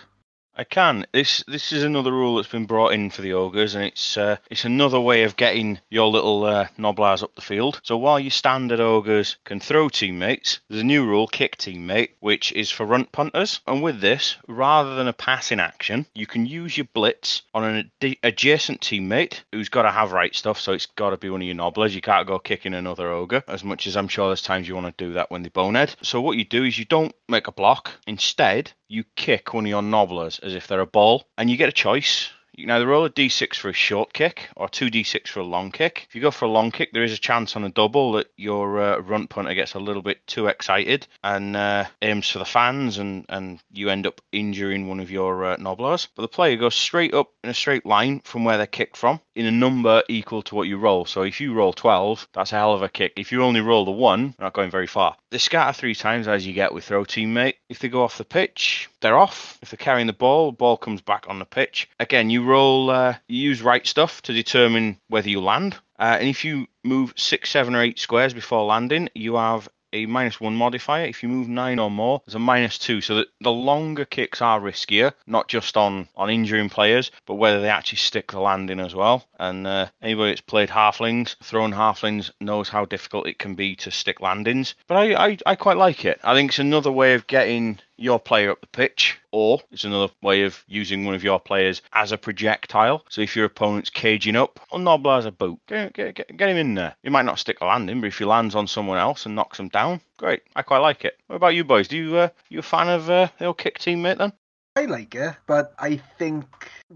I 0.61 0.64
can. 0.64 1.07
This 1.12 1.43
this 1.49 1.73
is 1.73 1.85
another 1.85 2.12
rule 2.12 2.37
that's 2.37 2.49
been 2.49 2.67
brought 2.67 2.93
in 2.93 3.09
for 3.09 3.23
the 3.23 3.33
ogres, 3.33 3.75
and 3.75 3.83
it's 3.83 4.19
uh, 4.19 4.37
it's 4.50 4.67
another 4.67 5.00
way 5.00 5.23
of 5.23 5.37
getting 5.37 5.81
your 5.88 6.09
little 6.09 6.45
uh, 6.45 6.67
Gnoblars 6.79 7.23
up 7.23 7.35
the 7.35 7.40
field. 7.40 7.81
So 7.83 7.97
while 7.97 8.21
your 8.21 8.31
standard 8.31 8.79
ogres 8.79 9.38
can 9.45 9.59
throw 9.59 9.88
teammates, 9.88 10.61
there's 10.69 10.83
a 10.83 10.85
new 10.85 11.07
rule, 11.07 11.26
kick 11.29 11.57
teammate, 11.57 12.11
which 12.21 12.52
is 12.52 12.71
for 12.71 12.85
runt 12.85 13.11
punters. 13.11 13.62
And 13.67 13.83
with 13.83 14.02
this, 14.02 14.37
rather 14.49 14.97
than 14.97 15.09
a 15.09 15.14
passing 15.14 15.61
action, 15.61 16.05
you 16.14 16.26
can 16.26 16.45
use 16.45 16.76
your 16.76 16.88
blitz 16.93 17.40
on 17.55 17.64
an 17.64 17.90
ad- 18.02 18.17
adjacent 18.23 18.83
teammate 18.83 19.40
who's 19.52 19.71
got 19.71 19.85
to 19.85 19.90
have 19.90 20.12
right 20.12 20.35
stuff. 20.35 20.61
So 20.61 20.75
it's 20.75 20.85
got 20.85 21.08
to 21.08 21.17
be 21.17 21.30
one 21.30 21.41
of 21.41 21.47
your 21.47 21.56
Gnoblars. 21.56 21.95
You 21.95 22.02
can't 22.02 22.28
go 22.28 22.39
kicking 22.39 22.75
another 22.75 23.11
ogre. 23.11 23.43
As 23.49 23.65
much 23.65 23.87
as 23.87 23.97
I'm 23.97 24.08
sure 24.08 24.26
there's 24.26 24.43
times 24.43 24.69
you 24.69 24.75
want 24.75 24.95
to 24.95 25.04
do 25.06 25.15
that 25.15 25.30
when 25.30 25.43
they 25.43 25.49
bonehead. 25.49 25.97
So 26.02 26.21
what 26.21 26.37
you 26.37 26.45
do 26.45 26.65
is 26.65 26.78
you 26.78 26.84
don't 26.84 27.15
make 27.30 27.49
a 27.49 27.52
block. 27.52 27.93
Instead, 28.06 28.73
you 28.91 29.05
kick 29.15 29.55
one 29.55 29.65
of 29.65 29.71
your 29.71 29.83
Gnoblars 29.83 30.43
as 30.43 30.55
if 30.55 30.67
they're 30.67 30.81
a 30.81 30.87
ball, 30.87 31.25
and 31.39 31.49
you 31.49 31.57
get 31.57 31.69
a 31.69 31.73
choice. 31.73 32.31
You 32.57 32.67
can 32.67 32.73
either 32.73 32.87
roll 32.87 33.05
a 33.05 33.11
d6 33.11 33.55
for 33.55 33.69
a 33.69 33.73
short 33.73 34.13
kick 34.13 34.49
or 34.57 34.69
2d6 34.69 35.29
for 35.29 35.41
a 35.41 35.45
long 35.45 35.71
kick. 35.71 36.07
If 36.09 36.15
you 36.17 36.21
go 36.21 36.33
for 36.33 36.45
a 36.47 36.50
long 36.50 36.73
kick, 36.73 36.93
there 36.93 37.05
is 37.05 37.13
a 37.13 37.19
chance 37.19 37.55
on 37.55 37.65
a 37.65 37.71
double 37.71 38.13
that 38.13 38.26
your 38.37 38.83
uh, 38.83 38.99
runt 38.99 39.31
punter 39.31 39.55
gets 39.55 39.75
a 39.75 39.79
little 39.79 40.03
bit 40.03 40.26
too 40.26 40.49
excited 40.49 41.07
and 41.23 41.57
uh, 41.57 41.87
aims 42.03 42.29
for 42.29 42.39
the 42.41 42.45
fans, 42.45 42.99
and, 42.99 43.25
and 43.29 43.63
you 43.73 43.89
end 43.89 44.07
up 44.07 44.21
injuring 44.33 44.89
one 44.89 44.99
of 44.99 45.11
your 45.11 45.45
uh, 45.45 45.57
Gnoblars. 45.57 46.09
But 46.15 46.23
the 46.23 46.29
player 46.29 46.57
goes 46.57 46.75
straight 46.75 47.15
up 47.15 47.31
in 47.45 47.50
a 47.50 47.55
straight 47.55 47.87
line 47.87 48.21
from 48.25 48.45
where 48.45 48.57
they're 48.57 48.67
kicked 48.67 48.97
from 48.97 49.21
in 49.41 49.47
a 49.47 49.50
number 49.50 50.03
equal 50.07 50.43
to 50.43 50.55
what 50.55 50.69
you 50.69 50.76
roll. 50.76 51.07
So 51.07 51.23
if 51.23 51.41
you 51.41 51.55
roll 51.55 51.73
12, 51.73 52.29
that's 52.35 52.53
a 52.53 52.57
hell 52.57 52.75
of 52.75 52.83
a 52.83 52.91
kick. 52.91 53.15
If 53.17 53.33
you 53.33 53.43
only 53.43 53.63
roll 53.63 53.87
the 53.87 53.91
one, 53.91 54.35
you're 54.39 54.45
not 54.45 54.53
going 54.53 54.71
very 54.71 54.87
far. 54.87 55.17
They 55.31 55.39
scatter 55.39 55.73
three 55.73 55.95
times 55.95 56.29
as 56.29 56.47
you 56.47 56.53
get 56.53 56.75
with 56.75 56.85
throw 56.85 57.05
teammate. 57.05 57.55
If 57.71 57.79
they 57.79 57.89
go 57.89 58.03
off 58.03 58.19
the 58.19 58.25
pitch, 58.25 58.91
they're 59.00 59.19
off. 59.19 59.59
If 59.63 59.71
they're 59.71 59.79
carrying 59.79 60.07
the 60.07 60.13
ball, 60.13 60.50
the 60.50 60.57
ball 60.59 60.76
comes 60.76 61.00
back 61.00 61.25
on 61.26 61.39
the 61.39 61.47
pitch. 61.47 61.89
Again, 61.99 62.29
you 62.29 62.45
roll, 62.45 62.91
uh, 62.91 63.17
you 63.29 63.39
use 63.39 63.63
right 63.63 63.87
stuff 63.87 64.21
to 64.23 64.35
determine 64.35 64.99
whether 65.09 65.31
you 65.31 65.41
land. 65.41 65.75
Uh, 65.99 66.19
and 66.21 66.29
if 66.29 66.45
you 66.45 66.67
move 66.85 67.15
six, 67.17 67.49
seven, 67.49 67.75
or 67.75 67.81
eight 67.81 67.99
squares 67.99 68.35
before 68.35 68.65
landing, 68.65 69.09
you 69.15 69.37
have 69.37 69.69
a 69.93 70.07
minus 70.07 70.41
one 70.41 70.55
modifier. 70.57 71.05
If 71.05 71.23
you 71.23 71.29
move 71.29 71.49
nine 71.49 71.79
or 71.79 71.91
more, 71.91 72.23
there's 72.25 72.35
a 72.35 72.39
minus 72.39 72.79
two. 72.79 73.00
So 73.00 73.17
that 73.17 73.29
the 73.41 73.53
longer 73.53 74.05
kicks 74.05 74.43
are 74.43 74.61
riskier, 74.61 75.13
not 75.26 75.49
just 75.49 75.76
on 75.76 76.09
on 76.17 76.31
injuring 76.31 76.71
players, 76.71 77.11
but 77.26 77.35
whether 77.35 77.61
they 77.61 77.69
actually 77.69 77.99
stick 77.99 78.33
the 78.33 78.41
landing 78.41 78.81
as 78.81 78.95
well. 78.95 79.26
And 79.39 79.67
uh, 79.67 79.89
anybody 80.03 80.33
that's 80.33 80.41
played 80.41 80.69
halflings, 80.69 81.37
thrown 81.43 81.73
halflings, 81.73 82.31
knows 82.41 82.69
how 82.69 82.85
difficult 82.85 83.26
it 83.26 83.39
can 83.39 83.55
be 83.55 83.76
to 83.76 83.91
stick 83.91 84.21
landings. 84.21 84.75
But 84.87 84.97
I, 84.97 85.29
I, 85.29 85.39
I 85.47 85.55
quite 85.57 85.76
like 85.76 86.05
it. 86.05 86.21
I 86.23 86.35
think 86.35 86.50
it's 86.50 86.59
another 86.59 86.93
way 86.93 87.15
of 87.15 87.26
getting 87.26 87.79
your 88.00 88.19
player 88.19 88.50
up 88.50 88.60
the 88.60 88.67
pitch, 88.67 89.19
or 89.30 89.60
it's 89.71 89.84
another 89.84 90.13
way 90.23 90.43
of 90.43 90.65
using 90.67 91.04
one 91.04 91.15
of 91.15 91.23
your 91.23 91.39
players 91.39 91.82
as 91.93 92.13
a 92.13 92.19
projectile. 92.19 93.04
So 93.10 93.21
if 93.21 93.36
your 93.36 93.45
opponent's 93.45 93.91
caging 93.91 94.36
up, 94.36 94.58
well, 94.73 94.80
Gnoblar's 94.80 95.26
a 95.26 95.30
boot. 95.30 95.60
Get, 95.69 95.93
get, 95.93 96.15
get, 96.15 96.36
get 96.36 96.49
him 96.49 96.56
in 96.56 96.75
there. 96.75 96.97
You 97.02 97.10
might 97.10 97.26
not 97.26 97.39
stick 97.39 97.60
a 97.60 97.67
landing, 97.67 98.00
but 98.00 98.08
if 98.08 98.19
he 98.19 98.25
lands 98.25 98.54
on 98.54 98.67
someone 98.67 98.99
else 98.99 99.26
and 99.26 99.34
knocks 99.34 99.58
them 99.58 99.69
down, 99.69 100.00
great. 100.17 100.43
I 100.56 100.63
quite 100.63 100.78
like 100.78 101.04
it. 101.04 101.19
What 101.26 101.36
about 101.36 101.54
you 101.54 101.63
boys? 101.63 101.89
Do 101.89 101.99
you 101.99 102.17
uh, 102.17 102.28
you 102.49 102.60
a 102.60 102.63
fan 102.63 102.89
of 102.89 103.10
uh, 103.10 103.28
the 103.39 103.47
old 103.47 103.58
kick 103.58 103.78
teammate 103.78 104.19
then? 104.19 104.32
I 104.76 104.86
like 104.86 105.15
it, 105.15 105.34
but 105.47 105.75
I 105.78 105.97
think 106.19 106.47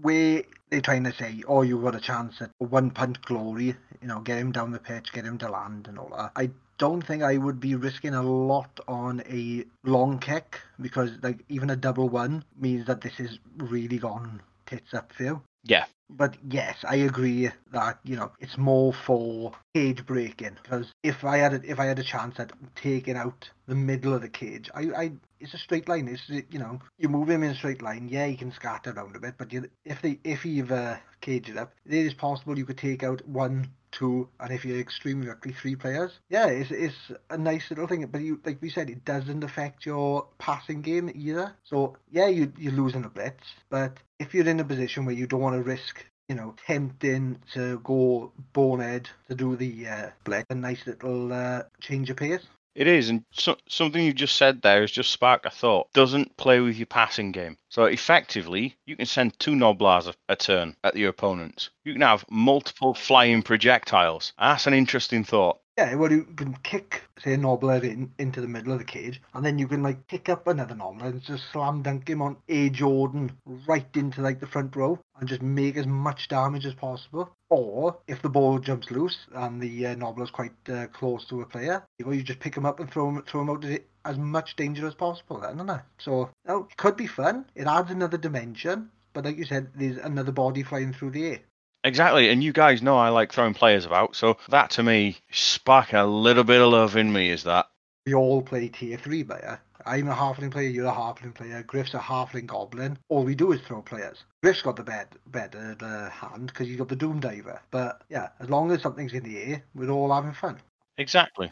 where 0.01 0.41
they're 0.69 0.81
trying 0.81 1.03
to 1.03 1.13
say, 1.13 1.43
oh, 1.47 1.61
you've 1.61 1.83
got 1.83 1.95
a 1.95 1.99
chance 1.99 2.41
at 2.41 2.49
one 2.57 2.89
punt 2.89 3.21
glory, 3.21 3.75
you 4.01 4.07
know, 4.07 4.21
get 4.21 4.39
him 4.39 4.51
down 4.51 4.71
the 4.71 4.79
pitch, 4.79 5.13
get 5.13 5.25
him 5.25 5.37
to 5.39 5.49
land 5.49 5.87
and 5.87 5.99
all 5.99 6.11
that. 6.17 6.31
I 6.35 6.49
don't 6.77 7.05
think 7.05 7.23
I 7.23 7.37
would 7.37 7.59
be 7.59 7.75
risking 7.75 8.13
a 8.13 8.23
lot 8.23 8.79
on 8.87 9.21
a 9.29 9.65
long 9.83 10.19
kick 10.19 10.59
because 10.79 11.11
like 11.21 11.39
even 11.49 11.69
a 11.69 11.75
double 11.75 12.09
one 12.09 12.43
means 12.57 12.87
that 12.87 13.01
this 13.01 13.19
is 13.19 13.39
really 13.57 13.97
gone 13.97 14.41
tits 14.65 14.93
up 14.93 15.11
for 15.13 15.23
you. 15.23 15.41
Yeah. 15.63 15.85
But 16.09 16.37
yes, 16.47 16.77
I 16.87 16.97
agree 16.97 17.49
that 17.71 17.99
you 18.03 18.15
know 18.15 18.31
it's 18.39 18.57
more 18.57 18.93
for 18.93 19.53
cage 19.73 20.05
breaking 20.05 20.57
because 20.61 20.91
if 21.01 21.23
I 21.23 21.37
had 21.37 21.53
a, 21.53 21.61
if 21.71 21.79
I 21.79 21.85
had 21.85 21.97
a 21.97 22.03
chance 22.03 22.39
at 22.39 22.51
taking 22.75 23.17
out 23.17 23.49
the 23.67 23.73
middle 23.73 24.13
of 24.13 24.21
the 24.21 24.29
cage, 24.29 24.69
I, 24.75 24.81
I 24.81 25.11
it's 25.39 25.55
a 25.55 25.57
straight 25.57 25.89
line. 25.89 26.07
It's 26.07 26.29
you 26.51 26.59
know 26.59 26.79
you 26.99 27.09
move 27.09 27.29
him 27.29 27.41
in 27.41 27.51
a 27.51 27.55
straight 27.55 27.81
line. 27.81 28.07
Yeah, 28.09 28.27
he 28.27 28.37
can 28.37 28.51
scatter 28.51 28.91
around 28.91 29.15
a 29.15 29.19
bit, 29.19 29.33
but 29.39 29.51
you, 29.51 29.67
if 29.83 30.03
they 30.03 30.19
if 30.23 30.45
you've 30.45 30.71
uh, 30.71 30.97
caged 31.21 31.49
it 31.49 31.57
up, 31.57 31.73
it 31.87 31.93
is 31.93 32.13
possible 32.13 32.55
you 32.55 32.65
could 32.65 32.77
take 32.77 33.01
out 33.01 33.27
one 33.27 33.71
two, 33.97 34.29
and 34.39 34.51
if 34.51 34.65
you're 34.65 34.79
extremely 34.79 35.27
lucky, 35.27 35.51
three 35.51 35.75
players. 35.75 36.11
Yeah, 36.29 36.47
it's, 36.47 36.71
it's 36.71 37.11
a 37.29 37.37
nice 37.37 37.69
little 37.69 37.87
thing, 37.87 38.05
but 38.07 38.21
you 38.21 38.39
like 38.45 38.61
we 38.61 38.69
said, 38.69 38.89
it 38.89 39.05
doesn't 39.05 39.43
affect 39.43 39.85
your 39.85 40.27
passing 40.37 40.81
game 40.81 41.11
either. 41.13 41.55
So 41.63 41.97
yeah, 42.11 42.27
you 42.27 42.51
you're 42.57 42.73
losing 42.73 43.05
a 43.05 43.09
blitz, 43.09 43.43
but 43.69 43.97
if 44.19 44.33
you're 44.33 44.47
in 44.47 44.59
a 44.59 44.65
position 44.65 45.05
where 45.05 45.15
you 45.15 45.27
don't 45.27 45.41
want 45.41 45.55
to 45.55 45.61
risk 45.61 46.05
you 46.27 46.35
know, 46.35 46.55
tempting 46.65 47.37
to 47.53 47.79
go 47.83 48.31
bonehead 48.53 49.07
to 49.27 49.35
do 49.35 49.55
the 49.55 49.87
uh, 49.87 50.09
blitz. 50.23 50.47
A 50.49 50.55
nice 50.55 50.81
little 50.87 51.31
uh, 51.31 51.63
change 51.79 52.09
of 52.09 52.17
pace. 52.17 52.45
It 52.75 52.87
is, 52.87 53.09
and 53.09 53.23
so, 53.31 53.55
something 53.69 54.03
you 54.03 54.11
just 54.11 54.35
said 54.35 54.61
there 54.61 54.81
has 54.81 54.91
just 54.91 55.09
sparked 55.09 55.45
a 55.45 55.49
thought. 55.49 55.93
Doesn't 55.93 56.35
play 56.35 56.59
with 56.59 56.75
your 56.75 56.87
passing 56.87 57.31
game. 57.31 57.57
So 57.69 57.85
effectively, 57.85 58.75
you 58.85 58.97
can 58.97 59.05
send 59.05 59.39
two 59.39 59.51
Gnoblars 59.51 60.07
a, 60.07 60.13
a 60.27 60.35
turn 60.35 60.75
at 60.83 60.97
your 60.97 61.09
opponents. 61.09 61.69
You 61.85 61.93
can 61.93 62.01
have 62.01 62.25
multiple 62.29 62.93
flying 62.93 63.43
projectiles. 63.43 64.33
That's 64.37 64.67
an 64.67 64.73
interesting 64.73 65.23
thought. 65.23 65.59
Yeah, 65.77 65.95
well, 65.95 66.09
you 66.09 66.23
can 66.23 66.53
kick, 66.63 67.03
say, 67.21 67.33
a 67.33 67.37
Gnoblar 67.37 67.83
in, 67.83 68.09
into 68.17 68.39
the 68.39 68.47
middle 68.47 68.71
of 68.71 68.79
the 68.79 68.85
cage, 68.85 69.21
and 69.33 69.45
then 69.45 69.59
you 69.59 69.67
can, 69.67 69.83
like, 69.83 70.07
pick 70.07 70.29
up 70.29 70.47
another 70.47 70.73
Gnoblar 70.73 71.07
and 71.07 71.21
just 71.21 71.43
slam 71.51 71.81
dunk 71.81 72.07
him 72.07 72.21
on 72.21 72.37
A. 72.47 72.69
Jordan 72.69 73.33
right 73.67 73.85
into, 73.93 74.21
like, 74.21 74.39
the 74.39 74.47
front 74.47 74.73
row 74.73 74.97
and 75.19 75.27
just 75.27 75.41
make 75.41 75.75
as 75.75 75.85
much 75.85 76.29
damage 76.29 76.65
as 76.65 76.75
possible. 76.75 77.29
Or, 77.49 77.97
if 78.07 78.21
the 78.21 78.29
ball 78.29 78.59
jumps 78.59 78.89
loose 78.89 79.17
and 79.33 79.61
the 79.61 79.87
uh, 79.87 79.95
Gnoblar's 79.95 80.31
quite 80.31 80.53
uh, 80.69 80.87
close 80.87 81.25
to 81.25 81.41
a 81.41 81.45
player, 81.45 81.83
you, 81.99 82.05
know, 82.05 82.13
you 82.13 82.23
just 82.23 82.39
pick 82.39 82.55
him 82.55 82.65
up 82.65 82.79
and 82.79 82.89
throw 82.89 83.09
him, 83.09 83.21
throw 83.23 83.41
him 83.41 83.49
out 83.49 83.65
as 84.05 84.17
much 84.17 84.55
danger 84.55 84.87
as 84.87 84.93
possible, 84.93 85.41
then, 85.41 85.55
isn't 85.55 85.69
it? 85.69 85.81
So, 85.97 86.29
you 86.45 86.53
know, 86.53 86.67
it 86.71 86.77
could 86.77 86.95
be 86.95 87.07
fun. 87.07 87.47
It 87.53 87.67
adds 87.67 87.91
another 87.91 88.17
dimension. 88.17 88.91
But 89.11 89.25
like 89.25 89.37
you 89.37 89.45
said, 89.45 89.71
there's 89.75 89.97
another 89.97 90.31
body 90.31 90.63
flying 90.63 90.93
through 90.93 91.11
the 91.11 91.25
air. 91.25 91.39
Exactly, 91.85 92.29
and 92.29 92.43
you 92.43 92.51
guys 92.51 92.81
know 92.81 92.97
I 92.97 93.09
like 93.09 93.31
throwing 93.31 93.53
players 93.53 93.85
about, 93.85 94.15
so 94.15 94.37
that 94.49 94.71
to 94.71 94.83
me 94.83 95.17
sparking 95.29 95.99
a 95.99 96.05
little 96.07 96.43
bit 96.43 96.59
of 96.59 96.71
love 96.71 96.97
in 96.97 97.13
me 97.13 97.29
is 97.29 97.43
that. 97.43 97.67
We 98.07 98.15
all 98.15 98.41
play 98.41 98.69
tier 98.69 98.97
three 98.97 99.23
player. 99.23 99.61
I'm 99.85 100.07
a 100.07 100.15
halfling 100.15 100.49
player, 100.49 100.67
you're 100.67 100.87
a 100.87 100.91
halfling 100.91 101.35
player, 101.35 101.61
Griff's 101.61 101.93
a 101.93 101.99
halfling 101.99 102.47
goblin. 102.47 102.97
All 103.07 103.23
we 103.23 103.35
do 103.35 103.51
is 103.51 103.61
throw 103.61 103.83
players. 103.83 104.23
Griff's 104.41 104.63
got 104.63 104.77
the 104.77 104.83
bed, 104.83 105.09
better 105.27 105.77
uh, 105.79 106.09
hand 106.09 106.47
because 106.47 106.67
he's 106.67 106.77
got 106.77 106.89
the 106.89 106.95
Doom 106.95 107.19
Diver. 107.19 107.61
But 107.69 108.01
yeah, 108.09 108.29
as 108.39 108.49
long 108.49 108.71
as 108.71 108.81
something's 108.81 109.13
in 109.13 109.21
the 109.21 109.37
air, 109.37 109.63
we're 109.75 109.91
all 109.91 110.11
having 110.11 110.33
fun. 110.33 110.57
Exactly. 110.97 111.51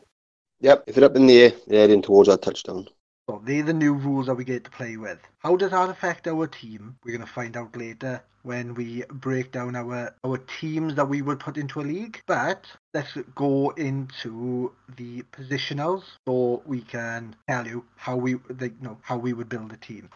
Yep, 0.61 0.85
if 0.87 0.97
it's 0.97 1.05
up 1.05 1.15
in 1.15 1.27
the 1.27 1.43
air, 1.43 1.51
they're 1.67 1.81
heading 1.81 2.01
towards 2.01 2.27
our 2.27 2.37
touchdown. 2.37 2.87
So 3.29 3.41
they're 3.45 3.63
the 3.63 3.73
new 3.73 3.93
rules 3.93 4.25
that 4.25 4.35
we 4.35 4.43
get 4.43 4.65
to 4.65 4.71
play 4.71 4.97
with. 4.97 5.19
How 5.39 5.55
does 5.55 5.71
that 5.71 5.89
affect 5.89 6.27
our 6.27 6.45
team? 6.45 6.97
We're 7.05 7.15
going 7.15 7.25
to 7.25 7.33
find 7.33 7.55
out 7.55 7.77
later 7.77 8.21
when 8.41 8.73
we 8.73 9.03
break 9.09 9.53
down 9.53 9.77
our 9.77 10.13
our 10.25 10.37
teams 10.59 10.95
that 10.95 11.07
we 11.07 11.21
would 11.21 11.39
put 11.39 11.55
into 11.55 11.79
a 11.79 11.83
league. 11.83 12.21
But 12.27 12.65
let's 12.93 13.17
go 13.33 13.69
into 13.71 14.73
the 14.97 15.23
positionals 15.31 16.03
so 16.27 16.63
we 16.65 16.81
can 16.81 17.37
tell 17.47 17.65
you 17.65 17.85
how 17.95 18.17
we 18.17 18.31
you 18.31 18.75
know 18.81 18.97
how 19.01 19.17
we 19.17 19.31
would 19.31 19.47
build 19.47 19.71
a 19.71 19.77
team. 19.77 20.09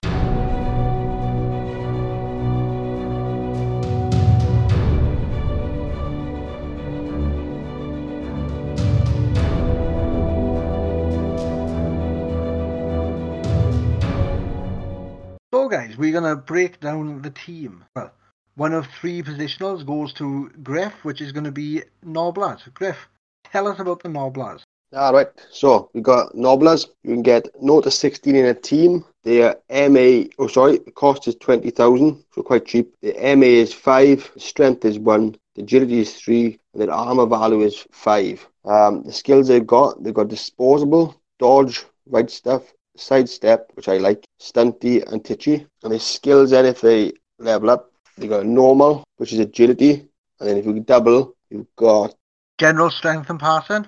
Guys, 15.78 15.96
we're 15.96 16.12
gonna 16.12 16.36
break 16.36 16.80
down 16.80 17.22
the 17.22 17.30
team. 17.30 17.86
Well, 17.96 18.12
one 18.56 18.74
of 18.74 18.88
three 19.00 19.22
positionals 19.22 19.86
goes 19.86 20.12
to 20.14 20.50
Griff, 20.64 21.06
which 21.06 21.22
is 21.22 21.32
gonna 21.32 21.52
be 21.52 21.84
Gnoblars. 22.04 22.74
Griff, 22.74 22.98
tell 23.44 23.68
us 23.68 23.80
about 23.80 24.02
the 24.02 24.10
Gnoblars. 24.10 24.64
All 24.96 25.14
right, 25.14 25.28
so 25.52 25.92
we 25.94 26.02
got 26.02 26.34
Gnoblars. 26.34 26.88
You 27.04 27.14
can 27.14 27.22
get 27.22 27.48
0 27.62 27.82
to 27.82 27.92
16 27.92 28.36
in 28.36 28.46
a 28.46 28.56
team. 28.56 29.06
Their 29.24 29.58
MA, 29.70 30.30
oh 30.40 30.48
sorry, 30.48 30.80
cost 30.96 31.28
is 31.28 31.36
20,000, 31.36 32.24
so 32.34 32.42
quite 32.42 32.66
cheap. 32.66 32.96
The 33.04 33.14
MA 33.36 33.46
is 33.46 33.72
5, 33.72 34.32
strength 34.36 34.84
is 34.84 34.98
1, 34.98 35.36
the 35.54 35.62
agility 35.62 36.00
is 36.00 36.16
3, 36.16 36.58
and 36.74 36.82
their 36.82 36.92
armor 36.92 37.28
value 37.28 37.62
is 37.62 37.86
5. 37.92 38.50
Um, 38.66 39.04
the 39.04 39.14
skills 39.14 39.48
they've 39.48 39.68
got, 39.68 40.02
they've 40.02 40.12
got 40.12 40.30
disposable, 40.30 41.22
dodge, 41.38 41.86
right 42.08 42.32
stuff, 42.32 42.64
sidestep, 42.96 43.70
which 43.76 43.88
I 43.88 43.98
like, 43.98 44.27
stunty, 44.40 45.04
and 45.12 45.24
titchy. 45.24 45.66
And 45.84 45.92
their 45.92 46.00
skills 46.00 46.52
then, 46.52 46.66
if 46.66 46.82
they 46.82 47.14
level 47.40 47.70
up, 47.70 47.92
they 48.18 48.28
got 48.28 48.46
normal, 48.46 49.04
which 49.18 49.34
is 49.34 49.40
agility, 49.40 50.08
and 50.40 50.50
then 50.50 50.58
if 50.58 50.66
you 50.66 50.80
double, 50.80 51.36
you've 51.50 51.74
got 51.76 52.14
General 52.58 52.90
strength 52.90 53.30
and 53.30 53.40
passing. 53.40 53.86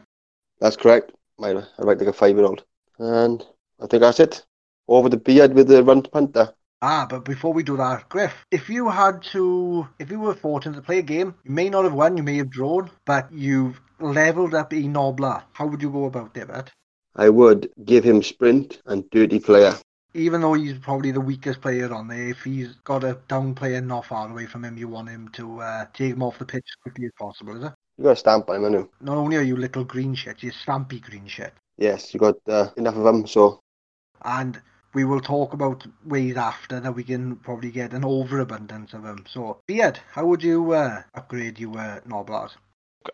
that's 0.59 0.75
correct. 0.75 1.11
I 1.41 1.49
I 1.49 1.63
write 1.79 1.99
like 1.99 2.07
a 2.07 2.13
five 2.13 2.35
year 2.35 2.45
old. 2.45 2.63
And 2.99 3.43
I 3.81 3.87
think 3.87 4.01
that's 4.01 4.19
it. 4.19 4.45
Over 4.87 5.09
the 5.09 5.17
beard 5.17 5.53
with 5.53 5.67
the 5.67 5.83
runt 5.83 6.11
punter. 6.11 6.53
Ah, 6.81 7.05
but 7.09 7.25
before 7.25 7.53
we 7.53 7.63
do 7.63 7.75
that, 7.77 8.07
Griff, 8.09 8.45
if 8.51 8.69
you 8.69 8.89
had 8.89 9.21
to, 9.33 9.87
if 9.99 10.09
you 10.09 10.19
were 10.19 10.33
fortunate 10.33 10.75
to 10.75 10.81
play 10.81 10.99
a 10.99 11.03
game, 11.03 11.35
you 11.43 11.51
may 11.51 11.69
not 11.69 11.83
have 11.83 11.93
won, 11.93 12.17
you 12.17 12.23
may 12.23 12.37
have 12.37 12.49
drawn, 12.49 12.89
but 13.05 13.31
you've 13.31 13.81
leveled 13.99 14.53
up 14.53 14.71
a 14.71 14.75
Gnoblar. 14.75 15.43
How 15.53 15.67
would 15.67 15.81
you 15.81 15.89
go 15.89 16.05
about 16.05 16.37
it, 16.37 16.71
I 17.15 17.29
would 17.29 17.69
give 17.83 18.03
him 18.03 18.23
sprint 18.23 18.81
and 18.85 19.09
dirty 19.09 19.39
player. 19.39 19.73
Even 20.19 20.41
though 20.41 20.53
he's 20.53 20.77
probably 20.77 21.11
the 21.11 21.21
weakest 21.21 21.61
player 21.61 21.93
on 21.93 22.09
there, 22.09 22.27
if 22.27 22.43
he's 22.43 22.73
got 22.83 23.05
a 23.05 23.17
down 23.29 23.55
player 23.55 23.79
not 23.79 24.05
far 24.05 24.29
away 24.29 24.45
from 24.45 24.65
him, 24.65 24.77
you 24.77 24.89
want 24.89 25.07
him 25.07 25.29
to 25.29 25.61
uh, 25.61 25.85
take 25.93 26.11
him 26.11 26.21
off 26.21 26.37
the 26.37 26.45
pitch 26.45 26.65
as 26.67 26.75
quickly 26.81 27.05
as 27.05 27.11
possible, 27.17 27.55
is 27.55 27.63
it? 27.63 27.73
You 27.97 28.03
got 28.03 28.11
a 28.11 28.15
stamp 28.17 28.49
on 28.49 28.57
him, 28.57 28.63
haven't 28.63 28.79
you? 28.79 28.89
Not 28.99 29.17
only 29.17 29.37
are 29.37 29.41
you 29.41 29.55
little 29.55 29.85
green 29.85 30.15
shit, 30.15 30.43
you're 30.43 30.51
stampy 30.51 31.01
green 31.01 31.25
shit. 31.27 31.53
Yes, 31.77 32.13
you 32.13 32.19
got 32.19 32.35
uh, 32.49 32.69
enough 32.75 32.95
of 32.97 33.03
them, 33.03 33.25
so 33.25 33.61
And 34.23 34.61
we 34.93 35.05
will 35.05 35.21
talk 35.21 35.53
about 35.53 35.87
ways 36.05 36.35
after 36.35 36.81
that 36.81 36.95
we 36.95 37.05
can 37.05 37.37
probably 37.37 37.71
get 37.71 37.93
an 37.93 38.03
overabundance 38.03 38.93
of 38.93 39.03
them. 39.03 39.23
So, 39.29 39.61
Beard, 39.67 39.99
how 40.11 40.25
would 40.25 40.43
you 40.43 40.73
uh, 40.73 41.03
upgrade 41.15 41.59
your 41.59 41.77
uh? 41.77 41.99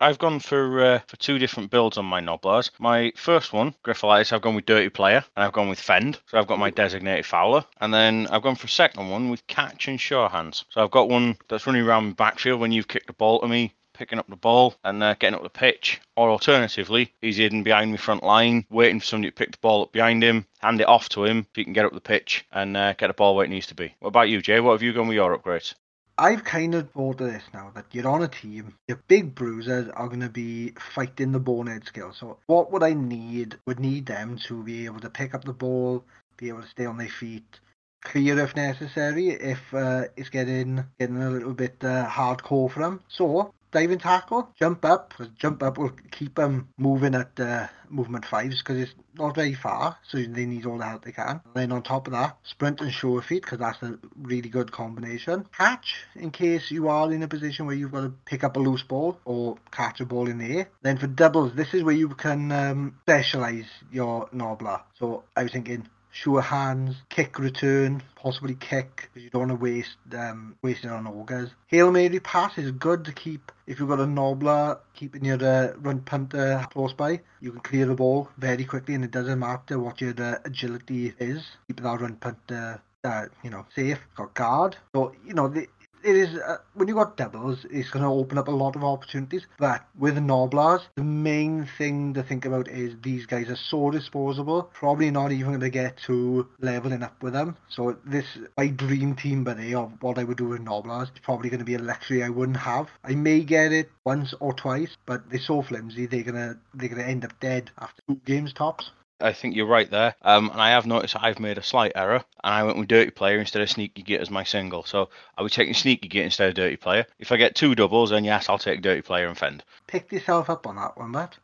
I've 0.00 0.18
gone 0.18 0.40
for 0.40 0.84
uh, 0.84 0.98
for 1.06 1.16
two 1.16 1.38
different 1.38 1.70
builds 1.70 1.96
on 1.96 2.04
my 2.04 2.20
Gnoblars. 2.20 2.70
My 2.78 3.12
first 3.16 3.52
one, 3.52 3.74
Griffolitis, 3.84 4.32
I've 4.32 4.42
gone 4.42 4.56
with 4.56 4.66
Dirty 4.66 4.88
Player, 4.88 5.24
and 5.36 5.44
I've 5.44 5.52
gone 5.52 5.68
with 5.68 5.80
Fend. 5.80 6.18
So 6.26 6.38
I've 6.38 6.48
got 6.48 6.58
my 6.58 6.70
designated 6.70 7.24
fouler. 7.24 7.64
And 7.80 7.94
then 7.94 8.26
I've 8.26 8.42
gone 8.42 8.56
for 8.56 8.66
a 8.66 8.70
second 8.70 9.08
one 9.08 9.30
with 9.30 9.46
Catch 9.46 9.88
and 9.88 10.00
Sure 10.00 10.28
Hands. 10.28 10.64
So 10.70 10.82
I've 10.82 10.90
got 10.90 11.08
one 11.08 11.36
that's 11.48 11.66
running 11.66 11.82
around 11.82 12.06
my 12.06 12.12
backfield 12.12 12.60
when 12.60 12.72
you've 12.72 12.88
kicked 12.88 13.06
the 13.06 13.12
ball 13.12 13.40
to 13.40 13.48
me, 13.48 13.74
picking 13.94 14.18
up 14.18 14.26
the 14.28 14.36
ball 14.36 14.74
and 14.84 15.02
uh, 15.02 15.14
getting 15.14 15.36
up 15.36 15.42
the 15.42 15.48
pitch. 15.48 16.00
Or 16.16 16.30
alternatively, 16.30 17.12
he's 17.20 17.36
hidden 17.36 17.62
behind 17.62 17.92
my 17.92 17.96
front 17.96 18.22
line, 18.22 18.66
waiting 18.70 19.00
for 19.00 19.06
somebody 19.06 19.30
to 19.30 19.36
pick 19.36 19.52
the 19.52 19.58
ball 19.58 19.82
up 19.82 19.92
behind 19.92 20.22
him, 20.22 20.46
hand 20.58 20.80
it 20.80 20.88
off 20.88 21.08
to 21.10 21.24
him, 21.24 21.44
so 21.44 21.50
he 21.54 21.64
can 21.64 21.72
get 21.72 21.84
up 21.84 21.92
the 21.92 22.00
pitch 22.00 22.44
and 22.50 22.76
uh, 22.76 22.92
get 22.94 23.06
the 23.06 23.14
ball 23.14 23.36
where 23.36 23.44
it 23.44 23.50
needs 23.50 23.68
to 23.68 23.74
be. 23.74 23.94
What 24.00 24.08
about 24.08 24.28
you, 24.28 24.42
Jay? 24.42 24.60
What 24.60 24.72
have 24.72 24.82
you 24.82 24.92
gone 24.92 25.08
with 25.08 25.14
your 25.14 25.38
upgrades? 25.38 25.74
I've 26.18 26.44
kind 26.44 26.74
of 26.74 26.90
thought 26.92 27.20
of 27.20 27.30
this 27.30 27.42
now 27.52 27.70
that 27.74 27.86
you're 27.92 28.08
on 28.08 28.22
a 28.22 28.28
team, 28.28 28.74
your 28.88 28.98
big 29.06 29.34
bruisers 29.34 29.90
are 29.90 30.08
going 30.08 30.20
to 30.20 30.30
be 30.30 30.72
fighting 30.94 31.32
the 31.32 31.38
bonehead 31.38 31.84
skill. 31.84 32.14
So, 32.14 32.38
what 32.46 32.72
would 32.72 32.82
I 32.82 32.94
need? 32.94 33.58
Would 33.66 33.80
need 33.80 34.06
them 34.06 34.38
to 34.46 34.62
be 34.62 34.86
able 34.86 35.00
to 35.00 35.10
pick 35.10 35.34
up 35.34 35.44
the 35.44 35.52
ball, 35.52 36.04
be 36.38 36.48
able 36.48 36.62
to 36.62 36.68
stay 36.68 36.86
on 36.86 36.96
their 36.96 37.10
feet, 37.10 37.60
clear 38.02 38.38
if 38.38 38.56
necessary, 38.56 39.28
if 39.28 39.58
uh, 39.74 40.04
it's 40.16 40.30
getting 40.30 40.84
getting 40.98 41.22
a 41.22 41.30
little 41.30 41.52
bit 41.52 41.76
uh, 41.82 42.06
hardcore 42.08 42.70
for 42.70 42.80
them. 42.80 43.02
So, 43.08 43.52
diving 43.72 43.98
tackle, 43.98 44.48
jump 44.58 44.84
up, 44.84 45.14
jump 45.38 45.62
up 45.62 45.78
will 45.78 45.92
keep 46.10 46.34
them 46.36 46.68
moving 46.76 47.14
at 47.14 47.38
uh, 47.38 47.66
movement 47.88 48.24
fives 48.24 48.62
because 48.62 48.78
it's 48.80 48.94
not 49.18 49.34
very 49.34 49.54
far, 49.54 49.96
so 50.08 50.18
they 50.18 50.46
need 50.46 50.66
all 50.66 50.78
the 50.78 50.84
help 50.84 51.04
they 51.04 51.12
can. 51.12 51.40
And 51.44 51.54
then 51.54 51.72
on 51.72 51.82
top 51.82 52.06
of 52.06 52.12
that, 52.12 52.36
sprint 52.44 52.80
and 52.80 52.92
sure 52.92 53.22
feet 53.22 53.42
because 53.42 53.58
that's 53.58 53.82
a 53.82 53.98
really 54.20 54.48
good 54.48 54.72
combination. 54.72 55.46
Catch 55.56 55.96
in 56.14 56.30
case 56.30 56.70
you 56.70 56.88
are 56.88 57.10
in 57.12 57.22
a 57.22 57.28
position 57.28 57.66
where 57.66 57.74
you've 57.74 57.92
got 57.92 58.02
to 58.02 58.12
pick 58.24 58.44
up 58.44 58.56
a 58.56 58.60
loose 58.60 58.82
ball 58.82 59.18
or 59.24 59.56
catch 59.70 60.00
a 60.00 60.06
ball 60.06 60.28
in 60.28 60.38
the 60.38 60.58
air. 60.58 60.68
Then 60.82 60.98
for 60.98 61.06
doubles, 61.06 61.54
this 61.54 61.74
is 61.74 61.82
where 61.82 61.94
you 61.94 62.08
can 62.10 62.52
um, 62.52 62.96
specialize 63.02 63.66
your 63.90 64.28
Gnoblar. 64.28 64.82
So 64.98 65.24
I 65.36 65.42
was 65.42 65.52
thinking 65.52 65.88
sure 66.16 66.40
hands, 66.40 66.96
kick 67.10 67.38
return, 67.38 68.02
possibly 68.14 68.54
kick 68.54 69.10
because 69.12 69.22
you 69.22 69.30
don't 69.30 69.48
want 69.48 69.52
to 69.52 69.62
waste 69.62 69.96
um, 70.16 70.56
waste 70.62 70.84
it 70.84 70.90
on 70.90 71.06
ogres. 71.06 71.50
Hail 71.66 71.92
Mary 71.92 72.20
pass 72.20 72.56
is 72.56 72.70
good 72.72 73.04
to 73.04 73.12
keep 73.12 73.52
if 73.66 73.78
you've 73.78 73.88
got 73.88 74.00
a 74.00 74.06
Gnoblar 74.06 74.78
keeping 74.94 75.24
your 75.24 75.42
uh, 75.44 75.74
runt 75.78 76.06
punter 76.06 76.66
close 76.72 76.94
by. 76.94 77.20
You 77.40 77.52
can 77.52 77.60
clear 77.60 77.86
the 77.86 77.94
ball 77.94 78.28
very 78.38 78.64
quickly 78.64 78.94
and 78.94 79.04
it 79.04 79.10
doesn't 79.10 79.38
matter 79.38 79.78
what 79.78 80.00
your 80.00 80.14
uh, 80.18 80.38
agility 80.44 81.12
is. 81.18 81.44
Keep 81.68 81.82
that 81.82 82.00
runt 82.00 82.20
punter 82.20 82.80
uh, 83.06 83.26
you 83.42 83.50
know, 83.50 83.64
safe, 83.74 83.98
got 84.16 84.34
guard. 84.34 84.76
So, 84.94 85.12
you 85.24 85.34
know, 85.34 85.48
the, 85.48 85.68
it 86.02 86.16
is 86.16 86.38
uh, 86.38 86.58
when 86.74 86.88
you 86.88 86.94
got 86.94 87.16
doubles, 87.16 87.66
it's 87.70 87.90
going 87.90 88.04
to 88.04 88.10
open 88.10 88.38
up 88.38 88.48
a 88.48 88.52
lot 88.52 88.76
of 88.76 88.84
opportunities. 88.84 89.46
But 89.58 89.84
with 89.98 90.16
Gnoblars, 90.16 90.82
the 90.94 91.04
main 91.04 91.68
thing 91.78 92.14
to 92.14 92.22
think 92.22 92.44
about 92.44 92.68
is 92.68 92.94
these 93.02 93.26
guys 93.26 93.48
are 93.48 93.56
so 93.56 93.90
disposable. 93.90 94.64
Probably 94.74 95.10
not 95.10 95.32
even 95.32 95.46
going 95.48 95.60
to 95.60 95.70
get 95.70 95.98
to 96.06 96.46
leveling 96.60 97.02
up 97.02 97.22
with 97.22 97.32
them. 97.32 97.56
So 97.68 97.96
this 98.04 98.26
my 98.56 98.68
dream 98.68 99.16
team 99.16 99.44
buddy 99.44 99.74
of 99.74 99.92
what 100.00 100.18
I 100.18 100.24
would 100.24 100.38
do 100.38 100.48
with 100.48 100.64
Gnoblars 100.64 101.14
is 101.14 101.20
probably 101.22 101.50
going 101.50 101.60
to 101.60 101.64
be 101.64 101.74
a 101.74 101.78
luxury 101.78 102.22
I 102.22 102.28
wouldn't 102.28 102.58
have. 102.58 102.88
I 103.04 103.14
may 103.14 103.40
get 103.40 103.72
it 103.72 103.90
once 104.04 104.34
or 104.40 104.52
twice, 104.52 104.96
but 105.06 105.28
they're 105.30 105.40
so 105.40 105.62
flimsy 105.62 106.06
they're 106.06 106.22
gonna 106.22 106.58
they're 106.74 106.88
gonna 106.88 107.02
end 107.02 107.24
up 107.24 107.38
dead 107.40 107.70
after 107.78 108.02
two 108.08 108.20
games 108.24 108.52
tops. 108.52 108.90
I 109.20 109.32
think 109.32 109.56
you're 109.56 109.66
right 109.66 109.90
there. 109.90 110.14
Um, 110.22 110.50
and 110.50 110.60
I 110.60 110.70
have 110.70 110.86
noticed 110.86 111.16
I've 111.18 111.40
made 111.40 111.58
a 111.58 111.62
slight 111.62 111.92
error, 111.94 112.24
and 112.44 112.54
I 112.54 112.62
went 112.64 112.78
with 112.78 112.88
Dirty 112.88 113.10
Player 113.10 113.38
instead 113.38 113.62
of 113.62 113.70
Sneaky 113.70 114.02
Git 114.02 114.20
as 114.20 114.30
my 114.30 114.44
single. 114.44 114.84
So 114.84 115.08
I 115.36 115.42
was 115.42 115.52
taking 115.52 115.74
Sneaky 115.74 116.08
Git 116.08 116.24
instead 116.24 116.48
of 116.48 116.54
Dirty 116.54 116.76
Player. 116.76 117.06
If 117.18 117.32
I 117.32 117.36
get 117.36 117.54
two 117.54 117.74
doubles, 117.74 118.10
then 118.10 118.24
yes, 118.24 118.48
I'll 118.48 118.58
take 118.58 118.82
Dirty 118.82 119.02
Player 119.02 119.26
and 119.28 119.38
Fend. 119.38 119.64
Picked 119.86 120.12
yourself 120.12 120.50
up 120.50 120.66
on 120.66 120.76
that 120.76 120.96
one, 120.96 121.12
Matt. 121.12 121.36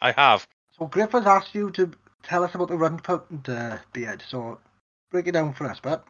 I 0.00 0.12
have. 0.12 0.46
So 0.78 0.86
Griff 0.86 1.12
has 1.12 1.26
asked 1.26 1.54
you 1.54 1.70
to 1.72 1.92
tell 2.22 2.44
us 2.44 2.54
about 2.54 2.68
the 2.68 2.76
run 2.76 2.98
punt 2.98 3.48
uh, 3.48 3.78
beard. 3.92 4.22
So 4.26 4.58
break 5.10 5.26
it 5.26 5.32
down 5.32 5.52
for 5.52 5.66
us, 5.66 5.80
Matt. 5.84 6.04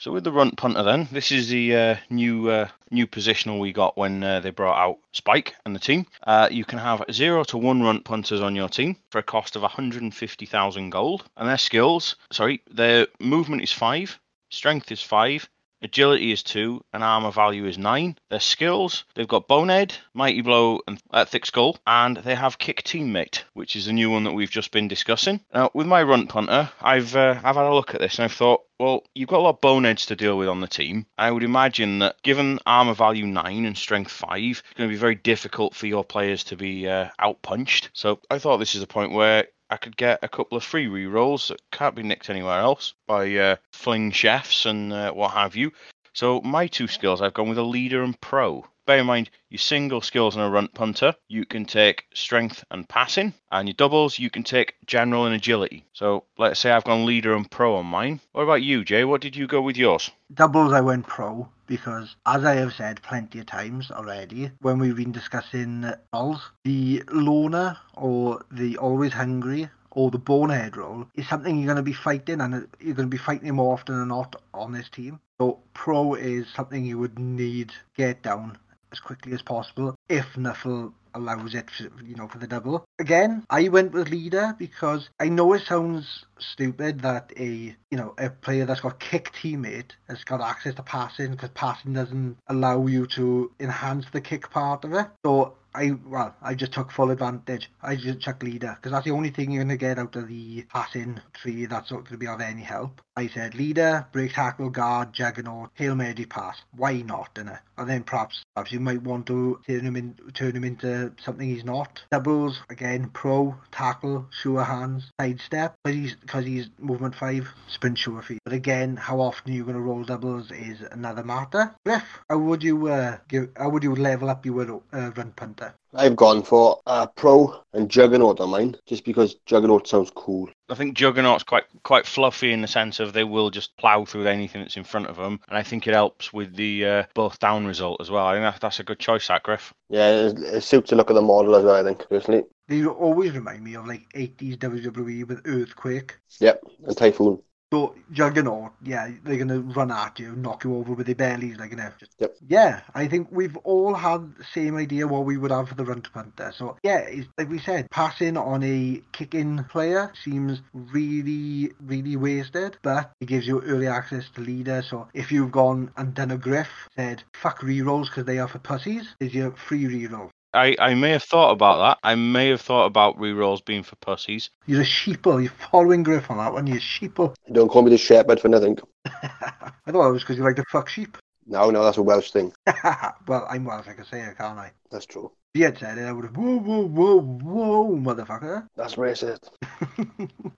So 0.00 0.12
with 0.12 0.22
the 0.22 0.30
runt 0.30 0.56
punter, 0.56 0.84
then 0.84 1.08
this 1.10 1.32
is 1.32 1.48
the 1.48 1.74
uh, 1.74 1.96
new 2.08 2.48
uh, 2.48 2.68
new 2.92 3.08
positional 3.08 3.58
we 3.58 3.72
got 3.72 3.96
when 3.96 4.22
uh, 4.22 4.38
they 4.38 4.50
brought 4.50 4.78
out 4.78 4.98
Spike 5.10 5.56
and 5.64 5.74
the 5.74 5.80
team. 5.80 6.06
Uh, 6.22 6.48
you 6.52 6.64
can 6.64 6.78
have 6.78 7.02
zero 7.10 7.42
to 7.44 7.58
one 7.58 7.82
runt 7.82 8.04
punters 8.04 8.40
on 8.40 8.54
your 8.54 8.68
team 8.68 8.96
for 9.10 9.18
a 9.18 9.24
cost 9.24 9.56
of 9.56 9.62
150,000 9.62 10.90
gold, 10.90 11.24
and 11.36 11.48
their 11.48 11.58
skills, 11.58 12.14
sorry, 12.30 12.62
their 12.70 13.08
movement 13.18 13.62
is 13.62 13.72
five, 13.72 14.20
strength 14.50 14.92
is 14.92 15.02
five, 15.02 15.48
Agility 15.80 16.32
is 16.32 16.42
2, 16.42 16.84
and 16.92 17.04
armor 17.04 17.30
value 17.30 17.64
is 17.64 17.78
9. 17.78 18.18
Their 18.30 18.40
skills, 18.40 19.04
they've 19.14 19.28
got 19.28 19.46
Bonehead, 19.46 19.94
Mighty 20.12 20.40
Blow, 20.40 20.80
and 20.88 21.00
uh, 21.12 21.24
Thick 21.24 21.46
Skull, 21.46 21.78
and 21.86 22.16
they 22.16 22.34
have 22.34 22.58
Kick 22.58 22.82
Teammate, 22.82 23.44
which 23.52 23.76
is 23.76 23.86
a 23.86 23.92
new 23.92 24.10
one 24.10 24.24
that 24.24 24.32
we've 24.32 24.50
just 24.50 24.72
been 24.72 24.88
discussing. 24.88 25.40
Now, 25.54 25.70
with 25.74 25.86
my 25.86 26.02
Runt 26.02 26.30
Punter, 26.30 26.70
I've 26.80 27.14
uh, 27.14 27.40
I've 27.44 27.54
had 27.54 27.66
a 27.66 27.74
look 27.74 27.94
at 27.94 28.00
this 28.00 28.18
and 28.18 28.24
I've 28.24 28.32
thought, 28.32 28.62
well, 28.80 29.04
you've 29.14 29.28
got 29.28 29.38
a 29.38 29.42
lot 29.42 29.54
of 29.56 29.60
boneheads 29.60 30.06
to 30.06 30.16
deal 30.16 30.36
with 30.36 30.48
on 30.48 30.60
the 30.60 30.66
team. 30.66 31.06
I 31.16 31.30
would 31.30 31.44
imagine 31.44 32.00
that 32.00 32.22
given 32.22 32.58
armor 32.66 32.94
value 32.94 33.26
9 33.26 33.64
and 33.64 33.78
strength 33.78 34.10
5, 34.10 34.40
it's 34.40 34.62
going 34.74 34.88
to 34.88 34.94
be 34.94 34.98
very 34.98 35.14
difficult 35.14 35.74
for 35.74 35.86
your 35.86 36.04
players 36.04 36.44
to 36.44 36.56
be 36.56 36.88
uh, 36.88 37.08
outpunched. 37.20 37.90
So 37.92 38.18
I 38.30 38.38
thought 38.38 38.58
this 38.58 38.74
is 38.74 38.82
a 38.82 38.86
point 38.88 39.12
where 39.12 39.46
I 39.70 39.76
could 39.76 39.96
get 39.96 40.20
a 40.22 40.28
couple 40.28 40.56
of 40.56 40.64
free 40.64 40.86
rerolls 40.86 41.48
that 41.48 41.60
can't 41.70 41.94
be 41.94 42.02
nicked 42.02 42.30
anywhere 42.30 42.58
else 42.58 42.94
by 43.06 43.34
uh, 43.36 43.56
fling 43.72 44.10
chefs 44.10 44.66
and 44.66 44.92
uh, 44.92 45.12
what 45.12 45.32
have 45.32 45.56
you. 45.56 45.72
So 46.14 46.40
my 46.40 46.66
two 46.66 46.88
skills, 46.88 47.20
I've 47.20 47.34
gone 47.34 47.48
with 47.48 47.58
a 47.58 47.62
leader 47.62 48.02
and 48.02 48.18
pro. 48.20 48.66
Bear 48.88 49.00
in 49.00 49.06
mind, 49.06 49.28
your 49.50 49.58
single 49.58 50.00
skills 50.00 50.34
on 50.34 50.42
a 50.42 50.48
runt 50.48 50.72
punter, 50.72 51.14
you 51.28 51.44
can 51.44 51.66
take 51.66 52.06
strength 52.14 52.64
and 52.70 52.88
passing, 52.88 53.34
and 53.52 53.68
your 53.68 53.74
doubles, 53.74 54.18
you 54.18 54.30
can 54.30 54.42
take 54.42 54.76
general 54.86 55.26
and 55.26 55.34
agility. 55.34 55.84
So 55.92 56.24
let's 56.38 56.58
say 56.58 56.70
I've 56.70 56.84
gone 56.84 57.04
leader 57.04 57.34
and 57.36 57.50
pro 57.50 57.76
on 57.76 57.84
mine. 57.84 58.20
What 58.32 58.44
about 58.44 58.62
you, 58.62 58.84
Jay? 58.84 59.04
What 59.04 59.20
did 59.20 59.36
you 59.36 59.46
go 59.46 59.60
with 59.60 59.76
yours? 59.76 60.10
Doubles, 60.32 60.72
I 60.72 60.80
went 60.80 61.06
pro 61.06 61.50
because, 61.66 62.16
as 62.24 62.46
I 62.46 62.54
have 62.54 62.72
said 62.72 63.02
plenty 63.02 63.40
of 63.40 63.44
times 63.44 63.90
already, 63.90 64.52
when 64.62 64.78
we've 64.78 64.96
been 64.96 65.12
discussing 65.12 65.92
roles, 66.14 66.50
the 66.64 67.02
loner 67.12 67.76
or 67.94 68.42
the 68.50 68.78
always 68.78 69.12
hungry 69.12 69.68
or 69.90 70.10
the 70.10 70.16
bonehead 70.18 70.78
role 70.78 71.06
is 71.14 71.28
something 71.28 71.58
you're 71.58 71.66
going 71.66 71.76
to 71.76 71.82
be 71.82 71.92
fighting 71.92 72.40
and 72.40 72.66
you're 72.80 72.94
going 72.94 73.10
to 73.10 73.14
be 73.14 73.18
fighting 73.18 73.54
more 73.54 73.74
often 73.74 73.98
than 73.98 74.08
not 74.08 74.34
on 74.54 74.72
this 74.72 74.88
team. 74.88 75.20
So 75.38 75.58
pro 75.74 76.14
is 76.14 76.46
something 76.48 76.86
you 76.86 76.98
would 76.98 77.18
need 77.18 77.72
get 77.94 78.22
down 78.22 78.56
as 78.92 79.00
quickly 79.00 79.32
as 79.32 79.42
possible 79.42 79.94
if 80.08 80.26
Nuffle 80.34 80.92
allows 81.14 81.54
it, 81.54 81.70
for, 81.70 81.90
you 82.04 82.14
know, 82.14 82.28
for 82.28 82.38
the 82.38 82.46
double. 82.46 82.84
Again, 82.98 83.44
I 83.50 83.68
went 83.68 83.92
with 83.92 84.08
leader 84.08 84.54
because 84.58 85.08
I 85.18 85.28
know 85.28 85.52
it 85.52 85.62
sounds 85.66 86.24
stupid 86.38 87.00
that 87.00 87.32
a, 87.36 87.76
you 87.90 87.98
know, 87.98 88.14
a 88.18 88.30
player 88.30 88.66
that's 88.66 88.80
got 88.80 89.00
kick 89.00 89.32
teammate 89.32 89.92
has 90.08 90.22
got 90.24 90.40
access 90.40 90.74
to 90.76 90.82
passing 90.82 91.32
because 91.32 91.50
passing 91.50 91.94
doesn't 91.94 92.36
allow 92.46 92.86
you 92.86 93.06
to 93.08 93.50
enhance 93.58 94.06
the 94.12 94.20
kick 94.20 94.50
part 94.50 94.84
of 94.84 94.92
it. 94.92 95.06
So 95.24 95.54
I 95.78 95.92
well, 95.92 96.34
I 96.42 96.54
just 96.54 96.72
took 96.72 96.90
full 96.90 97.12
advantage. 97.12 97.70
I 97.80 97.94
just 97.94 98.18
chucked 98.18 98.42
leader 98.42 98.76
because 98.76 98.90
that's 98.90 99.04
the 99.04 99.12
only 99.12 99.30
thing 99.30 99.52
you're 99.52 99.62
gonna 99.62 99.76
get 99.76 99.96
out 99.96 100.16
of 100.16 100.26
the 100.26 100.62
passing 100.62 101.20
tree 101.34 101.66
that's 101.66 101.92
not 101.92 102.04
gonna 102.04 102.18
be 102.18 102.26
of 102.26 102.40
any 102.40 102.62
help. 102.62 103.00
I 103.16 103.28
said 103.28 103.54
leader, 103.54 104.06
break 104.12 104.32
tackle, 104.32 104.70
guard, 104.70 105.12
juggernaut, 105.12 105.70
hail 105.74 105.94
mary 105.94 106.24
pass. 106.24 106.56
Why 106.76 107.02
not? 107.02 107.34
Innit? 107.36 107.60
And 107.76 107.88
then 107.88 108.02
perhaps 108.02 108.42
perhaps 108.54 108.72
you 108.72 108.80
might 108.80 109.02
want 109.02 109.26
to 109.26 109.60
turn 109.68 109.80
him 109.80 109.94
in, 109.94 110.16
turn 110.34 110.56
him 110.56 110.64
into 110.64 111.12
something 111.24 111.48
he's 111.48 111.64
not. 111.64 112.02
Doubles 112.10 112.60
again, 112.70 113.10
pro 113.10 113.56
tackle, 113.70 114.26
sure 114.30 114.64
hands, 114.64 115.12
sidestep, 115.20 115.76
because 115.84 115.96
he's 115.96 116.14
because 116.16 116.44
he's 116.44 116.70
movement 116.78 117.14
five, 117.14 117.48
sprint 117.68 117.98
sure 117.98 118.22
feet. 118.22 118.40
But 118.44 118.52
again, 118.52 118.96
how 118.96 119.20
often 119.20 119.52
you're 119.52 119.66
gonna 119.66 119.80
roll 119.80 120.02
doubles 120.02 120.50
is 120.50 120.80
another 120.90 121.22
matter. 121.22 121.74
Griff, 121.84 122.02
how 122.28 122.38
would 122.38 122.64
you 122.64 122.88
uh, 122.88 123.18
give? 123.28 123.50
How 123.56 123.68
would 123.68 123.84
you 123.84 123.94
level 123.94 124.28
up 124.28 124.44
your 124.44 124.82
uh, 124.92 125.10
runt 125.16 125.36
punter? 125.36 125.67
I've 125.94 126.16
gone 126.16 126.42
for 126.42 126.80
uh, 126.86 127.06
Pro 127.06 127.62
and 127.72 127.90
Juggernaut 127.90 128.40
on 128.40 128.50
mine, 128.50 128.76
just 128.86 129.04
because 129.04 129.36
Juggernaut 129.46 129.88
sounds 129.88 130.10
cool. 130.14 130.48
I 130.68 130.74
think 130.74 130.96
Juggernaut's 130.96 131.44
quite 131.44 131.64
quite 131.82 132.06
fluffy 132.06 132.52
in 132.52 132.60
the 132.60 132.68
sense 132.68 133.00
of 133.00 133.12
they 133.12 133.24
will 133.24 133.50
just 133.50 133.76
plough 133.78 134.04
through 134.04 134.26
anything 134.26 134.60
that's 134.60 134.76
in 134.76 134.84
front 134.84 135.06
of 135.06 135.16
them, 135.16 135.40
and 135.48 135.56
I 135.56 135.62
think 135.62 135.86
it 135.86 135.94
helps 135.94 136.32
with 136.32 136.54
the 136.56 136.84
uh, 136.84 137.02
both 137.14 137.38
down 137.38 137.66
result 137.66 138.00
as 138.00 138.10
well. 138.10 138.26
I 138.26 138.34
think 138.34 138.42
that, 138.42 138.60
that's 138.60 138.80
a 138.80 138.84
good 138.84 138.98
choice, 138.98 139.28
that 139.28 139.42
Griff. 139.42 139.72
Yeah, 139.88 140.10
it, 140.10 140.38
it 140.38 140.60
suits 140.62 140.90
the 140.90 140.96
look 140.96 141.10
of 141.10 141.16
the 141.16 141.22
model 141.22 141.56
as 141.56 141.64
well, 141.64 141.76
I 141.76 141.82
think, 141.82 142.06
personally. 142.08 142.44
They 142.68 142.84
always 142.84 143.32
remind 143.32 143.64
me 143.64 143.74
of 143.74 143.86
like 143.86 144.06
80s 144.14 144.58
WWE 144.58 145.26
with 145.26 145.40
Earthquake. 145.46 146.18
Yep, 146.38 146.62
and 146.86 146.96
Typhoon. 146.96 147.38
So 147.70 147.94
Juggernaut, 148.12 148.72
yeah, 148.82 149.10
they're 149.24 149.36
gonna 149.36 149.60
run 149.60 149.90
at 149.90 150.18
you, 150.18 150.34
knock 150.34 150.64
you 150.64 150.74
over 150.76 150.94
with 150.94 151.04
their 151.06 151.14
bellies, 151.14 151.58
like 151.58 151.70
you 151.70 151.76
know. 151.76 151.90
Yep. 152.18 152.36
Yeah, 152.48 152.80
I 152.94 153.08
think 153.08 153.28
we've 153.30 153.56
all 153.58 153.92
had 153.92 154.36
the 154.36 154.44
same 154.54 154.76
idea 154.76 155.06
what 155.06 155.26
we 155.26 155.36
would 155.36 155.50
have 155.50 155.68
for 155.68 155.74
the 155.74 155.84
run 155.84 156.00
to 156.00 156.10
punter. 156.10 156.50
So 156.56 156.78
yeah, 156.82 157.00
it's, 157.00 157.28
like 157.36 157.50
we 157.50 157.58
said, 157.58 157.90
passing 157.90 158.38
on 158.38 158.62
a 158.62 159.02
kicking 159.12 159.64
player 159.64 160.10
seems 160.24 160.62
really, 160.72 161.72
really 161.82 162.16
wasted, 162.16 162.78
but 162.82 163.12
it 163.20 163.26
gives 163.26 163.46
you 163.46 163.60
early 163.60 163.86
access 163.86 164.24
to 164.34 164.40
leader. 164.40 164.82
So 164.82 165.08
if 165.12 165.30
you've 165.30 165.52
gone 165.52 165.90
and 165.98 166.14
done 166.14 166.30
a 166.30 166.38
griff, 166.38 166.68
said 166.96 167.22
fuck 167.34 167.60
rerolls 167.60 168.06
because 168.06 168.24
they 168.24 168.38
are 168.38 168.48
for 168.48 168.60
pussies, 168.60 169.14
is 169.20 169.34
your 169.34 169.52
free 169.52 169.84
reroll. 169.84 170.30
I, 170.54 170.76
I 170.78 170.94
may 170.94 171.10
have 171.10 171.24
thought 171.24 171.50
about 171.50 171.78
that. 171.78 171.98
I 172.08 172.14
may 172.14 172.48
have 172.48 172.60
thought 172.60 172.86
about 172.86 173.18
rerolls 173.18 173.64
being 173.64 173.82
for 173.82 173.96
pussies. 173.96 174.50
You're 174.66 174.82
a 174.82 174.84
sheeple. 174.84 175.42
You're 175.42 175.52
following 175.70 176.02
Griff 176.02 176.30
on 176.30 176.38
that 176.38 176.52
one. 176.52 176.66
You're 176.66 176.78
a 176.78 176.80
sheeple. 176.80 177.34
Don't 177.52 177.68
call 177.68 177.82
me 177.82 177.90
the 177.90 177.98
shepherd 177.98 178.40
for 178.40 178.48
nothing. 178.48 178.78
I 179.06 179.90
thought 179.90 180.08
it 180.08 180.12
was 180.12 180.22
because 180.22 180.38
you 180.38 180.44
like 180.44 180.56
to 180.56 180.64
fuck 180.70 180.88
sheep. 180.88 181.18
No, 181.46 181.70
no, 181.70 181.82
that's 181.82 181.96
a 181.96 182.02
Welsh 182.02 182.30
thing. 182.30 182.52
well, 183.26 183.46
I'm 183.48 183.64
Welsh, 183.64 183.88
I 183.88 183.94
can 183.94 184.04
say 184.04 184.20
it, 184.20 184.36
can't 184.36 184.58
I? 184.58 184.72
That's 184.90 185.06
true. 185.06 185.32
If 185.54 185.60
you 185.60 185.64
had 185.64 185.78
said 185.78 185.96
it, 185.96 186.04
I 186.04 186.12
would 186.12 186.26
have, 186.26 186.36
whoa, 186.36 186.58
whoa, 186.58 186.86
whoa, 186.86 187.20
whoa, 187.20 187.96
motherfucker. 187.96 188.66
That's 188.76 188.96
racist. 188.96 189.48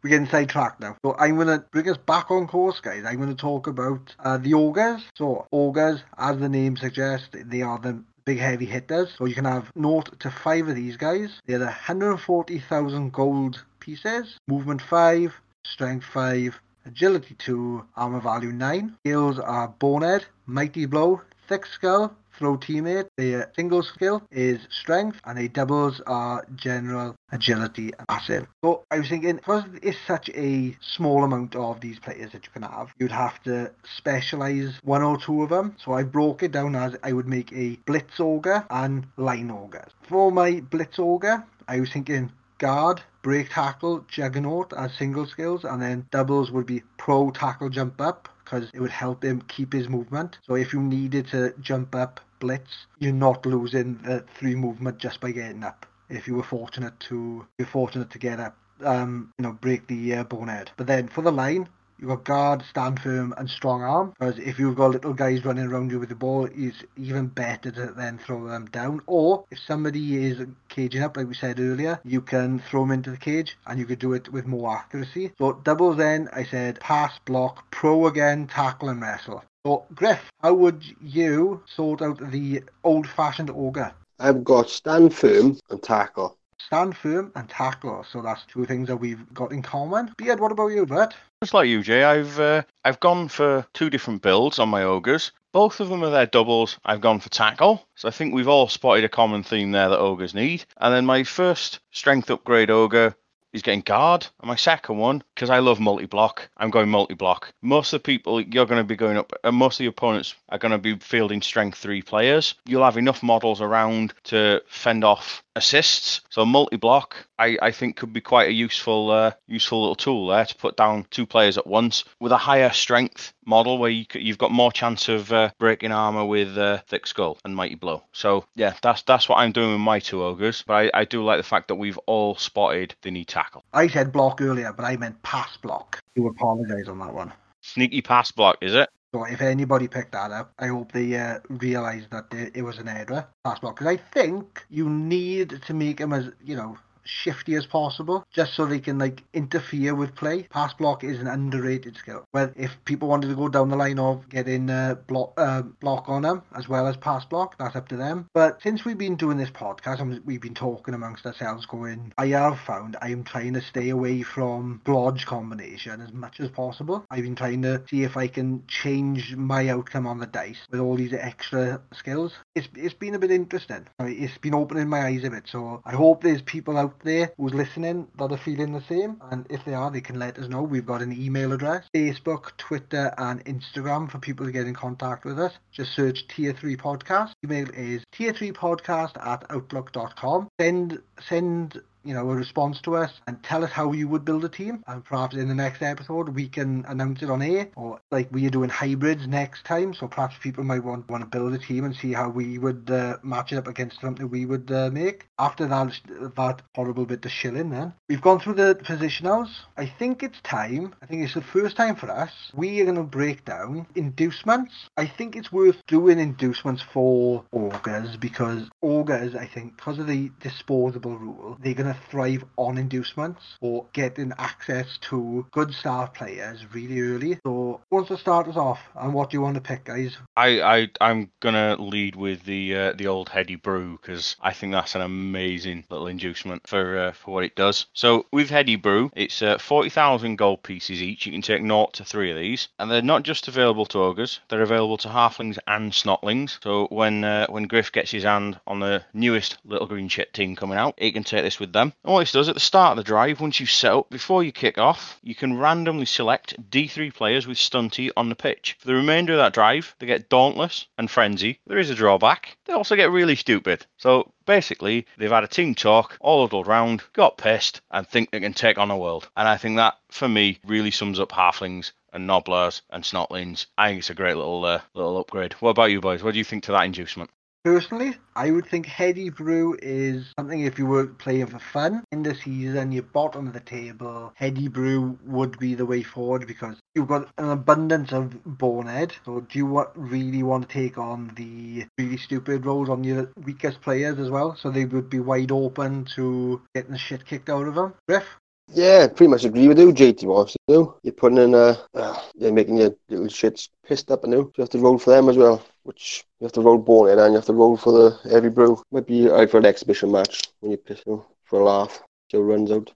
We're 0.03 0.11
getting 0.11 0.27
sidetracked 0.27 0.81
now. 0.81 0.97
So 1.05 1.15
I'm 1.17 1.37
going 1.37 1.47
to 1.47 1.65
bring 1.71 1.89
us 1.89 1.97
back 1.97 2.33
on 2.33 2.49
course, 2.49 2.81
guys. 2.81 3.05
I'm 3.07 3.19
going 3.19 3.29
to 3.29 3.37
talk 3.37 3.69
about 3.69 4.17
uh, 4.19 4.39
the 4.39 4.55
Ogres. 4.55 5.03
So, 5.15 5.47
Ogres, 5.53 6.03
as 6.19 6.39
the 6.39 6.49
name 6.49 6.77
suggests, 6.77 7.29
they 7.33 7.63
are 7.63 7.79
the 7.79 8.03
big 8.25 8.39
heavy 8.39 8.67
hitters. 8.67 9.15
So 9.17 9.25
you 9.27 9.35
can 9.35 9.45
have 9.45 9.71
0 9.79 10.03
to 10.19 10.31
5 10.31 10.69
of 10.69 10.77
these 10.77 10.97
guys. 10.97 11.41
They're 11.47 11.59
140,000 11.59 13.13
gold 13.13 13.65
pieces, 13.81 14.39
movement 14.47 14.83
5, 14.83 15.33
strength 15.65 16.05
5, 16.13 16.61
agility 16.87 17.35
2, 17.35 17.85
armor 17.97 18.21
value 18.21 18.53
9. 18.53 18.97
Skills 19.05 19.39
are 19.39 19.69
Bonehead, 19.69 20.27
Mighty 20.47 20.87
Blow, 20.87 21.21
Thick 21.49 21.67
Skull, 21.67 22.15
Throw 22.41 22.57
Teammate. 22.57 23.09
The 23.19 23.43
uh, 23.43 23.47
single 23.55 23.83
skill 23.83 24.23
is 24.31 24.67
Strength, 24.71 25.21
and 25.25 25.37
the 25.37 25.49
doubles 25.49 26.01
are 26.07 26.43
General, 26.57 27.15
Agility, 27.31 27.93
and 27.99 28.09
Passive. 28.09 28.47
So 28.65 28.83
I 28.91 28.99
was 28.99 29.11
thinking, 29.11 29.37
because 29.37 29.65
it's 29.83 29.99
such 30.07 30.31
a 30.31 30.75
small 30.81 31.23
amount 31.23 31.55
of 31.55 31.83
these 31.83 31.99
players 31.99 32.33
that 32.33 32.47
you 32.47 32.51
can 32.51 32.63
have, 32.63 32.95
you'd 32.99 33.13
have 33.13 33.43
to 33.43 33.73
specialize 33.99 34.81
one 34.83 35.03
or 35.03 35.19
two 35.19 35.43
of 35.43 35.51
them. 35.51 35.77
So 35.85 35.93
I 35.93 36.03
broke 36.03 36.43
it 36.43 36.53
down 36.53 36.75
as 36.77 36.97
I 37.03 37.13
would 37.13 37.29
make 37.29 37.53
a 37.53 37.77
Blitz 37.85 38.19
Ogre 38.19 38.65
and 38.71 39.07
Line 39.19 39.51
Ogre. 39.51 39.89
For 40.09 40.33
my 40.33 40.61
Blitz 40.61 40.99
Ogre, 40.99 41.45
I 41.69 41.79
was 41.81 41.93
thinking 41.93 42.33
guard, 42.57 43.03
break 43.21 43.51
tackle, 43.51 44.07
juggernaut 44.09 44.73
as 44.73 44.95
single 44.95 45.27
skills, 45.27 45.65
and 45.65 45.83
then 45.83 46.07
doubles 46.11 46.51
would 46.51 46.65
be 46.65 46.83
pro 46.97 47.31
tackle 47.33 47.69
jump 47.69 48.01
up 48.01 48.31
because 48.43 48.71
it 48.73 48.81
would 48.81 48.91
help 48.91 49.23
him 49.23 49.43
keep 49.43 49.75
his 49.75 49.91
movement. 49.91 50.39
So 50.47 50.55
if 50.55 50.73
you 50.73 50.83
needed 50.83 51.29
to 51.29 51.53
jump 51.61 51.95
up 51.95 52.21
blitz, 52.41 52.87
you're 52.99 53.13
not 53.13 53.47
losing 53.47 53.99
the 54.03 54.25
three 54.35 54.55
movement 54.55 54.99
just 54.99 55.21
by 55.21 55.31
getting 55.31 55.63
up. 55.63 55.87
If 56.09 56.27
you 56.27 56.35
were 56.35 56.43
fortunate 56.43 56.99
to, 57.09 57.47
you're 57.59 57.69
fortunate 57.69 58.11
to 58.11 58.19
get 58.19 58.41
up, 58.41 58.57
um, 58.85 59.33
you 59.39 59.45
know, 59.45 59.53
break 59.53 59.87
the 59.87 60.17
uh, 60.17 60.25
bonehead. 60.25 60.73
But 60.77 60.89
then 60.89 61.07
for 61.09 61.23
the 61.23 61.31
line, 61.31 61.69
You've 62.01 62.09
got 62.09 62.25
guard, 62.25 62.63
stand 62.71 62.99
firm, 63.01 63.35
and 63.37 63.51
strong 63.51 63.83
arm. 63.83 64.15
Because 64.19 64.39
if 64.39 64.59
you've 64.59 64.77
got 64.77 64.93
little 64.93 65.13
guys 65.13 65.45
running 65.45 65.67
around 65.67 65.91
you 65.91 66.01
with 66.01 66.09
the 66.09 66.15
ball, 66.15 66.49
it's 66.55 66.83
even 66.97 67.27
better 67.27 67.71
to 67.71 67.93
then 67.95 68.17
throw 68.17 68.49
them 68.49 68.65
down. 68.67 69.03
Or 69.07 69.45
if 69.51 69.59
somebody 69.59 70.25
is 70.25 70.41
caging 70.71 71.03
up, 71.03 71.19
like 71.19 71.29
we 71.29 71.35
said 71.35 71.61
earlier, 71.61 72.01
you 72.03 72.23
can 72.23 72.59
throw 72.59 72.83
them 72.83 72.93
into 72.93 73.11
the 73.11 73.19
cage 73.19 73.59
and 73.67 73.79
you 73.79 73.85
could 73.85 73.99
do 73.99 74.15
it 74.15 74.33
with 74.33 74.47
more 74.47 74.75
accuracy. 74.75 75.33
So 75.37 75.53
doubles 75.53 75.99
then, 75.99 76.31
I 76.33 76.45
said 76.45 76.81
pass, 76.81 77.19
block, 77.27 77.71
pro 77.71 78.07
again, 78.07 78.47
tackle, 78.47 78.89
and 78.89 79.03
wrestle. 79.03 79.45
So 79.67 79.85
Griff, 79.95 80.33
how 80.43 80.55
would 80.55 80.83
you 81.03 81.63
sort 81.67 82.01
out 82.01 82.31
the 82.31 82.63
old-fashioned 82.83 83.51
ogre? 83.51 83.93
I've 84.19 84.43
got 84.43 84.71
stand 84.71 85.13
firm 85.15 85.59
and 85.69 85.83
tackle. 85.83 86.39
Stand 86.57 86.97
firm 86.97 87.31
and 87.35 87.47
tackle. 87.47 88.07
So 88.11 88.23
that's 88.23 88.45
two 88.47 88.65
things 88.65 88.89
that 88.89 88.97
we've 88.97 89.23
got 89.35 89.53
in 89.53 89.61
common. 89.61 90.15
Beard, 90.17 90.41
what 90.41 90.51
about 90.51 90.69
you, 90.69 90.87
Bert? 90.87 91.13
Just 91.43 91.53
like 91.53 91.69
you, 91.69 91.83
Jay, 91.83 92.05
I've 92.05 92.41
uh, 92.41 92.63
I've 92.87 93.01
gone 93.01 93.29
for 93.29 93.67
two 93.75 93.91
different 93.91 94.23
builds 94.23 94.59
on 94.59 94.71
my 94.71 94.83
ogres. 94.83 95.31
Both 95.53 95.81
of 95.81 95.91
them 95.91 96.05
are 96.05 96.11
their 96.11 96.27
doubles. 96.27 96.79
I've 96.87 97.01
gone 97.03 97.21
for 97.21 97.29
tackle, 97.29 97.87
so 97.97 98.09
I 98.09 98.13
think 98.13 98.33
we've 98.33 98.49
all 98.49 98.69
spotted 98.69 99.05
a 99.05 99.11
common 99.11 99.43
theme 99.43 99.73
there 99.73 99.91
that 99.91 99.99
ogres 99.99 100.33
need. 100.33 100.65
And 100.79 100.95
then 100.95 101.05
my 101.05 101.23
first 101.25 101.81
strength 101.91 102.31
upgrade 102.31 102.71
ogre 102.71 103.15
is 103.53 103.63
getting 103.63 103.81
guard. 103.81 104.27
And 104.41 104.49
my 104.49 104.57
second 104.57 104.99
one, 104.99 105.23
because 105.35 105.51
I 105.51 105.59
love 105.59 105.81
multi-block, 105.81 106.49
I'm 106.57 106.71
going 106.71 106.89
multi-block. 106.89 107.53
Most 107.63 107.93
of 107.93 108.01
the 108.03 108.05
people 108.05 108.41
you're 108.41 108.67
going 108.67 108.81
to 108.81 108.85
be 108.85 108.97
going 108.97 109.17
up, 109.17 109.33
and 109.45 109.57
most 109.57 109.81
of 109.81 109.85
the 109.85 109.89
opponents 109.89 110.35
are 110.49 110.59
going 110.59 110.73
to 110.73 110.79
be 110.79 110.97
fielding 110.97 111.43
strength 111.43 111.79
three 111.79 112.03
players. 112.03 112.55
You'll 112.67 112.85
have 112.85 112.97
enough 112.97 113.23
models 113.23 113.61
around 113.61 114.15
to 114.25 114.63
fend 114.69 115.05
off 115.05 115.43
assists. 115.57 116.21
So 116.31 116.45
multi-block, 116.45 117.17
I, 117.39 117.57
I 117.61 117.71
think 117.71 117.97
could 117.97 118.13
be 118.13 118.21
quite 118.21 118.49
a 118.49 118.53
useful 118.53 119.11
uh, 119.11 119.33
useful 119.47 119.81
little 119.83 119.97
tool 119.97 120.29
there 120.29 120.45
to 120.45 120.55
put 120.55 120.77
down 120.77 121.07
two 121.11 121.27
players 121.27 121.59
at 121.59 121.67
once 121.67 122.05
with 122.21 122.33
a 122.33 122.37
higher 122.37 122.71
strength 122.71 123.33
model 123.45 123.79
where 123.79 123.91
you, 123.91 124.05
you've 124.15 124.39
got 124.39 124.53
more 124.53 124.71
chance 124.71 125.09
of 125.09 125.33
uh, 125.33 125.51
breaking 125.59 125.93
armor 125.93 126.25
with 126.25 126.57
uh, 126.57 126.79
thick 126.87 127.07
skull 127.07 127.39
and 127.45 127.55
mighty 127.57 127.75
blow. 127.75 128.03
So 128.13 128.45
yeah, 128.55 128.75
that's 128.83 129.03
that's 129.03 129.29
what 129.29 129.37
I'm 129.37 129.53
doing 129.53 129.73
with 129.73 129.81
my 129.81 129.99
two 129.99 130.23
ogres. 130.23 130.63
But 130.67 130.75
I, 130.75 131.01
I 131.01 131.05
do 131.05 131.25
like 131.25 131.39
the 131.39 131.49
fact 131.49 131.69
that 131.69 131.77
we've 131.77 131.99
all 132.07 132.37
spotted 132.37 132.95
the 133.03 133.11
need 133.11 133.29
tackle. 133.29 133.65
I 133.73 133.89
said 133.89 134.13
block 134.13 134.41
earlier, 134.41 134.73
but 134.73 134.85
I 134.85 134.97
meant 134.97 135.23
pass 135.23 135.57
block. 135.57 136.01
You 136.15 136.29
apologise 136.29 136.89
on 136.89 136.99
that 137.01 137.13
one. 137.15 137.33
Sneaky 137.63 138.01
pass 138.01 138.31
block, 138.31 138.59
is 138.63 138.75
it? 138.75 138.89
So 139.13 139.25
if 139.25 139.41
anybody 139.41 139.89
picked 139.89 140.13
that 140.13 140.31
up, 140.31 140.53
I 140.59 140.69
hope 140.69 140.93
they 140.93 141.17
uh, 141.17 141.41
realise 141.49 142.07
that 142.13 142.27
it 142.33 142.63
was 142.63 142.79
an 142.79 142.89
error. 142.89 143.27
Pass 143.45 143.59
block 143.59 143.77
because 143.77 143.89
I 143.89 143.97
think 143.97 144.65
you 144.71 144.89
need 144.89 145.63
to 145.67 145.75
make 145.75 145.99
him 145.99 146.13
as 146.13 146.31
you 146.45 146.55
know 146.55 146.79
shifty 147.11 147.55
as 147.55 147.67
possible, 147.67 148.25
just 148.33 148.55
so 148.55 148.65
they 148.65 148.81
can 148.81 148.99
like 148.99 149.23
interfere 149.33 149.95
with 149.95 150.15
play. 150.15 150.45
Pass 150.45 150.73
block 150.75 151.05
is 151.05 151.19
an 151.21 151.27
underrated 151.27 151.97
skill. 151.97 152.25
Well, 152.33 152.51
if 152.57 152.73
people 152.85 153.09
wanted 153.09 153.29
to 153.29 153.35
go 153.35 153.49
down 153.49 153.69
the 153.69 153.77
line 153.77 153.99
of 153.99 154.29
getting 154.29 154.71
uh, 154.71 154.97
block 155.07 155.33
uh, 155.37 155.63
block 155.63 156.09
on 156.09 156.23
them 156.23 156.43
as 156.57 156.69
well 156.69 156.87
as 156.87 156.97
pass 156.97 157.25
block, 157.25 157.57
that's 157.59 157.77
up 157.77 157.89
to 157.89 157.97
them. 157.97 158.27
But 158.35 158.63
since 158.63 158.85
we've 158.85 158.99
been 158.99 159.17
doing 159.17 159.37
this 159.37 159.51
podcast 159.51 160.01
and 160.01 160.25
we've 160.25 160.41
been 160.41 160.55
talking 160.55 160.95
amongst 160.95 161.27
ourselves, 161.27 161.67
going, 161.67 162.13
I 162.19 162.29
have 162.29 162.59
found 162.61 162.97
I 163.01 163.11
am 163.11 163.25
trying 163.25 163.55
to 163.55 163.61
stay 163.61 163.91
away 163.91 164.23
from 164.23 164.81
blodge 164.85 165.27
combination 165.27 166.01
as 166.01 166.13
much 166.13 166.41
as 166.41 166.51
possible. 166.51 167.05
I've 167.11 167.25
been 167.25 167.37
trying 167.37 167.63
to 167.63 167.83
see 167.89 168.03
if 168.03 168.17
I 168.17 168.29
can 168.29 168.67
change 168.67 169.37
my 169.37 169.69
outcome 169.69 170.07
on 170.07 170.19
the 170.19 170.27
dice 170.27 170.59
with 170.71 170.81
all 170.81 170.97
these 170.97 171.13
extra 171.13 171.81
skills. 171.93 172.33
It's 172.55 172.69
it's 172.75 172.95
been 172.95 173.15
a 173.15 173.19
bit 173.19 173.31
interesting. 173.31 173.87
It's 174.01 174.39
been 174.39 174.55
opening 174.55 174.89
my 174.89 175.03
eyes 175.03 175.25
a 175.25 175.31
bit. 175.31 175.45
So 175.47 175.83
I 175.85 175.93
hope 175.93 176.23
there's 176.23 176.43
people 176.43 176.77
out 176.77 177.00
there 177.03 177.33
who's 177.37 177.55
listening 177.55 178.09
that 178.19 178.33
are 178.33 178.39
feeling 178.39 178.73
the 178.73 178.83
same. 178.89 179.21
And 179.31 179.47
if 179.51 179.65
they 179.65 179.75
are, 179.75 179.91
they 179.91 180.01
can 180.01 180.19
let 180.19 180.39
us 180.39 180.49
know. 180.49 180.63
We've 180.63 180.87
got 180.87 181.03
an 181.03 181.13
email 181.13 181.53
address 181.53 181.87
Facebook, 181.95 182.57
Twitter, 182.57 183.15
and 183.19 183.45
Instagram 183.45 184.11
for 184.11 184.19
people 184.19 184.47
to 184.47 184.53
get 184.53 184.67
in 184.67 184.75
contact 184.75 185.25
with 185.25 185.39
us. 185.39 185.53
Just 185.73 185.95
search 185.95 186.27
Tier 186.29 186.53
3 186.53 186.77
Podcast. 186.77 187.33
Email 187.45 187.69
is 187.75 188.03
tier3podcast 188.13 189.25
at 189.27 189.45
outlook.com. 189.51 190.49
Send, 190.61 191.01
send 191.29 191.81
you 192.05 192.15
know, 192.15 192.31
a 192.31 192.35
response 192.35 192.81
to 192.83 192.97
us 192.97 193.13
and 193.27 193.43
tell 193.43 193.65
us 193.65 193.71
how 193.71 193.93
you 193.93 194.09
would 194.09 194.25
build 194.25 194.45
a 194.45 194.49
team. 194.49 194.83
And 194.87 195.05
perhaps 195.05 195.37
in 195.37 195.49
the 195.49 195.55
next 195.55 195.83
episode, 195.83 196.31
we 196.31 196.49
can 196.49 196.85
announce 196.89 197.23
it 197.23 197.31
on 197.31 197.43
air 197.43 197.69
or 197.77 198.01
like 198.11 198.29
we 198.33 198.47
are 198.47 198.51
doing 198.51 198.71
hybrids 198.71 199.27
next 199.27 199.65
time. 199.65 199.95
So 199.95 200.09
perhaps 200.09 200.37
people 200.43 200.65
might 200.65 200.85
want, 200.85 201.09
want 201.09 201.23
to 201.23 201.29
build 201.29 201.55
a 201.55 201.59
team 201.59 201.85
and 201.85 201.95
see 201.95 202.13
how 202.13 202.29
we 202.29 202.59
would 202.59 202.91
uh, 202.91 203.19
match 203.23 203.53
it 203.53 203.57
up 203.57 203.67
against 203.67 204.01
something 204.01 204.29
we 204.29 204.47
would 204.47 204.71
uh, 204.71 204.91
make. 204.93 205.27
After 205.39 205.67
that, 205.67 205.93
that 206.37 206.63
horrible 206.75 207.07
bit 207.07 207.25
of 207.25 207.31
shilling 207.31 207.71
then. 207.71 207.93
We've 208.09 208.23
gone 208.23 208.41
through 208.41 208.55
the 208.55 208.75
positionals. 208.75 209.51
I 209.77 209.87
think 209.99 210.23
it's 210.23 210.41
time. 210.43 210.95
I 211.03 211.07
think 211.07 211.23
it's 211.23 211.35
the 211.35 211.43
first 211.43 211.77
time 211.77 211.97
for 211.97 212.11
us. 212.11 212.31
We 212.55 212.81
are 212.81 212.85
going 212.85 212.97
to 212.97 213.03
break 213.03 213.45
down 213.45 213.87
inducements. 213.95 214.73
I 214.97 215.07
think 215.07 215.37
it's 215.37 215.53
worth 215.53 215.77
doing 215.87 216.19
inducements 216.19 216.83
for 216.93 217.45
ogres 217.53 218.17
because 218.17 218.69
ogres, 218.83 219.35
I 219.35 219.47
think, 219.47 219.77
because 219.77 219.99
of 219.99 220.07
the 220.07 220.31
disposable 220.41 221.17
rule, 221.17 221.59
they're 221.63 221.75
going 221.75 221.90
to 221.90 221.90
to 221.93 221.99
thrive 222.11 222.45
on 222.57 222.79
inducements 222.79 223.41
or 223.61 223.87
getting 223.93 224.33
access 224.39 224.99
to 225.03 225.47
good 225.51 225.73
star 225.73 226.09
players 226.09 226.65
really 226.73 227.01
early. 227.01 227.39
So, 227.45 227.81
once 227.91 228.09
the 228.09 228.19
start 228.19 228.49
us 228.49 228.57
off? 228.57 228.81
And 228.95 229.15
what 229.15 229.31
do 229.31 229.37
you 229.37 229.43
want 229.43 229.57
to 229.57 229.61
pick, 229.61 229.85
guys? 229.85 230.17
I, 230.37 230.61
I 230.61 230.89
I'm 231.01 231.31
gonna 231.41 231.77
lead 231.79 232.17
with 232.17 232.45
the 232.45 232.77
uh, 232.77 232.93
the 232.93 233.07
old 233.07 233.29
heady 233.29 233.57
brew 233.57 233.99
because 234.01 234.37
I 234.41 234.53
think 234.53 234.73
that's 234.73 234.95
an 234.95 235.01
amazing 235.01 235.85
little 235.91 236.07
inducement 236.07 236.67
for 236.67 236.99
uh, 236.99 237.13
for 237.13 237.35
what 237.35 237.45
it 237.45 237.57
does. 237.57 237.87
So 237.93 238.27
with 238.33 238.51
heady 238.51 238.77
brew, 238.77 239.11
it's 239.15 239.43
uh, 239.43 239.59
forty 239.59 239.91
thousand 239.91 240.37
gold 240.37 240.63
pieces 240.63 241.03
each. 241.03 241.27
You 241.27 241.33
can 241.33 241.43
take 241.43 241.63
naught 241.63 241.95
to 241.95 242.05
three 242.05 242.31
of 242.31 242.37
these, 242.37 242.69
and 242.79 242.91
they're 242.91 243.03
not 243.03 243.23
just 243.23 243.49
available 243.49 243.87
to 243.87 243.99
ogres; 243.99 244.41
they're 244.49 244.63
available 244.63 244.99
to 244.99 245.09
halflings 245.09 245.59
and 245.67 245.93
snotlings. 245.93 246.59
So 246.63 246.87
when 246.87 247.25
uh, 247.25 247.47
when 247.49 247.65
Griff 247.65 247.93
gets 247.93 248.11
his 248.11 248.25
hand 248.25 248.61
on 248.67 248.81
the 248.81 249.05
newest 249.13 249.59
little 249.65 249.87
green 249.87 250.09
shit 250.09 250.33
team 250.33 250.57
coming 250.57 250.79
out, 250.79 250.95
he 250.99 251.13
can 251.13 251.25
take 251.25 251.45
this 251.45 251.59
with 251.59 251.73
them. 251.81 251.95
And 252.05 252.13
what 252.13 252.21
this 252.21 252.33
does 252.33 252.49
at 252.49 252.55
the 252.55 252.61
start 252.61 252.93
of 252.93 252.97
the 252.99 253.09
drive, 253.09 253.41
once 253.41 253.59
you 253.59 253.67
set 253.67 253.93
up, 253.93 254.11
before 254.11 254.45
you 254.45 254.53
kick 254.53 254.79
off, 254.79 255.19
you 255.23 255.35
can 255.35 255.59
randomly 255.59 256.07
select 256.07 256.55
D3 256.71 257.13
players 257.13 257.47
with 257.47 257.59
Stunty 257.59 258.11
on 258.17 258.29
the 258.29 258.35
pitch. 258.35 258.77
For 258.79 258.87
the 258.87 258.95
remainder 258.95 259.33
of 259.33 259.39
that 259.39 259.55
drive, 259.55 259.95
they 259.99 260.07
get 260.07 260.29
Dauntless 260.29 260.87
and 260.99 261.11
Frenzy. 261.11 261.59
There 261.67 261.79
is 261.79 261.91
a 261.91 261.95
drawback. 261.95 262.57
They 262.67 262.73
also 262.73 262.97
get 262.97 263.11
really 263.11 263.37
stupid. 263.37 263.87
So 263.97 264.33
basically, 264.47 265.07
they've 265.17 265.31
had 265.31 265.45
a 265.45 265.49
team 265.49 265.75
talk, 265.75 266.17
all 266.21 266.45
huddled 266.45 266.67
round, 266.67 267.03
got 267.13 267.39
pissed, 267.39 267.81
and 267.91 268.07
think 268.07 268.31
they 268.31 268.41
can 268.41 268.55
take 268.55 268.79
on 268.79 268.89
the 268.89 268.97
world. 268.97 269.29
And 269.37 269.49
I 269.49 269.57
think 269.57 269.77
that, 269.77 269.97
for 270.11 270.29
me, 270.29 270.59
really 270.67 270.91
sums 270.91 271.19
up 271.19 271.33
Halflings 271.33 271.93
and 272.13 272.29
Gnoblars 272.29 272.83
and 272.91 273.05
Snotlings. 273.05 273.67
I 273.79 273.89
think 273.89 274.01
it's 274.01 274.11
a 274.11 274.15
great 274.15 274.37
little 274.37 274.65
uh, 274.65 274.81
little 274.95 275.19
upgrade. 275.19 275.55
What 275.55 275.71
about 275.71 275.91
you 275.91 276.01
boys? 276.01 276.23
What 276.23 276.33
do 276.33 276.39
you 276.39 276.45
think 276.45 276.65
to 276.65 276.73
that 276.73 276.85
inducement? 276.85 277.31
Personally, 277.63 278.17
I 278.35 278.51
would 278.51 278.65
think 278.65 278.87
Heady 278.87 279.29
Brew 279.29 279.77
is 279.83 280.33
something 280.39 280.63
if 280.63 280.79
you 280.79 280.87
were 280.87 281.09
playing 281.09 281.49
for 281.49 281.59
fun 281.59 282.05
in 282.11 282.23
the 282.23 282.35
season, 282.35 282.91
you're 282.91 283.03
bottom 283.03 283.49
of 283.49 283.53
the 283.53 283.61
table. 283.61 284.33
Heady 284.35 284.69
Brew 284.69 285.19
would 285.27 285.59
be 285.59 285.75
the 285.75 285.85
way 285.85 286.03
forward 286.03 286.47
because 286.47 286.79
you've 286.95 287.09
got 287.09 287.29
an 287.37 287.51
abundance 287.51 288.13
of 288.13 288.43
Bonehead. 288.45 289.13
So 289.27 289.41
do 289.41 289.59
you 289.59 289.67
want, 289.67 289.91
really 289.95 290.43
want 290.43 290.71
to 290.71 290.73
take 290.73 290.97
on 290.97 291.33
the 291.37 291.85
really 291.99 292.17
stupid 292.17 292.65
roles 292.65 292.89
on 292.89 293.05
your 293.05 293.31
weakest 293.45 293.83
players 293.83 294.19
as 294.19 294.31
well? 294.31 294.57
So 294.57 294.71
they 294.71 294.87
would 294.87 295.11
be 295.11 295.21
wide 295.21 295.53
open 295.53 296.07
to 296.17 296.63
getting 296.75 296.93
the 296.93 296.99
shit 296.99 297.27
kicked 297.27 297.51
out 297.51 297.69
of 297.69 297.75
them. 297.75 297.93
Griff? 298.09 298.25
Yeah, 298.73 299.07
pretty 299.09 299.29
much 299.29 299.45
agree 299.45 299.69
with 299.69 299.79
you, 299.79 299.93
JT 299.93 300.25
Wants 300.25 300.57
you 300.67 300.75
know, 300.75 300.97
You're 301.03 301.13
putting 301.13 301.37
in 301.37 301.53
a, 301.53 301.77
uh, 301.93 302.23
you're 302.37 302.53
making 302.53 302.79
your 302.79 302.95
little 303.11 303.27
shits 303.27 303.69
pissed 303.87 304.11
up, 304.11 304.25
and 304.25 304.33
you 304.33 304.51
have 304.57 304.71
to 304.71 304.79
roll 304.79 304.97
for 304.97 305.11
them 305.11 305.29
as 305.29 305.37
well 305.37 305.63
which 305.83 306.25
you 306.39 306.45
have 306.45 306.53
to 306.53 306.61
roll 306.61 306.79
Bonehead 306.79 307.19
and 307.19 307.33
you 307.33 307.37
have 307.37 307.47
to 307.47 307.53
roll 307.53 307.77
for 307.77 307.93
the 307.93 308.31
heady 308.31 308.49
brew. 308.49 308.83
Might 308.91 309.07
be 309.07 309.31
out 309.31 309.51
for 309.51 309.59
an 309.59 309.67
exhibition 309.67 310.11
match 310.13 310.43
when 310.61 310.73
you 310.73 310.77
piss 310.77 311.03
you 311.07 311.13
know, 311.13 311.27
for 311.45 311.61
a 311.61 311.65
laugh. 311.65 312.03
Joe 312.31 312.41
runs 312.41 312.71
out. 312.71 312.93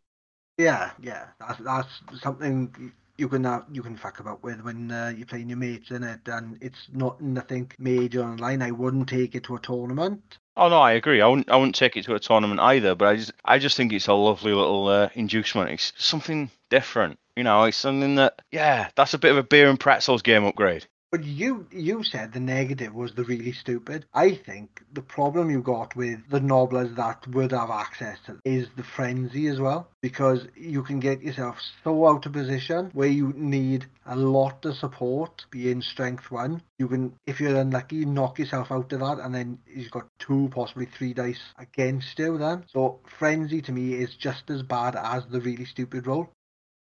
Yeah, 0.58 0.92
yeah, 1.02 1.26
that's 1.40 1.60
that's 1.60 2.22
something 2.22 2.92
you 3.16 3.28
can 3.28 3.44
uh, 3.44 3.62
you 3.72 3.82
can 3.82 3.96
fuck 3.96 4.20
about 4.20 4.42
with 4.42 4.60
when 4.62 4.90
uh, 4.90 5.12
you're 5.16 5.26
playing 5.26 5.48
your 5.48 5.58
mates 5.58 5.90
in 5.90 6.04
it, 6.04 6.20
and 6.26 6.58
it's 6.60 6.88
not 6.92 7.20
nothing 7.20 7.70
major 7.78 8.22
online. 8.22 8.62
I 8.62 8.70
wouldn't 8.70 9.08
take 9.08 9.34
it 9.34 9.44
to 9.44 9.56
a 9.56 9.60
tournament. 9.60 10.38
Oh 10.56 10.68
no, 10.68 10.80
I 10.80 10.92
agree. 10.92 11.20
I 11.20 11.26
wouldn't. 11.26 11.50
I 11.50 11.56
wouldn't 11.56 11.74
take 11.74 11.96
it 11.96 12.04
to 12.04 12.14
a 12.14 12.20
tournament 12.20 12.60
either. 12.60 12.94
But 12.94 13.08
I 13.08 13.16
just, 13.16 13.32
I 13.44 13.58
just 13.58 13.76
think 13.76 13.92
it's 13.92 14.06
a 14.06 14.14
lovely 14.14 14.52
little 14.52 14.86
uh, 14.86 15.08
inducement. 15.14 15.70
It's 15.70 15.92
something 15.96 16.50
different. 16.70 17.18
You 17.36 17.42
know, 17.42 17.64
it's 17.64 17.76
something 17.76 18.14
that, 18.14 18.40
yeah, 18.52 18.90
that's 18.94 19.14
a 19.14 19.18
bit 19.18 19.32
of 19.32 19.38
a 19.38 19.42
beer 19.42 19.68
and 19.68 19.80
pretzels 19.80 20.22
game 20.22 20.44
upgrade. 20.44 20.86
But 21.14 21.22
you 21.22 21.68
you 21.70 22.02
said 22.02 22.32
the 22.32 22.40
negative 22.40 22.92
was 22.92 23.14
the 23.14 23.22
really 23.22 23.52
stupid. 23.52 24.04
I 24.12 24.34
think 24.34 24.82
the 24.92 25.00
problem 25.00 25.48
you 25.48 25.62
got 25.62 25.94
with 25.94 26.28
the 26.28 26.40
Gnoblars 26.40 26.96
that 26.96 27.28
would 27.28 27.52
have 27.52 27.70
access 27.70 28.18
to 28.26 28.40
is 28.44 28.66
the 28.76 28.82
frenzy 28.82 29.46
as 29.46 29.60
well, 29.60 29.86
because 30.02 30.48
you 30.56 30.82
can 30.82 30.98
get 30.98 31.22
yourself 31.22 31.58
so 31.84 32.08
out 32.08 32.26
of 32.26 32.32
position 32.32 32.90
where 32.94 33.06
you 33.20 33.32
need 33.36 33.86
a 34.06 34.16
lot 34.16 34.64
of 34.64 34.74
support, 34.74 35.46
being 35.52 35.82
strength 35.82 36.32
one. 36.32 36.62
You 36.80 36.88
can, 36.88 37.14
if 37.26 37.38
you're 37.38 37.60
unlucky, 37.60 38.04
knock 38.04 38.40
yourself 38.40 38.72
out 38.72 38.92
of 38.92 38.98
that, 38.98 39.20
and 39.20 39.32
then 39.32 39.60
you've 39.72 39.92
got 39.92 40.08
two, 40.18 40.50
possibly 40.52 40.86
three 40.86 41.14
dice 41.14 41.54
against 41.56 42.18
you. 42.18 42.38
Then, 42.38 42.64
so 42.72 42.98
frenzy 43.20 43.62
to 43.62 43.70
me 43.70 43.94
is 43.94 44.16
just 44.16 44.50
as 44.50 44.64
bad 44.64 44.96
as 44.96 45.22
the 45.30 45.40
really 45.40 45.64
stupid 45.64 46.08
roll. 46.08 46.32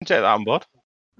Take 0.04 0.18
that 0.18 0.24
on 0.24 0.42
board. 0.42 0.66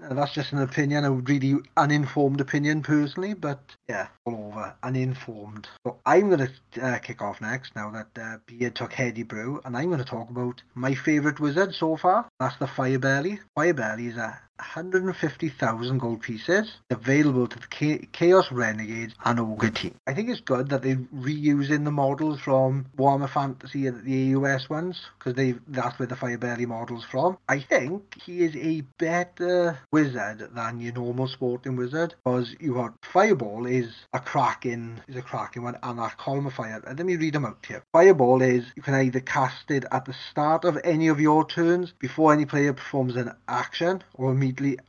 Uh, 0.02 0.12
that's 0.12 0.35
just 0.35 0.52
an 0.52 0.59
opinion, 0.59 1.04
a 1.04 1.11
really 1.11 1.56
uninformed 1.76 2.40
opinion 2.40 2.82
personally, 2.82 3.32
but 3.32 3.61
yeah, 3.88 4.09
all 4.26 4.52
over, 4.52 4.74
uninformed. 4.82 5.66
So 5.87 5.98
I'm 6.04 6.28
going 6.28 6.48
to 6.74 6.82
uh, 6.82 6.98
kick 6.98 7.22
off 7.22 7.40
next 7.40 7.74
now 7.74 7.90
that 7.90 8.09
uh, 8.20 8.38
Beard 8.46 8.74
took 8.74 8.92
Heady 8.92 9.22
Brew, 9.22 9.61
and 9.64 9.76
I'm 9.76 9.87
going 9.87 9.98
to 9.98 10.04
talk 10.04 10.28
about 10.28 10.62
my 10.74 10.94
favourite 10.94 11.40
wizard 11.40 11.74
so 11.74 11.96
far. 11.96 12.28
That's 12.38 12.59
the 12.59 12.66
Firebelly. 12.66 13.40
Firebelly 13.54 14.09
is 14.09 14.16
a 14.16 14.38
150,000 14.59 15.99
gold 15.99 16.23
pieces 16.23 16.77
available 16.90 17.47
to 17.47 17.59
the 17.59 18.07
Chaos 18.12 18.51
Renegades 18.51 19.14
and 19.25 19.38
Ogre 19.38 19.71
team. 19.71 19.95
I 20.07 20.14
think 20.14 20.31
it's 20.31 20.40
good 20.40 20.71
that 20.71 20.83
they're 20.83 20.97
reusing 20.97 21.85
the 21.85 21.90
models 21.90 22.40
from 22.40 22.87
Warhammer 22.97 23.29
Fantasy, 23.29 23.88
the 23.88 24.33
AOS 24.33 24.71
ones, 24.71 25.01
because 25.19 25.35
they 25.35 25.55
that's 25.69 25.99
where 25.99 26.09
the 26.09 26.16
Firebelly 26.16 26.66
model's 26.66 27.05
from. 27.05 27.37
I 27.49 27.61
think 27.61 28.03
he 28.25 28.45
is 28.45 28.57
a 28.57 28.81
better 28.99 29.78
wizard 29.93 30.49
than 30.55 30.80
your 30.80 30.95
normal 30.95 31.28
sporting 31.28 31.76
wizard, 31.76 32.14
because 32.24 32.55
you 32.59 32.74
got 32.74 32.95
Fireball 33.12 33.66
is 33.66 33.93
a 34.12 34.20
cracking 34.20 35.01
is 35.07 35.16
a 35.16 35.22
cracking 35.22 35.62
one, 35.64 35.76
and 35.83 35.99
that 35.99 36.16
column 36.16 36.47
of 36.47 36.55
fire. 36.55 36.83
Let 36.87 37.05
me 37.05 37.16
read 37.16 37.35
them 37.35 37.45
out 37.45 37.64
here. 37.66 37.83
Fireball 37.93 38.43
is 38.43 38.64
you 38.74 38.83
can 38.83 38.95
either 38.95 39.20
cast 39.20 39.70
it 39.70 39.85
at 39.93 40.07
the 40.07 40.14
start 40.30 40.64
of 40.64 40.78
any 40.83 41.09
of 41.09 41.20
your 41.20 41.47
turns 41.47 41.93
before 41.99 42.33
any 42.33 42.47
player 42.47 42.72
performs 42.72 43.16
an 43.16 43.33
action, 43.49 44.03
or 44.14 44.30
immediately 44.33 44.45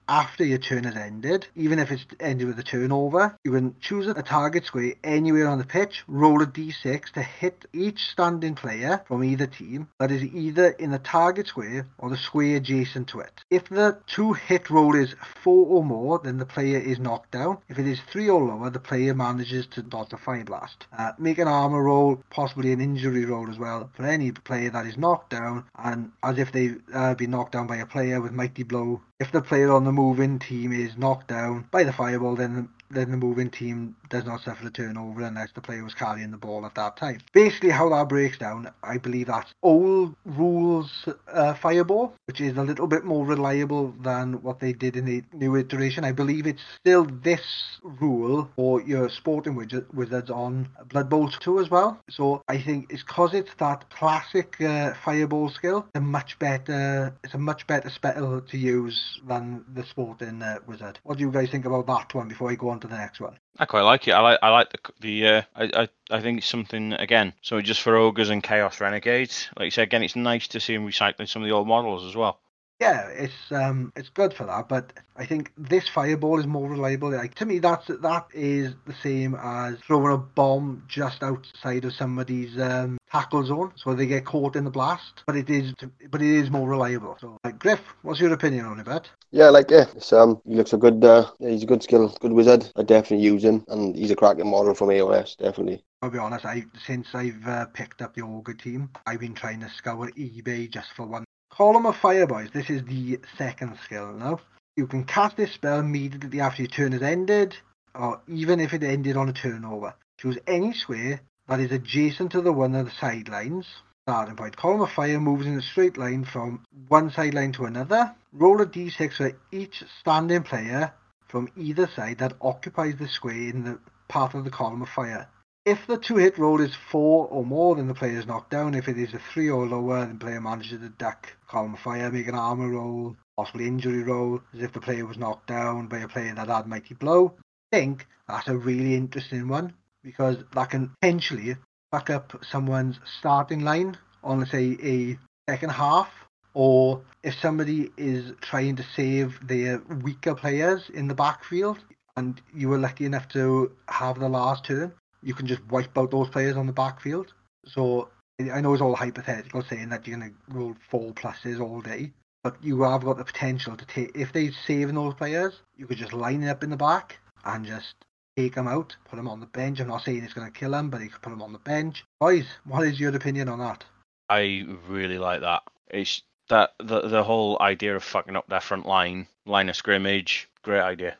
after 0.07 0.43
your 0.43 0.57
turn 0.57 0.83
has 0.83 0.95
ended, 0.95 1.47
even 1.55 1.79
if 1.79 1.91
it's 1.91 2.05
ended 2.19 2.47
with 2.47 2.59
a 2.59 2.63
turnover. 2.63 3.37
You 3.43 3.51
can 3.51 3.75
choose 3.79 4.07
a 4.07 4.13
target 4.21 4.65
square 4.65 4.93
anywhere 5.03 5.47
on 5.47 5.57
the 5.57 5.65
pitch, 5.65 6.03
roll 6.07 6.41
a 6.41 6.45
d6 6.45 7.11
to 7.13 7.21
hit 7.21 7.65
each 7.73 8.07
standing 8.11 8.55
player 8.55 9.03
from 9.07 9.23
either 9.23 9.47
team 9.47 9.87
that 9.99 10.11
is 10.11 10.23
either 10.23 10.69
in 10.69 10.91
the 10.91 10.99
target 10.99 11.47
square 11.47 11.87
or 11.97 12.09
the 12.09 12.17
square 12.17 12.57
adjacent 12.57 13.07
to 13.09 13.19
it. 13.19 13.43
If 13.49 13.69
the 13.69 13.97
two 14.07 14.33
hit 14.33 14.69
roll 14.69 14.95
is 14.95 15.15
four 15.43 15.65
or 15.67 15.83
more, 15.83 16.19
then 16.23 16.37
the 16.37 16.45
player 16.45 16.79
is 16.79 16.99
knocked 16.99 17.31
down. 17.31 17.57
If 17.69 17.79
it 17.79 17.87
is 17.87 17.99
three 18.11 18.29
or 18.29 18.41
lower, 18.41 18.69
the 18.69 18.79
player 18.79 19.13
manages 19.13 19.67
to 19.67 19.81
dodge 19.81 20.13
a 20.13 20.17
fire 20.17 20.43
blast. 20.43 20.85
Uh, 20.97 21.11
make 21.17 21.37
an 21.37 21.47
armor 21.47 21.83
roll, 21.83 22.23
possibly 22.29 22.71
an 22.71 22.81
injury 22.81 23.25
roll 23.25 23.49
as 23.49 23.57
well, 23.57 23.89
for 23.95 24.05
any 24.05 24.31
player 24.31 24.69
that 24.69 24.85
is 24.85 24.97
knocked 24.97 25.29
down, 25.29 25.65
and 25.77 26.11
as 26.23 26.37
if 26.37 26.51
they've 26.51 26.81
uh, 26.93 27.15
been 27.15 27.31
knocked 27.31 27.53
down 27.53 27.67
by 27.67 27.77
a 27.77 27.85
player 27.85 28.21
with 28.21 28.31
mighty 28.31 28.63
blow. 28.63 29.01
If 29.19 29.31
the 29.31 29.41
player 29.41 29.71
on 29.71 29.83
the 29.83 29.91
moving 29.91 30.37
team 30.37 30.71
is 30.71 30.97
knocked 30.97 31.27
down 31.27 31.67
by 31.71 31.83
the 31.83 31.93
fireball, 31.93 32.35
then 32.35 32.69
then 32.89 33.11
the 33.11 33.17
moving 33.17 33.49
team 33.49 33.95
does 34.09 34.25
not 34.25 34.41
suffer 34.41 34.67
a 34.67 34.71
turnover 34.71 35.21
unless 35.21 35.51
the 35.53 35.61
player 35.61 35.83
was 35.83 35.93
carrying 35.93 36.31
the 36.31 36.37
ball 36.37 36.65
at 36.65 36.75
that 36.75 36.97
time. 36.97 37.19
Basically, 37.33 37.69
how 37.69 37.89
that 37.89 38.09
breaks 38.09 38.37
down, 38.37 38.71
I 38.83 38.97
believe 38.97 39.27
that's 39.27 39.53
old 39.63 40.15
rules 40.25 41.07
uh, 41.31 41.53
fireball, 41.55 42.13
which 42.25 42.41
is 42.41 42.57
a 42.57 42.63
little 42.63 42.87
bit 42.87 43.03
more 43.03 43.25
reliable 43.25 43.93
than 44.01 44.41
what 44.41 44.59
they 44.59 44.73
did 44.73 44.95
in 44.95 45.05
the 45.05 45.23
new 45.33 45.55
iteration. 45.55 46.03
I 46.03 46.11
believe 46.11 46.47
it's 46.47 46.61
still 46.79 47.05
this 47.05 47.41
rule 47.83 48.49
for 48.55 48.81
your 48.81 49.09
sporting 49.09 49.55
wizard 49.55 49.85
wizards 49.93 50.29
on 50.29 50.69
Blood 50.89 51.09
Bowl 51.09 51.29
2 51.29 51.59
as 51.59 51.69
well. 51.69 51.99
So 52.09 52.41
I 52.47 52.61
think 52.61 52.87
it's 52.89 53.03
because 53.03 53.33
it's 53.33 53.53
that 53.59 53.89
classic 53.89 54.59
uh, 54.61 54.93
fireball 55.03 55.49
skill, 55.49 55.87
a 55.95 56.01
much 56.01 56.37
better, 56.39 57.13
it's 57.23 57.33
a 57.33 57.37
much 57.37 57.67
better 57.67 57.89
spell 57.89 58.41
to 58.41 58.57
use 58.57 59.19
than 59.27 59.65
the 59.73 59.83
sporting 59.85 60.41
uh, 60.41 60.59
wizard. 60.67 60.99
What 61.03 61.17
do 61.17 61.23
you 61.23 61.31
guys 61.31 61.49
think 61.49 61.65
about 61.65 61.87
that 61.87 62.13
one 62.13 62.27
before 62.27 62.51
I 62.51 62.55
go 62.55 62.69
on 62.69 62.76
on 62.77 62.81
to 62.81 62.87
the 62.87 62.97
next 62.97 63.19
one. 63.19 63.37
I 63.57 63.65
quite 63.65 63.81
like 63.81 64.07
it. 64.07 64.11
I 64.11 64.19
like 64.21 64.39
I 64.41 64.49
like 64.49 64.71
the 64.71 64.79
the 64.99 65.27
uh, 65.27 65.41
I, 65.55 65.63
I 65.83 65.89
I 66.17 66.21
think 66.21 66.39
it's 66.39 66.47
something 66.47 66.93
again. 66.93 67.33
So 67.41 67.59
just 67.61 67.81
for 67.81 67.95
ogres 67.95 68.29
and 68.29 68.43
chaos 68.43 68.79
renegades, 68.79 69.49
like 69.57 69.65
you 69.65 69.71
said 69.71 69.83
again, 69.83 70.03
it's 70.03 70.15
nice 70.15 70.47
to 70.49 70.59
see 70.59 70.75
him 70.75 70.87
recycling 70.87 71.27
some 71.27 71.41
of 71.41 71.47
the 71.47 71.55
old 71.55 71.67
models 71.67 72.05
as 72.05 72.15
well. 72.15 72.39
Yeah, 72.79 73.07
it's 73.07 73.51
um 73.51 73.91
it's 73.95 74.09
good 74.09 74.35
for 74.35 74.45
that, 74.45 74.69
but 74.69 74.93
I 75.15 75.25
think 75.25 75.51
this 75.57 75.89
fireball 75.89 76.39
is 76.39 76.45
more 76.45 76.69
reliable. 76.69 77.11
Like 77.11 77.33
to 77.35 77.45
me, 77.45 77.57
that's 77.57 77.87
that 77.87 78.27
is 78.33 78.75
the 78.85 78.93
same 79.01 79.33
as 79.33 79.79
throwing 79.79 80.13
a 80.13 80.17
bomb 80.17 80.83
just 80.87 81.23
outside 81.23 81.85
of 81.85 81.93
somebody's 81.93 82.55
um, 82.59 82.99
tackle 83.11 83.43
zone, 83.45 83.73
so 83.77 83.95
they 83.95 84.05
get 84.05 84.25
caught 84.25 84.55
in 84.55 84.63
the 84.63 84.69
blast. 84.69 85.23
But 85.25 85.37
it 85.37 85.49
is, 85.49 85.73
but 86.11 86.21
it 86.21 86.27
is 86.27 86.51
more 86.51 86.69
reliable. 86.69 87.17
So, 87.19 87.39
like 87.43 87.57
Griff, 87.57 87.81
what's 88.03 88.19
your 88.19 88.33
opinion 88.33 88.65
on 88.65 88.79
it, 88.79 88.85
Bet? 88.85 89.09
Yeah, 89.31 89.49
like 89.49 89.71
yeah, 89.71 89.85
it's, 89.95 90.13
um, 90.13 90.39
he 90.45 90.53
looks 90.53 90.73
a 90.73 90.77
good. 90.77 91.03
Uh, 91.03 91.31
yeah, 91.39 91.49
he's 91.49 91.63
a 91.63 91.67
good 91.67 91.81
skill, 91.81 92.15
good 92.19 92.33
wizard. 92.33 92.71
I 92.75 92.83
definitely 92.83 93.25
use 93.25 93.43
him, 93.43 93.65
and 93.69 93.95
he's 93.95 94.11
a 94.11 94.15
cracking 94.15 94.51
model 94.51 94.75
from 94.75 94.89
AOS, 94.89 95.35
definitely. 95.37 95.83
I'll 96.03 96.11
be 96.11 96.19
honest, 96.19 96.45
I 96.45 96.65
since 96.85 97.07
I've 97.15 97.47
uh, 97.47 97.65
picked 97.73 98.03
up 98.03 98.13
the 98.13 98.21
Ogre 98.21 98.53
team, 98.53 98.91
I've 99.07 99.19
been 99.19 99.33
trying 99.33 99.61
to 99.61 99.69
scour 99.69 100.11
eBay 100.11 100.69
just 100.69 100.89
for 100.95 101.07
one 101.07 101.25
Column 101.57 101.87
of 101.87 101.95
Fire, 101.95 102.27
boys. 102.27 102.51
This 102.53 102.69
is 102.69 102.83
the 102.83 103.19
second 103.35 103.79
skill 103.83 104.13
now. 104.13 104.39
You 104.75 104.85
can 104.85 105.05
cast 105.05 105.37
this 105.37 105.53
spell 105.53 105.79
immediately 105.79 106.39
after 106.39 106.61
your 106.61 106.69
turn 106.69 106.91
has 106.91 107.01
ended, 107.01 107.57
or 107.95 108.21
even 108.27 108.59
if 108.59 108.75
it 108.75 108.83
ended 108.83 109.17
on 109.17 109.27
a 109.27 109.33
turnover. 109.33 109.95
Choose 110.19 110.37
any 110.45 110.71
square 110.71 111.19
that 111.47 111.59
is 111.59 111.71
adjacent 111.71 112.31
to 112.33 112.41
the 112.41 112.53
one 112.53 112.75
of 112.75 112.85
the 112.85 112.91
sidelines. 112.91 113.65
Starting 114.07 114.35
point. 114.35 114.55
Column 114.55 114.81
of 114.81 114.91
Fire 114.91 115.19
moves 115.19 115.47
in 115.47 115.57
a 115.57 115.61
straight 115.63 115.97
line 115.97 116.25
from 116.25 116.63
one 116.89 117.09
sideline 117.09 117.53
to 117.53 117.65
another. 117.65 118.13
Roll 118.33 118.61
a 118.61 118.67
d6 118.67 119.13
for 119.13 119.31
each 119.51 119.83
standing 119.99 120.43
player 120.43 120.93
from 121.27 121.49
either 121.57 121.87
side 121.87 122.19
that 122.19 122.37
occupies 122.39 122.97
the 122.99 123.07
square 123.07 123.33
in 123.49 123.63
the 123.63 123.79
path 124.09 124.35
of 124.35 124.43
the 124.43 124.51
column 124.51 124.83
of 124.83 124.89
fire. 124.89 125.27
If 125.67 125.85
the 125.85 125.97
two 125.97 126.15
hit 126.15 126.37
roll 126.37 126.61
is 126.61 126.73
four 126.73 127.27
or 127.27 127.45
more, 127.45 127.75
then 127.75 127.87
the 127.87 127.93
player 127.93 128.17
is 128.17 128.25
knocked 128.25 128.51
down. 128.51 128.73
If 128.73 128.87
it 128.87 128.97
is 128.97 129.13
a 129.13 129.19
three 129.19 129.49
or 129.49 129.67
lower, 129.67 130.05
then 130.05 130.17
player 130.17 130.39
manages 130.39 130.79
the 130.79 130.87
duck 130.87 131.33
column 131.45 131.73
of 131.73 131.81
fire, 131.81 132.09
make 132.09 132.29
an 132.29 132.35
armor 132.35 132.69
roll, 132.69 133.17
possibly 133.35 133.67
injury 133.67 134.01
roll, 134.01 134.39
as 134.53 134.61
if 134.61 134.71
the 134.71 134.79
player 134.79 135.05
was 135.05 135.17
knocked 135.17 135.47
down 135.47 135.87
by 135.87 135.97
a 135.97 136.07
player 136.07 136.33
that 136.33 136.47
had 136.47 136.67
mighty 136.67 136.93
blow. 136.93 137.33
I 137.73 137.75
think 137.75 138.07
that's 138.29 138.47
a 138.47 138.55
really 138.55 138.95
interesting 138.95 139.49
one 139.49 139.73
because 140.05 140.37
that 140.53 140.69
can 140.69 140.91
potentially 141.01 141.57
back 141.91 142.09
up 142.09 142.45
someone's 142.49 143.01
starting 143.19 143.65
line 143.65 143.97
on, 144.23 144.39
let's 144.39 144.51
say, 144.51 144.77
a 144.81 145.19
second 145.51 145.71
half, 145.71 146.07
or 146.53 147.01
if 147.23 147.37
somebody 147.41 147.91
is 147.97 148.31
trying 148.39 148.77
to 148.77 148.85
save 148.95 149.45
their 149.45 149.81
weaker 150.01 150.33
players 150.33 150.89
in 150.93 151.09
the 151.09 151.13
backfield 151.13 151.79
and 152.15 152.41
you 152.55 152.69
were 152.69 152.77
lucky 152.77 153.03
enough 153.03 153.27
to 153.27 153.73
have 153.89 154.17
the 154.17 154.29
last 154.29 154.63
turn, 154.63 154.93
you 155.21 155.33
can 155.33 155.47
just 155.47 155.65
wipe 155.69 155.97
out 155.97 156.11
those 156.11 156.29
players 156.29 156.57
on 156.57 156.67
the 156.67 156.73
backfield. 156.73 157.33
So 157.65 158.09
I 158.39 158.61
know 158.61 158.73
it's 158.73 158.81
all 158.81 158.95
hypothetical 158.95 159.63
saying 159.63 159.89
that 159.89 160.07
you're 160.07 160.17
going 160.17 160.31
to 160.31 160.53
roll 160.55 160.75
four 160.89 161.11
pluses 161.13 161.59
all 161.59 161.81
day, 161.81 162.11
but 162.43 162.55
you 162.63 162.81
have 162.83 163.03
got 163.03 163.17
the 163.17 163.23
potential 163.23 163.75
to 163.75 163.85
take, 163.85 164.15
if 164.15 164.31
they're 164.31 164.51
saving 164.51 164.95
those 164.95 165.15
players, 165.15 165.61
you 165.75 165.87
could 165.87 165.97
just 165.97 166.13
line 166.13 166.43
it 166.43 166.49
up 166.49 166.63
in 166.63 166.69
the 166.69 166.77
back 166.77 167.17
and 167.45 167.65
just 167.65 167.95
take 168.37 168.55
them 168.55 168.67
out, 168.67 168.95
put 169.05 169.15
them 169.15 169.27
on 169.27 169.39
the 169.39 169.47
bench. 169.47 169.79
I'm 169.79 169.87
not 169.87 170.03
saying 170.03 170.23
it's 170.23 170.33
going 170.33 170.51
to 170.51 170.57
kill 170.57 170.71
them, 170.71 170.89
but 170.89 171.01
you 171.01 171.09
could 171.09 171.21
put 171.21 171.31
them 171.31 171.41
on 171.41 171.53
the 171.53 171.59
bench. 171.59 172.05
Boys, 172.19 172.45
what 172.65 172.87
is 172.87 172.99
your 172.99 173.15
opinion 173.15 173.49
on 173.49 173.59
that? 173.59 173.83
I 174.29 174.65
really 174.87 175.17
like 175.17 175.41
that. 175.41 175.63
It's 175.89 176.21
that 176.49 176.73
the 176.79 177.01
the 177.01 177.23
whole 177.23 177.57
idea 177.61 177.95
of 177.95 178.03
fucking 178.03 178.35
up 178.35 178.47
their 178.47 178.61
front 178.61 178.85
line, 178.85 179.27
line 179.45 179.69
of 179.69 179.75
scrimmage, 179.75 180.49
great 180.61 180.81
idea. 180.81 181.17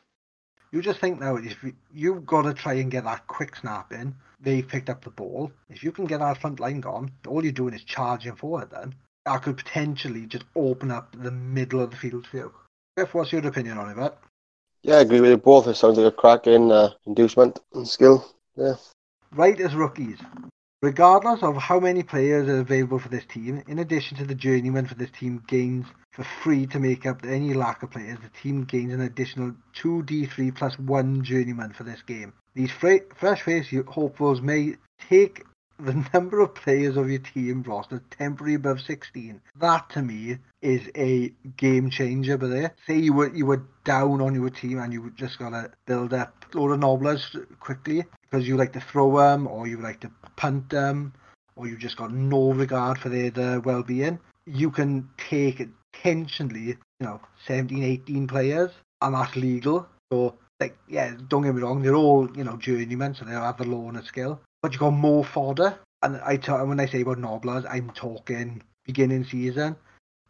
You 0.70 0.82
just 0.82 1.00
think 1.00 1.18
now, 1.18 1.36
if 1.36 1.64
you've 1.94 2.26
got 2.26 2.42
to 2.42 2.52
try 2.52 2.74
and 2.74 2.90
get 2.90 3.04
that 3.04 3.26
quick 3.26 3.56
snap 3.56 3.92
in, 3.92 4.14
they 4.40 4.62
picked 4.62 4.90
up 4.90 5.02
the 5.02 5.10
ball. 5.10 5.50
If 5.70 5.82
you 5.82 5.92
can 5.92 6.04
get 6.04 6.20
that 6.20 6.40
front 6.40 6.60
line 6.60 6.80
gone, 6.80 7.10
all 7.26 7.42
you're 7.42 7.52
doing 7.52 7.74
is 7.74 7.84
charging 7.84 8.36
forward 8.36 8.70
then. 8.70 8.94
That 9.24 9.42
could 9.42 9.56
potentially 9.56 10.26
just 10.26 10.44
open 10.54 10.90
up 10.90 11.16
the 11.18 11.30
middle 11.30 11.80
of 11.80 11.90
the 11.90 11.96
field 11.96 12.26
for 12.26 12.36
you. 12.36 12.54
Jeff, 12.98 13.14
what's 13.14 13.32
your 13.32 13.46
opinion 13.46 13.78
on 13.78 13.90
it, 13.90 13.96
Matt? 13.96 14.18
Yeah, 14.82 14.96
I 14.96 15.00
agree 15.00 15.20
with 15.20 15.30
you 15.30 15.36
both. 15.38 15.66
It 15.66 15.74
sounds 15.74 15.98
like 15.98 16.12
a 16.12 16.16
cracking 16.16 16.70
uh, 16.70 16.90
inducement 17.06 17.60
and 17.74 17.86
skill. 17.86 18.26
Yeah. 18.56 18.74
Right 19.32 19.58
as 19.60 19.74
rookies, 19.74 20.18
Regardless 20.80 21.42
of 21.42 21.56
how 21.56 21.80
many 21.80 22.04
players 22.04 22.48
are 22.48 22.60
available 22.60 23.00
for 23.00 23.08
this 23.08 23.24
team, 23.24 23.64
in 23.66 23.80
addition 23.80 24.16
to 24.16 24.24
the 24.24 24.34
journeyman 24.34 24.86
for 24.86 24.94
this 24.94 25.10
team 25.10 25.42
gains 25.48 25.86
for 26.12 26.22
free 26.22 26.68
to 26.68 26.78
make 26.78 27.04
up 27.04 27.24
any 27.24 27.52
lack 27.52 27.82
of 27.82 27.90
players, 27.90 28.18
the 28.22 28.28
team 28.40 28.62
gains 28.62 28.92
an 28.92 29.00
additional 29.00 29.52
2d3 29.74 30.54
plus 30.54 30.78
1 30.78 31.24
journeyman 31.24 31.72
for 31.72 31.82
this 31.82 32.00
game. 32.02 32.32
These 32.54 32.70
fresh 32.70 33.42
face 33.42 33.74
hopefuls 33.88 34.40
may 34.40 34.76
take 35.08 35.44
the 35.78 36.04
number 36.12 36.40
of 36.40 36.54
players 36.54 36.96
of 36.96 37.08
your 37.08 37.20
team 37.20 37.62
roster 37.62 38.02
temporarily 38.10 38.56
above 38.56 38.80
16. 38.80 39.40
That 39.60 39.88
to 39.90 40.02
me 40.02 40.38
is 40.60 40.82
a 40.96 41.32
game 41.56 41.90
changer. 41.90 42.36
But 42.36 42.48
there, 42.48 42.74
say 42.86 42.98
you 42.98 43.12
were 43.12 43.34
you 43.34 43.46
were 43.46 43.64
down 43.84 44.20
on 44.20 44.34
your 44.34 44.50
team 44.50 44.78
and 44.78 44.92
you 44.92 45.12
just 45.16 45.38
gotta 45.38 45.70
build 45.86 46.12
up 46.12 46.44
a 46.52 46.58
load 46.58 46.72
of 46.72 46.80
Gnoblars 46.80 47.46
quickly 47.60 48.04
because 48.22 48.46
you 48.46 48.56
like 48.56 48.72
to 48.72 48.80
throw 48.80 49.16
them 49.16 49.46
or 49.46 49.66
you 49.66 49.80
like 49.80 50.00
to 50.00 50.10
punt 50.36 50.68
them 50.70 51.14
or 51.56 51.68
you 51.68 51.76
just 51.76 51.96
got 51.96 52.12
no 52.12 52.52
regard 52.52 52.98
for 52.98 53.08
their, 53.08 53.60
well-being. 53.60 54.18
You 54.46 54.70
can 54.70 55.08
take 55.16 55.60
intentionally, 55.60 56.66
you 56.66 56.76
know, 57.00 57.20
17, 57.46 57.82
18 57.82 58.26
players 58.26 58.70
and 59.00 59.14
that's 59.14 59.36
legal. 59.36 59.88
So 60.12 60.34
like 60.60 60.76
yeah, 60.88 61.14
don't 61.28 61.42
get 61.42 61.54
me 61.54 61.62
wrong, 61.62 61.82
they're 61.82 61.94
all 61.94 62.28
you 62.36 62.42
know 62.42 62.56
journeymen, 62.56 63.14
so 63.14 63.24
they 63.24 63.32
have 63.32 63.58
the 63.58 63.64
loner 63.64 64.02
skill 64.02 64.40
but 64.62 64.72
you 64.72 64.78
got 64.78 64.90
more 64.90 65.24
fodder. 65.24 65.78
And 66.02 66.16
I 66.24 66.36
talk, 66.36 66.66
when 66.66 66.80
I 66.80 66.86
say 66.86 67.00
about 67.02 67.18
Gnoblars, 67.18 67.66
I'm 67.68 67.90
talking 67.90 68.62
beginning 68.84 69.24
season. 69.24 69.76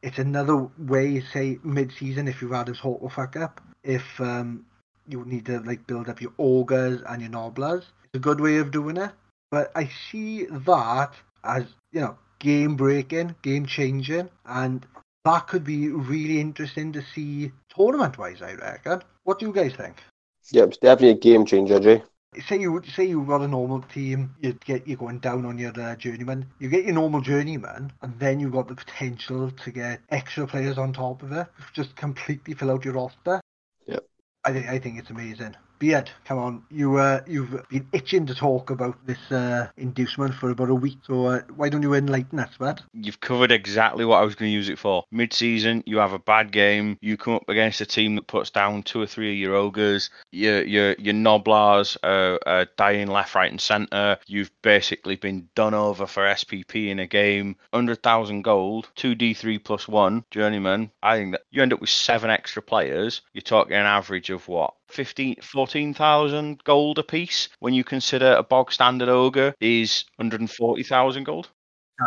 It's 0.02 0.18
another 0.18 0.68
way, 0.78 1.20
say 1.20 1.58
mid-season, 1.62 2.28
if 2.28 2.40
you've 2.40 2.52
had 2.52 2.68
a 2.68 2.74
total 2.74 3.10
fuck 3.10 3.36
up. 3.36 3.60
If 3.82 4.20
um, 4.20 4.64
you 5.06 5.24
need 5.24 5.46
to 5.46 5.60
like 5.60 5.86
build 5.86 6.08
up 6.08 6.20
your 6.20 6.32
ogres 6.38 7.02
and 7.08 7.20
your 7.20 7.30
Gnoblars, 7.30 7.84
it's 8.04 8.14
a 8.14 8.18
good 8.18 8.40
way 8.40 8.58
of 8.58 8.70
doing 8.70 8.96
it. 8.96 9.10
But 9.50 9.72
I 9.74 9.90
see 10.10 10.44
that 10.44 11.12
as 11.44 11.64
you 11.92 12.00
know, 12.00 12.18
game 12.38 12.76
breaking, 12.76 13.34
game 13.42 13.66
changing, 13.66 14.28
and 14.46 14.86
that 15.24 15.46
could 15.48 15.64
be 15.64 15.88
really 15.88 16.40
interesting 16.40 16.92
to 16.92 17.02
see 17.14 17.52
tournament 17.74 18.18
wise, 18.18 18.42
I 18.42 18.54
reckon. 18.54 19.02
What 19.24 19.38
do 19.38 19.46
you 19.46 19.52
guys 19.52 19.74
think? 19.74 20.02
Yeah, 20.50 20.64
it's 20.64 20.78
definitely 20.78 21.10
a 21.10 21.14
game 21.14 21.44
changer, 21.44 21.80
Jay. 21.80 22.02
Say 22.46 22.60
you 22.60 22.82
say 22.94 23.06
you've 23.06 23.26
got 23.26 23.40
a 23.40 23.48
normal 23.48 23.80
team, 23.80 24.34
you 24.40 24.52
get 24.52 24.86
you're 24.86 24.98
going 24.98 25.18
down 25.18 25.46
on 25.46 25.58
your 25.58 25.72
uh, 25.80 25.96
journeyman. 25.96 26.46
You 26.58 26.68
get 26.68 26.84
your 26.84 26.94
normal 26.94 27.22
journeyman, 27.22 27.90
and 28.02 28.20
then 28.20 28.38
you've 28.38 28.52
got 28.52 28.68
the 28.68 28.74
potential 28.74 29.50
to 29.50 29.70
get 29.70 30.00
extra 30.10 30.46
players 30.46 30.76
on 30.76 30.92
top 30.92 31.22
of 31.22 31.32
it, 31.32 31.46
just 31.72 31.96
completely 31.96 32.52
fill 32.52 32.70
out 32.70 32.84
your 32.84 32.94
roster. 32.94 33.40
Yep. 33.86 34.04
I 34.44 34.52
think 34.52 34.66
I 34.66 34.78
think 34.78 34.98
it's 34.98 35.10
amazing. 35.10 35.56
Beard, 35.78 36.10
come 36.24 36.38
on, 36.38 36.62
you 36.70 36.96
uh, 36.96 37.20
you've 37.26 37.68
been 37.68 37.86
itching 37.92 38.26
to 38.26 38.34
talk 38.34 38.70
about 38.70 39.06
this 39.06 39.30
uh, 39.30 39.68
inducement 39.76 40.34
for 40.34 40.50
about 40.50 40.70
a 40.70 40.74
week, 40.74 40.98
so 41.06 41.26
uh, 41.26 41.42
why 41.54 41.68
don't 41.68 41.82
you 41.82 41.94
enlighten 41.94 42.40
us, 42.40 42.56
bud? 42.58 42.82
You've 42.92 43.20
covered 43.20 43.52
exactly 43.52 44.04
what 44.04 44.20
I 44.20 44.24
was 44.24 44.34
going 44.34 44.50
to 44.50 44.54
use 44.54 44.68
it 44.68 44.78
for. 44.78 45.04
Mid-season, 45.12 45.84
you 45.86 45.98
have 45.98 46.12
a 46.12 46.18
bad 46.18 46.50
game, 46.50 46.98
you 47.00 47.16
come 47.16 47.34
up 47.34 47.48
against 47.48 47.80
a 47.80 47.86
team 47.86 48.16
that 48.16 48.26
puts 48.26 48.50
down 48.50 48.82
two 48.82 49.00
or 49.00 49.06
three 49.06 49.32
of 49.32 49.38
your 49.38 49.54
ogres, 49.54 50.10
your 50.32 50.64
your 50.64 50.94
your 50.98 51.14
Gnoblars 51.14 51.96
are, 52.02 52.40
are 52.46 52.66
dying 52.76 53.08
left, 53.08 53.34
right, 53.34 53.50
and 53.50 53.60
centre. 53.60 54.18
You've 54.26 54.50
basically 54.62 55.16
been 55.16 55.48
done 55.54 55.74
over 55.74 56.06
for 56.06 56.24
SPP 56.24 56.88
in 56.88 56.98
a 56.98 57.06
game. 57.06 57.56
Hundred 57.72 58.02
thousand 58.02 58.42
gold, 58.42 58.88
two 58.96 59.14
D3 59.14 59.62
plus 59.62 59.86
one 59.86 60.24
journeyman. 60.30 60.90
I 61.02 61.16
think 61.16 61.32
that 61.32 61.42
you 61.50 61.62
end 61.62 61.72
up 61.72 61.80
with 61.80 61.90
seven 61.90 62.30
extra 62.30 62.62
players. 62.62 63.20
You're 63.32 63.42
talking 63.42 63.74
an 63.74 63.86
average 63.86 64.30
of 64.30 64.48
what 64.48 64.74
15, 64.90 65.36
14,000 65.42 66.64
gold 66.64 66.98
apiece 66.98 67.48
when 67.60 67.74
you 67.74 67.84
consider 67.84 68.32
a 68.32 68.42
bog 68.42 68.72
standard 68.72 69.08
ogre 69.08 69.54
is 69.60 70.04
140,000 70.16 71.24
gold. 71.24 71.50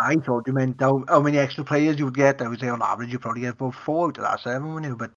I 0.04 0.16
thought 0.16 0.48
you 0.48 0.54
meant 0.54 0.80
how, 0.80 1.22
many 1.22 1.38
extra 1.38 1.64
players 1.64 2.00
you 2.00 2.06
would 2.06 2.16
get. 2.16 2.42
I 2.42 2.48
would 2.48 2.60
say 2.60 2.70
on 2.70 2.82
average 2.82 3.12
you 3.12 3.20
probably 3.20 3.42
get 3.42 3.54
about 3.54 3.76
four 3.76 4.10
of 4.10 4.16
that 4.16 4.40
seven, 4.40 4.74
wouldn't 4.74 4.92
you? 4.92 4.96
But 4.96 5.12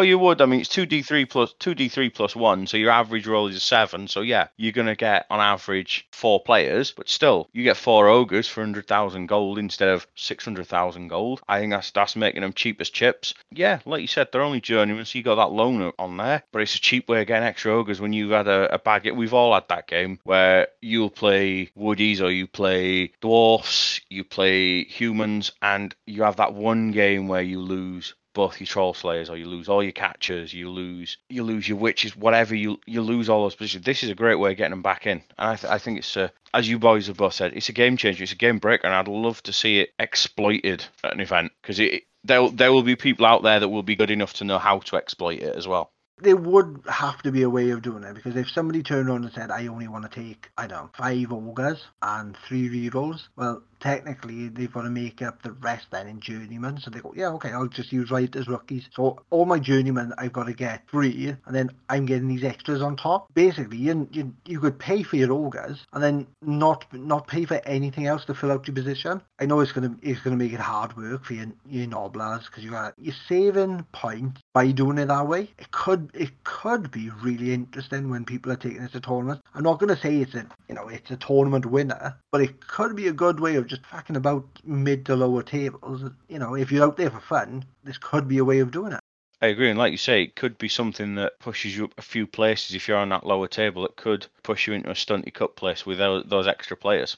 Oh, 0.00 0.02
you 0.02 0.18
would. 0.18 0.40
I 0.40 0.46
mean, 0.46 0.60
it's 0.60 0.68
two 0.70 0.86
D 0.86 1.02
three 1.02 1.26
plus 1.26 1.52
two 1.58 1.74
D 1.74 1.90
three 1.90 2.08
plus 2.08 2.34
one, 2.34 2.66
so 2.66 2.78
your 2.78 2.90
average 2.90 3.26
roll 3.26 3.48
is 3.48 3.56
a 3.56 3.60
seven. 3.60 4.08
So 4.08 4.22
yeah, 4.22 4.48
you're 4.56 4.72
gonna 4.72 4.96
get 4.96 5.26
on 5.28 5.40
average 5.40 6.08
four 6.10 6.42
players, 6.42 6.90
but 6.90 7.10
still, 7.10 7.50
you 7.52 7.64
get 7.64 7.76
four 7.76 8.08
ogres 8.08 8.48
for 8.48 8.62
hundred 8.62 8.86
thousand 8.88 9.26
gold 9.26 9.58
instead 9.58 9.90
of 9.90 10.06
six 10.14 10.42
hundred 10.42 10.68
thousand 10.68 11.08
gold. 11.08 11.42
I 11.46 11.58
think 11.58 11.72
that's 11.72 11.90
that's 11.90 12.16
making 12.16 12.40
them 12.40 12.54
cheap 12.54 12.80
as 12.80 12.88
chips. 12.88 13.34
Yeah, 13.50 13.80
like 13.84 14.00
you 14.00 14.06
said, 14.06 14.28
they're 14.32 14.40
only 14.40 14.62
journeymen, 14.62 15.04
so 15.04 15.18
you 15.18 15.22
got 15.22 15.34
that 15.34 15.52
loner 15.54 15.92
on 15.98 16.16
there, 16.16 16.44
but 16.50 16.62
it's 16.62 16.76
a 16.76 16.80
cheap 16.80 17.06
way 17.06 17.20
of 17.20 17.26
getting 17.26 17.46
extra 17.46 17.70
ogres 17.70 18.00
when 18.00 18.14
you've 18.14 18.30
had 18.30 18.48
a, 18.48 18.72
a 18.72 18.78
bad. 18.78 19.04
We've 19.14 19.34
all 19.34 19.52
had 19.52 19.68
that 19.68 19.86
game 19.86 20.18
where 20.24 20.68
you'll 20.80 21.10
play 21.10 21.72
woodies 21.78 22.22
or 22.22 22.30
you 22.30 22.46
play 22.46 23.12
dwarfs, 23.20 24.00
you 24.08 24.24
play 24.24 24.82
humans, 24.84 25.52
and 25.60 25.94
you 26.06 26.22
have 26.22 26.36
that 26.36 26.54
one 26.54 26.90
game 26.90 27.28
where 27.28 27.42
you 27.42 27.60
lose 27.60 28.14
both 28.32 28.60
your 28.60 28.66
troll 28.66 28.94
slayers 28.94 29.28
or 29.28 29.36
you 29.36 29.46
lose 29.46 29.68
all 29.68 29.82
your 29.82 29.92
catchers, 29.92 30.52
you 30.54 30.70
lose 30.70 31.18
you 31.28 31.42
lose 31.42 31.68
your 31.68 31.78
witches, 31.78 32.16
whatever 32.16 32.54
you 32.54 32.78
you 32.86 33.02
lose 33.02 33.28
all 33.28 33.42
those 33.42 33.54
positions. 33.56 33.84
This 33.84 34.02
is 34.02 34.10
a 34.10 34.14
great 34.14 34.36
way 34.36 34.52
of 34.52 34.56
getting 34.56 34.70
them 34.70 34.82
back 34.82 35.06
in, 35.06 35.22
and 35.38 35.50
I, 35.50 35.56
th- 35.56 35.72
I 35.72 35.78
think 35.78 35.98
it's 35.98 36.16
a, 36.16 36.32
as 36.54 36.68
you 36.68 36.78
boys 36.78 37.06
have 37.08 37.16
both 37.16 37.34
said, 37.34 37.52
it's 37.54 37.68
a 37.68 37.72
game 37.72 37.96
changer, 37.96 38.22
it's 38.22 38.32
a 38.32 38.36
game 38.36 38.58
breaker, 38.58 38.86
and 38.86 38.94
I'd 38.94 39.08
love 39.08 39.42
to 39.44 39.52
see 39.52 39.80
it 39.80 39.90
exploited 39.98 40.84
at 41.04 41.12
an 41.14 41.20
event 41.20 41.52
because 41.62 41.80
it 41.80 42.04
there 42.24 42.48
there 42.50 42.72
will 42.72 42.82
be 42.82 42.96
people 42.96 43.26
out 43.26 43.42
there 43.42 43.60
that 43.60 43.68
will 43.68 43.82
be 43.82 43.96
good 43.96 44.10
enough 44.10 44.34
to 44.34 44.44
know 44.44 44.58
how 44.58 44.78
to 44.80 44.96
exploit 44.96 45.40
it 45.40 45.56
as 45.56 45.66
well. 45.66 45.92
there 46.22 46.36
would 46.36 46.82
have 46.86 47.22
to 47.22 47.32
be 47.32 47.42
a 47.42 47.48
way 47.48 47.70
of 47.70 47.80
doing 47.80 48.04
it 48.04 48.14
because 48.14 48.36
if 48.36 48.50
somebody 48.50 48.82
turned 48.82 49.08
around 49.08 49.24
and 49.24 49.32
said, 49.32 49.50
I 49.50 49.66
only 49.68 49.88
want 49.88 50.04
to 50.10 50.20
take, 50.20 50.50
I 50.58 50.66
don't 50.66 50.84
know, 50.84 50.90
five 50.94 51.32
ogres 51.32 51.82
and 52.02 52.36
three 52.46 52.68
rerolls, 52.68 53.28
well, 53.36 53.62
technically 53.80 54.48
they've 54.48 54.72
got 54.72 54.82
to 54.82 54.90
make 54.90 55.22
up 55.22 55.42
the 55.42 55.52
rest 55.52 55.86
then 55.90 56.06
in 56.06 56.20
journeyman. 56.20 56.78
So 56.80 56.90
they 56.90 57.00
go, 57.00 57.12
yeah, 57.16 57.28
okay, 57.30 57.50
I'll 57.50 57.68
just 57.68 57.92
use 57.92 58.10
right 58.10 58.34
as 58.36 58.48
rookies. 58.48 58.88
So 58.94 59.18
all 59.30 59.46
my 59.46 59.58
journeymen 59.58 60.12
I've 60.18 60.32
got 60.32 60.44
to 60.44 60.52
get 60.52 60.88
three, 60.90 61.34
and 61.46 61.54
then 61.54 61.70
I'm 61.88 62.06
getting 62.06 62.28
these 62.28 62.44
extras 62.44 62.82
on 62.82 62.96
top. 62.96 63.32
Basically, 63.34 63.78
you 63.78 64.08
you, 64.12 64.34
you 64.46 64.60
could 64.60 64.78
pay 64.78 65.02
for 65.02 65.16
your 65.16 65.32
ogres 65.32 65.78
and 65.92 66.02
then 66.02 66.26
not 66.42 66.84
not 66.92 67.26
pay 67.26 67.44
for 67.44 67.60
anything 67.64 68.06
else 68.06 68.24
to 68.26 68.34
fill 68.34 68.52
out 68.52 68.66
your 68.66 68.74
position. 68.74 69.20
I 69.38 69.46
know 69.46 69.60
it's 69.60 69.72
gonna 69.72 69.96
it's 70.02 70.20
gonna 70.20 70.36
make 70.36 70.52
it 70.52 70.60
hard 70.60 70.96
work 70.96 71.24
for 71.24 71.34
your 71.34 71.46
your 71.66 71.86
because 72.10 72.64
you 72.64 72.70
got 72.70 72.94
you're 72.98 73.14
saving 73.28 73.84
points 73.92 74.40
by 74.52 74.70
doing 74.70 74.98
it 74.98 75.06
that 75.06 75.26
way. 75.26 75.50
It 75.58 75.70
could 75.70 76.10
it 76.14 76.30
could 76.44 76.90
be 76.90 77.10
really 77.22 77.52
interesting 77.52 78.10
when 78.10 78.24
people 78.24 78.52
are 78.52 78.56
taking 78.56 78.82
it 78.82 78.92
to 78.92 79.00
tournament. 79.00 79.40
I'm 79.54 79.62
not 79.62 79.80
gonna 79.80 79.98
say 79.98 80.18
it's 80.18 80.34
a 80.34 80.46
you 80.68 80.74
know 80.74 80.88
it's 80.88 81.10
a 81.10 81.16
tournament 81.16 81.66
winner, 81.66 82.16
but 82.30 82.40
it 82.40 82.66
could 82.66 82.96
be 82.96 83.08
a 83.08 83.12
good 83.12 83.40
way 83.40 83.56
of 83.56 83.66
just 83.70 83.86
fucking 83.86 84.16
about 84.16 84.44
mid 84.64 85.06
to 85.06 85.16
lower 85.16 85.42
tables. 85.42 86.02
You 86.28 86.38
know, 86.38 86.54
if 86.54 86.70
you're 86.70 86.84
out 86.84 86.96
there 86.96 87.10
for 87.10 87.20
fun, 87.20 87.64
this 87.84 87.98
could 87.98 88.28
be 88.28 88.38
a 88.38 88.44
way 88.44 88.58
of 88.58 88.70
doing 88.70 88.92
it. 88.92 89.00
I 89.40 89.46
agree, 89.46 89.70
and 89.70 89.78
like 89.78 89.92
you 89.92 89.96
say, 89.96 90.22
it 90.22 90.36
could 90.36 90.58
be 90.58 90.68
something 90.68 91.14
that 91.14 91.38
pushes 91.38 91.74
you 91.74 91.84
up 91.84 91.94
a 91.96 92.02
few 92.02 92.26
places 92.26 92.76
if 92.76 92.86
you're 92.86 92.98
on 92.98 93.08
that 93.08 93.24
lower 93.24 93.48
table. 93.48 93.86
It 93.86 93.96
could 93.96 94.26
push 94.42 94.66
you 94.66 94.74
into 94.74 94.90
a 94.90 94.94
stunty 94.94 95.32
cup 95.32 95.56
place 95.56 95.86
with 95.86 95.96
those, 95.96 96.46
extra 96.46 96.76
players. 96.76 97.16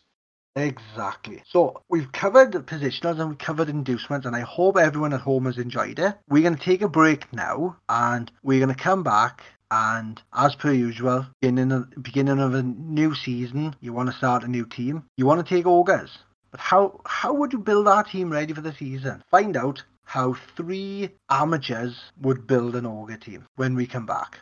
Exactly. 0.55 1.42
So 1.48 1.82
we've 1.88 2.12
covered 2.12 2.53
positionals 2.53 3.18
and 3.18 3.30
we've 3.30 3.38
covered 3.38 3.70
inducements, 3.70 4.26
and 4.26 4.36
I 4.36 4.40
hope 4.40 4.76
everyone 4.76 5.14
at 5.14 5.20
home 5.20 5.46
has 5.46 5.59
enjoyed 5.59 5.98
it. 5.98 6.16
We're 6.28 6.42
going 6.42 6.57
to 6.57 6.62
take 6.62 6.82
a 6.82 6.88
break 6.88 7.32
now, 7.32 7.78
and 7.88 8.30
we're 8.44 8.64
going 8.64 8.76
to 8.76 8.80
come 8.80 9.03
back. 9.03 9.42
And 9.72 10.20
as 10.34 10.55
per 10.55 10.70
usual, 10.70 11.26
beginning 11.40 11.72
of, 11.72 11.90
beginning 12.03 12.38
of 12.38 12.55
a 12.55 12.62
new 12.62 13.14
season, 13.14 13.74
you 13.80 13.94
want 13.94 14.11
to 14.11 14.16
start 14.16 14.44
a 14.44 14.48
new 14.48 14.66
team. 14.66 15.05
You 15.16 15.24
want 15.24 15.44
to 15.44 15.55
take 15.55 15.66
ogres, 15.66 16.18
but 16.53 16.61
how 16.61 17.00
how 17.07 17.32
would 17.32 17.53
you 17.53 17.59
build 17.59 17.88
our 17.88 18.05
team 18.05 18.30
ready 18.30 18.53
for 18.53 18.61
the 18.61 18.74
season? 18.74 19.24
Find 19.30 19.57
out 19.57 19.82
how 20.05 20.34
three 20.55 21.09
amateurs 21.30 22.12
would 22.20 22.46
build 22.46 22.76
an 22.76 22.84
ogre 22.84 23.16
team 23.16 23.46
when 23.57 23.74
we 23.74 23.86
come 23.86 24.05
back. 24.05 24.40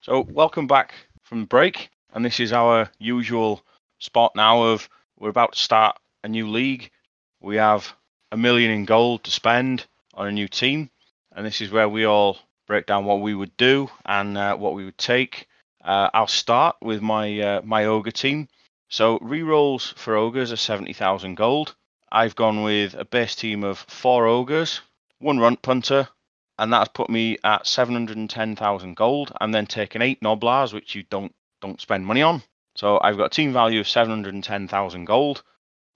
So, 0.00 0.26
welcome 0.32 0.66
back 0.66 0.94
from 1.22 1.44
break, 1.44 1.90
and 2.12 2.24
this 2.24 2.40
is 2.40 2.52
our 2.52 2.90
usual 2.98 3.62
spot 4.00 4.32
now 4.34 4.64
of 4.64 4.88
we're 5.16 5.28
about 5.28 5.52
to 5.52 5.58
start 5.60 5.96
a 6.22 6.28
new 6.28 6.48
league. 6.48 6.90
We 7.40 7.56
have 7.56 7.92
a 8.30 8.36
million 8.36 8.70
in 8.70 8.84
gold 8.84 9.24
to 9.24 9.30
spend 9.30 9.86
on 10.14 10.26
a 10.26 10.32
new 10.32 10.48
team, 10.48 10.90
and 11.32 11.44
this 11.44 11.60
is 11.60 11.70
where 11.70 11.88
we 11.88 12.04
all 12.04 12.38
break 12.66 12.86
down 12.86 13.04
what 13.04 13.20
we 13.20 13.34
would 13.34 13.56
do 13.56 13.90
and 14.04 14.38
uh, 14.38 14.56
what 14.56 14.74
we 14.74 14.84
would 14.84 14.98
take. 14.98 15.46
Uh, 15.84 16.08
I'll 16.14 16.26
start 16.26 16.76
with 16.80 17.02
my 17.02 17.40
uh, 17.40 17.62
my 17.62 17.86
ogre 17.86 18.12
team. 18.12 18.48
So 18.88 19.18
rerolls 19.18 19.94
for 19.94 20.16
ogres 20.16 20.52
are 20.52 20.56
seventy 20.56 20.92
thousand 20.92 21.34
gold. 21.34 21.74
I've 22.10 22.36
gone 22.36 22.62
with 22.62 22.94
a 22.94 23.04
base 23.04 23.34
team 23.34 23.64
of 23.64 23.78
four 23.78 24.26
ogres, 24.26 24.80
one 25.18 25.38
runt 25.38 25.62
punter, 25.62 26.08
and 26.58 26.72
that's 26.72 26.90
put 26.90 27.08
me 27.08 27.38
at 27.42 27.66
710,000 27.66 28.94
gold. 28.94 29.32
I'm 29.40 29.50
then 29.50 29.66
taking 29.66 30.02
eight 30.02 30.20
Gnoblars, 30.20 30.74
which 30.74 30.94
you 30.94 31.04
don't 31.04 31.34
don't 31.60 31.80
spend 31.80 32.04
money 32.04 32.22
on. 32.22 32.42
So 32.76 33.00
I've 33.00 33.16
got 33.16 33.26
a 33.26 33.30
team 33.30 33.52
value 33.52 33.80
of 33.80 33.88
710,000 33.88 35.04
gold 35.04 35.42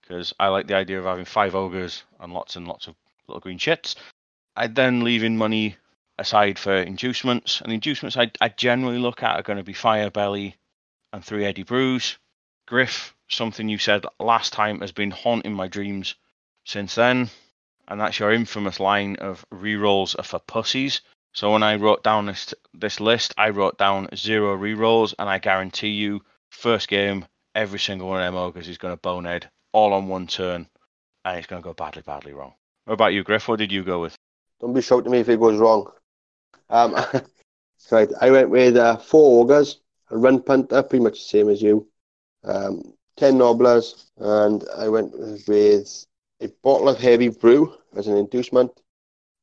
because 0.07 0.35
I 0.39 0.49
like 0.49 0.67
the 0.67 0.77
idea 0.77 0.99
of 0.99 1.05
having 1.05 1.25
five 1.25 1.55
ogres 1.55 2.05
and 2.21 2.33
lots 2.33 2.57
and 2.57 2.69
lots 2.69 2.87
of 2.87 2.95
little 3.29 3.41
green 3.41 3.59
shits. 3.59 3.97
I 4.55 4.67
then 4.69 5.05
leave 5.05 5.25
in 5.25 5.37
money 5.37 5.77
aside 6.19 6.59
for 6.59 6.75
inducements, 6.75 7.61
and 7.61 7.71
the 7.71 7.75
inducements 7.75 8.17
I, 8.17 8.31
I 8.41 8.49
generally 8.49 8.99
look 8.99 9.23
at 9.23 9.39
are 9.39 9.43
going 9.43 9.59
to 9.59 9.65
be 9.65 9.73
Fire 9.73 10.11
Belly 10.11 10.57
and 11.13 11.25
Three 11.25 11.45
Heady 11.45 11.63
Brews. 11.63 12.19
Griff, 12.67 13.15
something 13.29 13.69
you 13.69 13.79
said 13.79 14.07
last 14.19 14.53
time, 14.53 14.81
has 14.81 14.93
been 14.93 15.11
haunting 15.11 15.53
my 15.53 15.69
dreams 15.69 16.15
since 16.65 16.95
then 16.95 17.31
and 17.89 18.01
that's 18.01 18.19
your 18.19 18.33
infamous 18.33 18.81
line 18.81 19.17
of 19.17 19.45
rerolls 19.53 20.19
are 20.19 20.25
for 20.25 20.39
pussies. 20.41 21.01
So 21.33 21.53
when 21.53 21.63
I 21.63 21.77
wrote 21.77 22.03
down 22.03 22.27
this 22.27 22.55
this 22.75 23.01
list, 23.01 23.35
I 23.37 23.51
wrote 23.51 23.79
down 23.79 24.09
zero 24.17 24.57
rerolls, 24.57 25.15
and 25.19 25.29
I 25.29 25.39
guarantee 25.39 25.91
you, 25.91 26.23
first 26.51 26.89
game, 26.89 27.27
every 27.55 27.79
single 27.79 28.09
one 28.09 28.21
of 28.21 28.33
them 28.33 28.41
ogres 28.41 28.69
is 28.69 28.79
going 28.79 28.93
to 28.93 29.01
bonehead 29.01 29.51
all 29.77 29.93
on 29.93 30.09
one 30.09 30.27
turn, 30.27 30.67
and 31.27 31.37
it's 31.37 31.47
going 31.47 31.61
to 31.61 31.65
go 31.65 31.75
badly, 31.75 32.01
badly 32.01 32.33
wrong. 32.33 32.55
What 32.87 32.95
about 32.95 33.13
you, 33.13 33.23
Griff? 33.23 33.47
What 33.47 33.59
did 33.59 33.71
you 33.71 33.85
go 33.85 34.01
with? 34.01 34.17
Don't 34.59 34.73
be 34.73 34.81
shocked 34.81 35.07
at 35.07 35.13
me 35.13 35.19
if 35.19 35.29
it 35.29 35.39
goes 35.39 35.59
wrong. 35.59 35.93
Um, 36.71 36.97
right, 37.91 38.09
I 38.23 38.31
went 38.31 38.49
with 38.49 38.79
uh, 38.79 38.97
four 38.97 39.43
ogres, 39.43 39.81
a 40.11 40.17
runt 40.17 40.47
punter, 40.47 40.83
pretty 40.83 41.05
much 41.05 41.19
the 41.19 41.29
same 41.29 41.51
as 41.51 41.61
you, 41.61 41.87
um, 42.45 42.95
ten 43.19 43.35
Gnoblars, 43.35 44.07
and 44.17 44.65
I 44.79 44.89
went 44.89 45.13
with 45.47 46.07
a 46.41 46.49
bottle 46.63 46.89
of 46.89 46.99
heady 46.99 47.29
brew 47.29 47.75
as 47.95 48.07
an 48.07 48.17
inducement, 48.17 48.71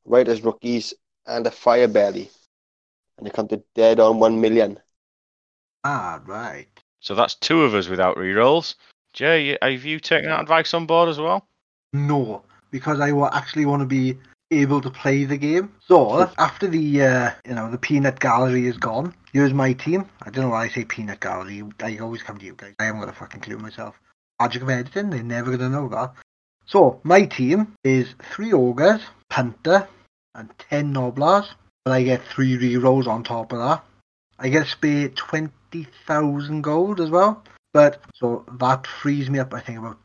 right 0.04 0.28
as 0.28 0.42
rookies, 0.42 0.96
and 1.28 1.46
a 1.46 1.52
fire 1.52 1.88
belly. 1.88 2.32
And 3.20 3.28
they 3.28 3.32
come 3.32 3.48
to 3.50 3.64
dead 3.76 4.00
on 4.00 4.18
one 4.18 4.42
million. 4.42 4.80
Ah, 5.84 6.20
right. 6.26 6.70
So 7.02 7.14
that's 7.14 7.36
two 7.36 7.62
of 7.62 7.76
us 7.76 7.88
without 7.88 8.18
rerolls. 8.18 8.74
Jay, 9.14 9.58
have 9.62 9.86
you 9.86 10.00
taken 10.00 10.30
that 10.30 10.42
advice 10.42 10.74
on 10.74 10.88
board 10.88 11.08
as 11.08 11.20
well? 11.20 11.46
No, 11.94 12.42
because 12.72 13.00
I 13.00 13.12
actually 13.38 13.66
want 13.66 13.82
to 13.82 13.86
be 13.86 14.18
able 14.50 14.82
to 14.82 14.90
play 14.90 15.24
the 15.26 15.38
game. 15.38 15.72
So 15.88 16.30
after 16.38 16.68
the 16.68 17.02
uh, 17.04 17.32
you 17.48 17.54
know 17.54 17.70
the 17.70 17.78
peanut 17.78 18.20
gallery 18.20 18.66
is 18.66 18.78
gone, 18.78 19.14
here's 19.32 19.54
my 19.54 19.74
team. 19.74 20.10
I 20.24 20.32
don't 20.32 20.46
know 20.46 20.50
why 20.50 20.66
I 20.66 20.70
say 20.70 20.84
peanut 20.84 21.20
gallery. 21.20 21.64
I 21.82 21.98
always 21.98 22.24
come 22.24 22.40
to 22.40 22.46
you 22.46 22.56
guys. 22.56 22.74
I 22.80 22.86
haven't 22.86 23.02
got 23.02 23.10
a 23.10 23.14
fucking 23.14 23.42
clue 23.42 23.58
myself. 23.58 23.96
Magic 24.42 24.64
of 24.64 24.70
editing, 24.70 25.12
they're 25.12 25.24
never 25.24 25.52
gonna 25.52 25.70
know 25.70 25.88
that. 25.90 26.14
So 26.66 27.00
my 27.04 27.26
team 27.26 27.76
is 27.84 28.16
three 28.34 28.52
ogres, 28.52 29.02
punter, 29.30 29.88
and 30.34 30.50
ten 30.58 30.94
Gnoblars. 30.94 31.48
But 31.86 31.92
I 31.92 32.04
get 32.04 32.24
three 32.24 32.58
rerolls 32.58 33.08
on 33.08 33.24
top 33.24 33.52
of 33.52 33.60
that. 33.60 33.84
I 34.40 34.50
get 34.50 34.64
to 34.64 34.72
spare 34.72 35.10
twenty 35.10 35.88
thousand 36.08 36.64
gold 36.64 37.00
as 37.00 37.12
well. 37.12 37.44
But 37.74 38.00
so 38.16 38.46
that 38.60 38.86
frees 38.86 39.30
me 39.30 39.40
up. 39.40 39.54
I 39.54 39.60
think 39.60 39.80
about 39.80 39.98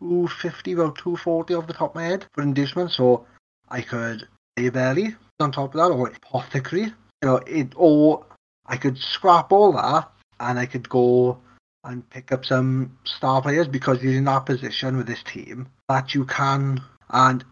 250, 0.00 0.72
about 0.72 0.96
240 0.96 1.54
off 1.54 1.66
the 1.66 1.74
top 1.74 1.90
of 1.90 1.94
my 1.96 2.04
head 2.04 2.26
for 2.34 2.42
inducement. 2.42 2.90
So 2.90 3.26
I 3.68 3.82
could 3.82 4.26
a 4.56 4.70
belly 4.70 5.14
on 5.38 5.52
top 5.52 5.74
of 5.74 5.80
that, 5.80 5.94
or 5.94 6.08
apothecary. 6.08 6.92
You 7.22 7.28
know, 7.28 7.36
it 7.46 7.72
or 7.76 8.24
I 8.66 8.76
could 8.76 8.98
scrap 8.98 9.52
all 9.52 9.72
that 9.72 10.10
and 10.38 10.58
I 10.58 10.66
could 10.66 10.88
go 10.88 11.38
and 11.84 12.08
pick 12.10 12.32
up 12.32 12.44
some 12.44 12.96
star 13.04 13.40
players 13.42 13.68
because 13.68 14.02
you're 14.02 14.14
in 14.14 14.24
that 14.24 14.46
position 14.46 14.96
with 14.96 15.06
this 15.06 15.22
team 15.22 15.68
that 15.88 16.14
you 16.14 16.24
can. 16.24 16.80
And 17.10 17.44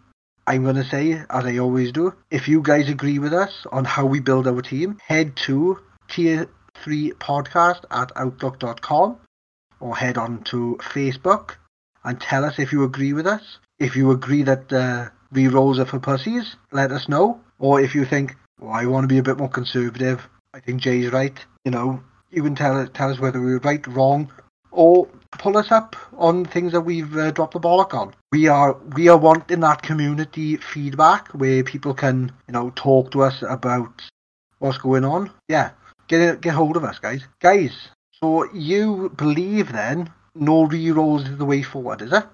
I'm 0.46 0.64
going 0.64 0.76
to 0.76 0.84
say, 0.84 1.12
as 1.12 1.44
I 1.44 1.58
always 1.58 1.92
do, 1.92 2.14
if 2.30 2.48
you 2.48 2.62
guys 2.62 2.88
agree 2.88 3.18
with 3.18 3.34
us 3.34 3.66
on 3.72 3.84
how 3.84 4.06
we 4.06 4.20
build 4.20 4.46
our 4.46 4.62
team, 4.62 4.98
head 5.06 5.36
to 5.46 5.78
tier 6.08 6.48
3 6.82 7.12
podcast 7.12 7.84
at 7.90 8.12
outlook.com 8.16 9.18
or 9.80 9.96
head 9.96 10.18
on 10.18 10.42
to 10.44 10.78
Facebook 10.80 11.56
and 12.04 12.20
tell 12.20 12.44
us 12.44 12.58
if 12.58 12.72
you 12.72 12.84
agree 12.84 13.12
with 13.12 13.26
us. 13.26 13.58
If 13.78 13.96
you 13.96 14.10
agree 14.10 14.42
that 14.42 14.72
uh, 14.72 15.08
re-rolls 15.32 15.78
are 15.78 15.86
for 15.86 16.00
pussies, 16.00 16.56
let 16.72 16.90
us 16.90 17.08
know. 17.08 17.40
Or 17.58 17.80
if 17.80 17.94
you 17.94 18.04
think, 18.04 18.34
well, 18.60 18.72
I 18.72 18.86
want 18.86 19.04
to 19.04 19.08
be 19.08 19.18
a 19.18 19.22
bit 19.22 19.38
more 19.38 19.48
conservative, 19.48 20.28
I 20.54 20.60
think 20.60 20.80
Jay's 20.80 21.12
right. 21.12 21.38
You 21.64 21.70
know, 21.70 22.02
you 22.30 22.42
can 22.42 22.54
tell 22.54 22.86
tell 22.88 23.10
us 23.10 23.18
whether 23.18 23.40
we 23.40 23.52
were 23.52 23.58
right, 23.60 23.86
wrong, 23.86 24.32
or 24.70 25.08
pull 25.32 25.56
us 25.56 25.70
up 25.70 25.96
on 26.16 26.44
things 26.44 26.72
that 26.72 26.80
we've 26.80 27.16
uh, 27.16 27.30
dropped 27.30 27.54
the 27.54 27.60
bollock 27.60 27.94
on. 27.94 28.14
We 28.32 28.48
are 28.48 28.74
we 28.96 29.08
are 29.08 29.16
wanting 29.16 29.60
that 29.60 29.82
community 29.82 30.56
feedback 30.56 31.28
where 31.28 31.62
people 31.62 31.94
can 31.94 32.32
you 32.46 32.52
know 32.52 32.72
talk 32.74 33.10
to 33.12 33.22
us 33.22 33.42
about 33.48 34.02
what's 34.58 34.78
going 34.78 35.04
on. 35.04 35.30
Yeah, 35.48 35.70
get 36.08 36.40
get 36.40 36.54
hold 36.54 36.76
of 36.76 36.84
us, 36.84 36.98
guys. 36.98 37.24
Guys, 37.40 37.88
so 38.20 38.50
you 38.52 39.10
believe 39.16 39.72
then 39.72 40.10
no 40.34 40.64
re-rolls 40.64 41.28
is 41.28 41.38
the 41.38 41.44
way 41.44 41.62
forward, 41.62 42.02
is 42.02 42.12
it? 42.12 42.24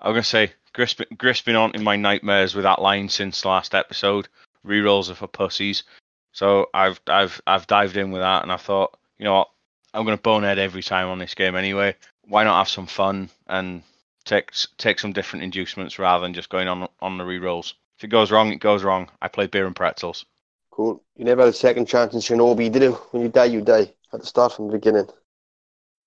I'm 0.00 0.12
gonna 0.12 0.22
say 0.22 0.52
Gris, 0.72 0.96
Gris 1.16 1.42
been 1.42 1.56
on 1.56 1.74
in 1.74 1.84
my 1.84 1.96
nightmares 1.96 2.54
with 2.54 2.64
that 2.64 2.82
line 2.82 3.08
since 3.08 3.44
last 3.44 3.74
episode. 3.74 4.28
Rerolls 4.66 5.10
are 5.10 5.14
for 5.14 5.26
pussies. 5.26 5.84
So 6.32 6.68
I've 6.74 7.00
I've 7.06 7.40
I've 7.46 7.66
dived 7.66 7.96
in 7.96 8.10
with 8.10 8.22
that, 8.22 8.42
and 8.42 8.50
I 8.50 8.56
thought, 8.56 8.98
you 9.18 9.24
know 9.24 9.34
what, 9.34 9.50
I'm 9.94 10.04
gonna 10.04 10.16
bonehead 10.16 10.58
every 10.58 10.82
time 10.82 11.08
on 11.08 11.18
this 11.18 11.34
game 11.34 11.54
anyway. 11.56 11.94
Why 12.26 12.44
not 12.44 12.58
have 12.58 12.68
some 12.68 12.86
fun 12.86 13.30
and 13.46 13.82
take 14.24 14.50
take 14.78 14.98
some 14.98 15.12
different 15.12 15.44
inducements 15.44 15.98
rather 15.98 16.22
than 16.22 16.34
just 16.34 16.48
going 16.48 16.68
on 16.68 16.88
on 17.00 17.18
the 17.18 17.24
rerolls? 17.24 17.74
If 17.98 18.04
it 18.04 18.08
goes 18.08 18.30
wrong, 18.30 18.52
it 18.52 18.60
goes 18.60 18.82
wrong. 18.82 19.10
I 19.20 19.28
played 19.28 19.50
beer 19.50 19.66
and 19.66 19.76
pretzels. 19.76 20.24
Cool. 20.70 21.02
You 21.16 21.24
never 21.26 21.42
had 21.42 21.50
a 21.50 21.56
second 21.56 21.86
chance 21.86 22.14
in 22.14 22.20
Shinobi, 22.20 22.72
did 22.72 22.82
you? 22.82 22.92
When 23.10 23.22
you 23.22 23.28
die, 23.28 23.44
you 23.44 23.60
die. 23.60 23.92
Had 24.10 24.22
to 24.22 24.26
start 24.26 24.54
from 24.54 24.68
the 24.68 24.72
beginning. 24.72 25.08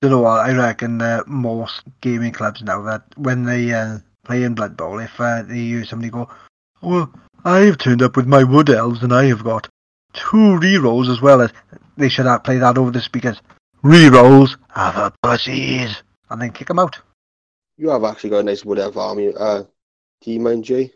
You 0.02 0.10
know 0.10 0.22
what? 0.22 0.42
I 0.42 0.56
reckon 0.56 1.02
uh, 1.02 1.24
most 1.26 1.84
gaming 2.02 2.32
clubs 2.32 2.62
now 2.62 2.82
that 2.84 3.04
when 3.18 3.44
they 3.44 3.74
uh, 3.74 4.00
play 4.24 4.44
in 4.44 4.56
Blood 4.56 4.78
Bowl, 4.78 5.00
if 5.00 5.20
uh, 5.20 5.44
they 5.44 5.60
use 5.60 5.90
somebody 5.90 6.12
go, 6.12 6.30
well, 6.82 7.12
I've 7.44 7.78
turned 7.78 8.02
up 8.02 8.16
with 8.16 8.28
my 8.28 8.44
wood 8.44 8.70
elves 8.70 9.04
and 9.04 9.14
I 9.14 9.26
have 9.26 9.44
got 9.44 9.68
two 10.14 10.60
rerolls 10.60 11.12
as 11.12 11.22
well 11.22 11.42
as 11.42 11.52
they 11.98 12.10
should 12.10 12.26
have 12.26 12.44
play 12.44 12.58
that 12.58 12.78
over 12.78 12.92
the 12.92 13.02
speakers. 13.02 13.42
Rerolls 13.84 14.58
are 14.76 14.94
for 14.94 15.16
pussies, 15.22 16.02
and 16.30 16.42
then 16.42 16.52
kick 16.52 16.68
them 16.68 16.80
out. 16.80 16.98
You 17.78 17.90
have 17.90 18.04
actually 18.04 18.32
got 18.32 18.40
a 18.40 18.44
nice 18.44 18.66
wood 18.66 18.80
elf 18.80 18.98
army 18.98 19.34
uh, 19.38 19.64
team, 20.22 20.44
mind 20.44 20.64
Jay. 20.64 20.92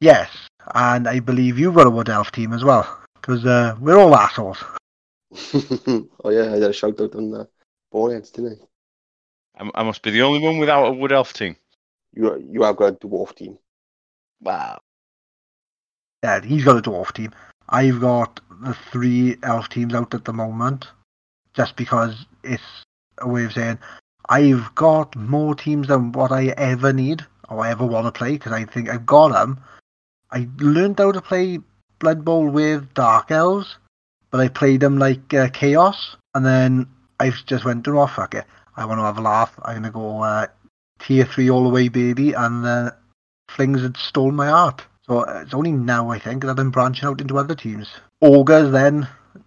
Yes, 0.00 0.30
and 0.74 1.06
I 1.06 1.20
believe 1.20 1.58
you've 1.58 1.76
got 1.76 1.86
a 1.86 1.90
wood 1.90 2.08
elf 2.08 2.32
team 2.32 2.52
as 2.52 2.64
well, 2.64 3.00
because 3.14 3.44
uh, 3.46 3.76
we're 3.80 3.98
all 3.98 4.14
assholes. 4.14 4.58
oh 6.24 6.30
yeah, 6.30 6.52
I 6.52 6.58
did 6.58 6.70
a 6.70 6.72
shout 6.72 7.00
out 7.00 7.14
on 7.14 7.30
the 7.30 7.48
boneheads, 7.94 8.30
didn't 8.30 8.60
I? 9.56 9.64
I, 9.64 9.70
I 9.80 9.82
must 9.84 10.02
be 10.02 10.10
the 10.10 10.22
only 10.22 10.40
one 10.40 10.58
without 10.58 10.86
a 10.86 10.92
wood 10.92 11.12
elf 11.12 11.32
team. 11.32 11.56
You 12.12 12.44
you 12.52 12.62
have 12.62 12.76
got 12.76 12.92
a 12.92 13.06
dwarf 13.06 13.34
team. 13.36 13.56
Wow. 14.40 14.80
Yeah, 16.22 16.40
he's 16.40 16.64
got 16.64 16.78
a 16.78 16.90
dwarf 16.90 17.12
team. 17.12 17.32
I've 17.68 18.00
got 18.00 18.40
the 18.62 18.74
three 18.92 19.36
elf 19.42 19.68
teams 19.68 19.94
out 19.94 20.14
at 20.14 20.24
the 20.24 20.32
moment, 20.32 20.86
just 21.54 21.76
because 21.76 22.26
it's 22.42 22.84
a 23.18 23.28
way 23.28 23.44
of 23.44 23.52
saying 23.52 23.78
I've 24.28 24.74
got 24.74 25.16
more 25.16 25.54
teams 25.54 25.88
than 25.88 26.12
what 26.12 26.32
I 26.32 26.48
ever 26.56 26.92
need 26.92 27.24
or 27.48 27.66
ever 27.66 27.86
want 27.86 28.06
to 28.06 28.18
play 28.18 28.32
because 28.32 28.52
I 28.52 28.64
think 28.64 28.88
I've 28.88 29.06
got 29.06 29.28
them. 29.28 29.60
I 30.30 30.48
learned 30.58 30.98
how 30.98 31.12
to 31.12 31.22
play 31.22 31.60
Blood 32.00 32.24
Bowl 32.24 32.48
with 32.48 32.92
Dark 32.94 33.30
Elves, 33.30 33.76
but 34.30 34.40
I 34.40 34.48
played 34.48 34.80
them 34.80 34.98
like 34.98 35.32
uh, 35.32 35.48
Chaos, 35.48 36.16
and 36.34 36.44
then 36.44 36.88
I 37.20 37.30
just 37.46 37.64
went, 37.64 37.86
oh 37.88 38.06
fuck 38.06 38.34
it, 38.34 38.44
I 38.76 38.84
want 38.84 38.98
to 38.98 39.04
have 39.04 39.18
a 39.18 39.22
laugh. 39.22 39.52
I'm 39.62 39.76
gonna 39.76 39.90
go 39.90 40.22
uh, 40.22 40.46
tier 40.98 41.24
three 41.24 41.50
all 41.50 41.64
the 41.64 41.70
way, 41.70 41.88
baby, 41.88 42.32
and 42.32 42.64
uh, 42.64 42.90
Flings 43.48 43.82
had 43.82 43.96
stolen 43.96 44.34
my 44.34 44.48
heart. 44.48 44.82
So 45.06 45.20
uh, 45.20 45.42
it's 45.44 45.54
only 45.54 45.72
now 45.72 46.10
I 46.10 46.18
think 46.18 46.42
that 46.42 46.50
I've 46.50 46.56
been 46.56 46.70
branching 46.70 47.06
out 47.06 47.20
into 47.20 47.38
other 47.38 47.54
teams. 47.54 47.88
Ogres 48.22 48.72
then 48.72 49.06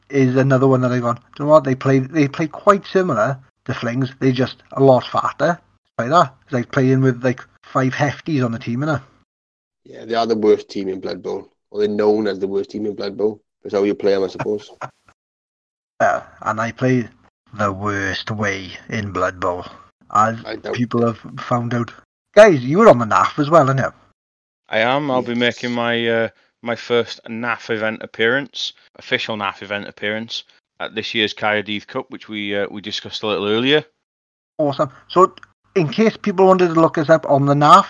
is 0.09 0.36
another 0.36 0.68
one 0.68 0.82
that 0.82 0.91
I've 0.91 1.01
gone. 1.01 1.15
Do 1.15 1.22
you 1.39 1.45
know 1.45 1.51
what? 1.51 1.63
They 1.63 1.76
play 1.76 1.99
they 1.99 2.28
play 2.28 2.47
quite 2.47 2.86
similar 2.86 3.39
to 3.65 3.74
Flings. 3.74 4.11
They're 4.20 4.32
just 4.32 4.63
a 4.74 4.84
lot 4.84 5.05
fatter. 5.05 5.59
Like 5.97 6.09
that. 6.09 6.36
It's 6.43 6.53
like 6.53 6.72
playing 6.72 7.01
with 7.01 7.24
like 7.24 7.41
five 7.63 7.93
hefties 7.93 8.45
on 8.45 8.51
the 8.51 8.59
team, 8.59 8.82
innit? 8.82 9.01
Yeah, 9.84 10.05
they 10.05 10.15
are 10.15 10.28
the 10.28 10.36
worst 10.36 10.70
team 10.70 10.89
in 10.89 10.99
Blood 10.99 11.24
Bowl. 11.24 11.51
Or 11.72 11.80
they're 11.80 11.88
known 11.88 12.28
as 12.28 12.39
the 12.39 12.47
worst 12.47 12.70
team 12.70 12.86
in 12.86 12.95
Blood 12.95 13.18
Bowl. 13.18 13.41
That's 13.63 13.74
how 13.74 13.84
you 13.84 13.95
play 13.95 14.13
them, 14.13 14.24
I 14.24 14.28
suppose. 14.28 14.72
Uh, 15.99 16.22
and 16.43 16.61
I 16.61 16.72
play 16.72 17.09
the 17.53 17.71
worst 17.71 18.31
way 18.31 18.71
in 18.89 19.11
Blood 19.11 19.39
Bowl. 19.39 19.65
As 20.11 20.41
people 20.73 21.05
have 21.05 21.19
found 21.39 21.73
out. 21.73 21.91
Guys, 22.33 22.63
you 22.63 22.77
were 22.77 22.87
on 22.89 22.99
the 22.99 23.05
NAF 23.05 23.39
as 23.39 23.49
well, 23.49 23.67
aren't 23.67 23.79
you? 23.79 23.91
I 24.69 24.79
am. 24.79 25.09
I'll 25.11 25.21
be 25.21 25.35
making 25.35 25.71
my 25.71 26.07
uh, 26.07 26.29
my 26.61 26.75
first 26.75 27.21
NAF 27.25 27.69
event 27.69 28.01
appearance, 28.03 28.73
official 28.95 29.37
NAF 29.37 29.61
event 29.61 29.87
appearance 29.87 30.43
at 30.79 30.95
this 30.95 31.13
year's 31.13 31.33
Kayadith 31.33 31.87
Cup, 31.87 32.11
which 32.11 32.29
we 32.29 32.55
uh, 32.55 32.67
we 32.69 32.81
discussed 32.81 33.23
a 33.23 33.27
little 33.27 33.47
earlier. 33.47 33.83
Awesome. 34.57 34.91
So, 35.07 35.35
in 35.75 35.89
case 35.89 36.17
people 36.17 36.47
wanted 36.47 36.73
to 36.73 36.79
look 36.79 36.97
us 36.97 37.09
up 37.09 37.29
on 37.29 37.45
the 37.45 37.53
NAF, 37.53 37.87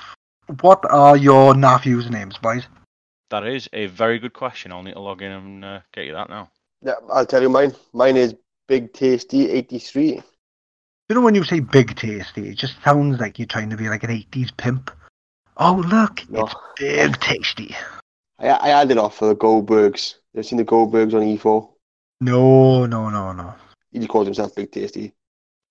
what 0.62 0.84
are 0.90 1.18
your 1.18 1.54
NAF 1.54 1.82
usernames, 1.84 2.42
boys? 2.42 2.64
That 3.30 3.46
is 3.46 3.68
a 3.74 3.88
very 3.88 4.20
good 4.20 4.34
question. 4.34 4.72
I'll 4.72 4.84
need 4.84 4.94
to 4.94 5.00
log 5.00 5.22
in 5.22 5.32
and 5.32 5.66
uh, 5.66 5.80
get 5.94 6.06
you 6.06 6.14
that 6.14 6.30
now. 6.30 6.50
yeah, 6.82 6.94
I'll 7.12 7.26
tell 7.26 7.42
you 7.42 7.50
mine. 7.50 7.74
Mine 7.94 8.18
is 8.18 8.36
Big 8.68 8.94
Tasty 8.94 9.50
83. 9.50 10.22
You 11.10 11.16
know 11.16 11.22
when 11.22 11.36
you 11.36 11.44
say 11.46 11.62
big 11.62 11.96
tasty, 11.96 12.50
it 12.50 12.58
just 12.58 12.76
sounds 12.84 13.20
like 13.20 13.40
you're 13.40 13.46
trying 13.48 13.70
to 13.70 13.78
be 13.78 13.88
like 13.88 14.04
an 14.04 14.10
80s 14.10 14.56
pimp. 14.58 14.92
Oh, 15.56 15.82
look, 15.88 16.30
No. 16.30 16.44
it's 16.44 16.56
big 16.78 17.20
tasty. 17.22 17.76
I, 18.40 18.50
I 18.50 18.68
had 18.80 18.92
it 18.92 18.98
off 18.98 19.18
for 19.18 19.28
the 19.30 19.36
Goldbergs. 19.36 20.16
You've 20.34 20.46
seen 20.46 20.58
the 20.58 20.66
Goldbergs 20.66 21.14
on 21.14 21.22
E4? 21.22 21.70
No, 22.22 22.86
no, 22.86 23.10
no, 23.10 23.32
no. 23.32 23.56
He 23.92 24.00
just 24.00 24.10
calls 24.10 24.28
himself 24.28 24.54
Big 24.56 24.72
Tasty. 24.72 25.14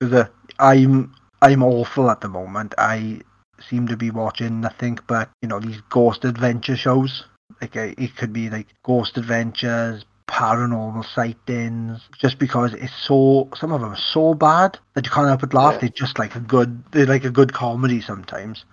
uh, 0.03 0.25
I'm 0.59 1.15
I'm 1.43 1.63
awful 1.63 2.11
at 2.11 2.21
the 2.23 2.29
moment. 2.29 2.75
I 2.79 3.21
seem 3.69 3.87
to 3.89 3.97
be 3.97 4.11
watching 4.11 4.61
nothing 4.61 4.99
but 5.07 5.29
you 5.43 5.49
know 5.49 5.61
these 5.61 5.81
ghost 5.91 6.25
adventure 6.25 6.77
shows. 6.77 7.25
Like 7.61 7.77
uh, 7.77 7.93
it 7.99 8.17
could 8.17 8.33
be 8.33 8.49
like 8.49 8.69
ghost 8.85 9.19
adventures, 9.19 10.05
paranormal 10.29 11.05
sightings. 11.05 12.01
Just 12.19 12.39
because 12.39 12.75
it's 12.75 12.95
so 12.95 13.49
some 13.55 13.73
of 13.73 13.81
them 13.81 13.93
are 13.93 13.97
so 13.97 14.35
bad 14.35 14.79
that 14.95 15.05
you 15.05 15.11
can't 15.11 15.29
help 15.29 15.41
but 15.41 15.55
laugh. 15.55 15.75
Yeah. 15.75 15.81
They're 15.81 15.89
just 15.91 16.19
like 16.19 16.35
a 16.37 16.41
good. 16.41 16.83
They're 16.93 17.07
like 17.07 17.25
a 17.25 17.31
good 17.31 17.53
comedy 17.53 18.01
sometimes. 18.01 18.65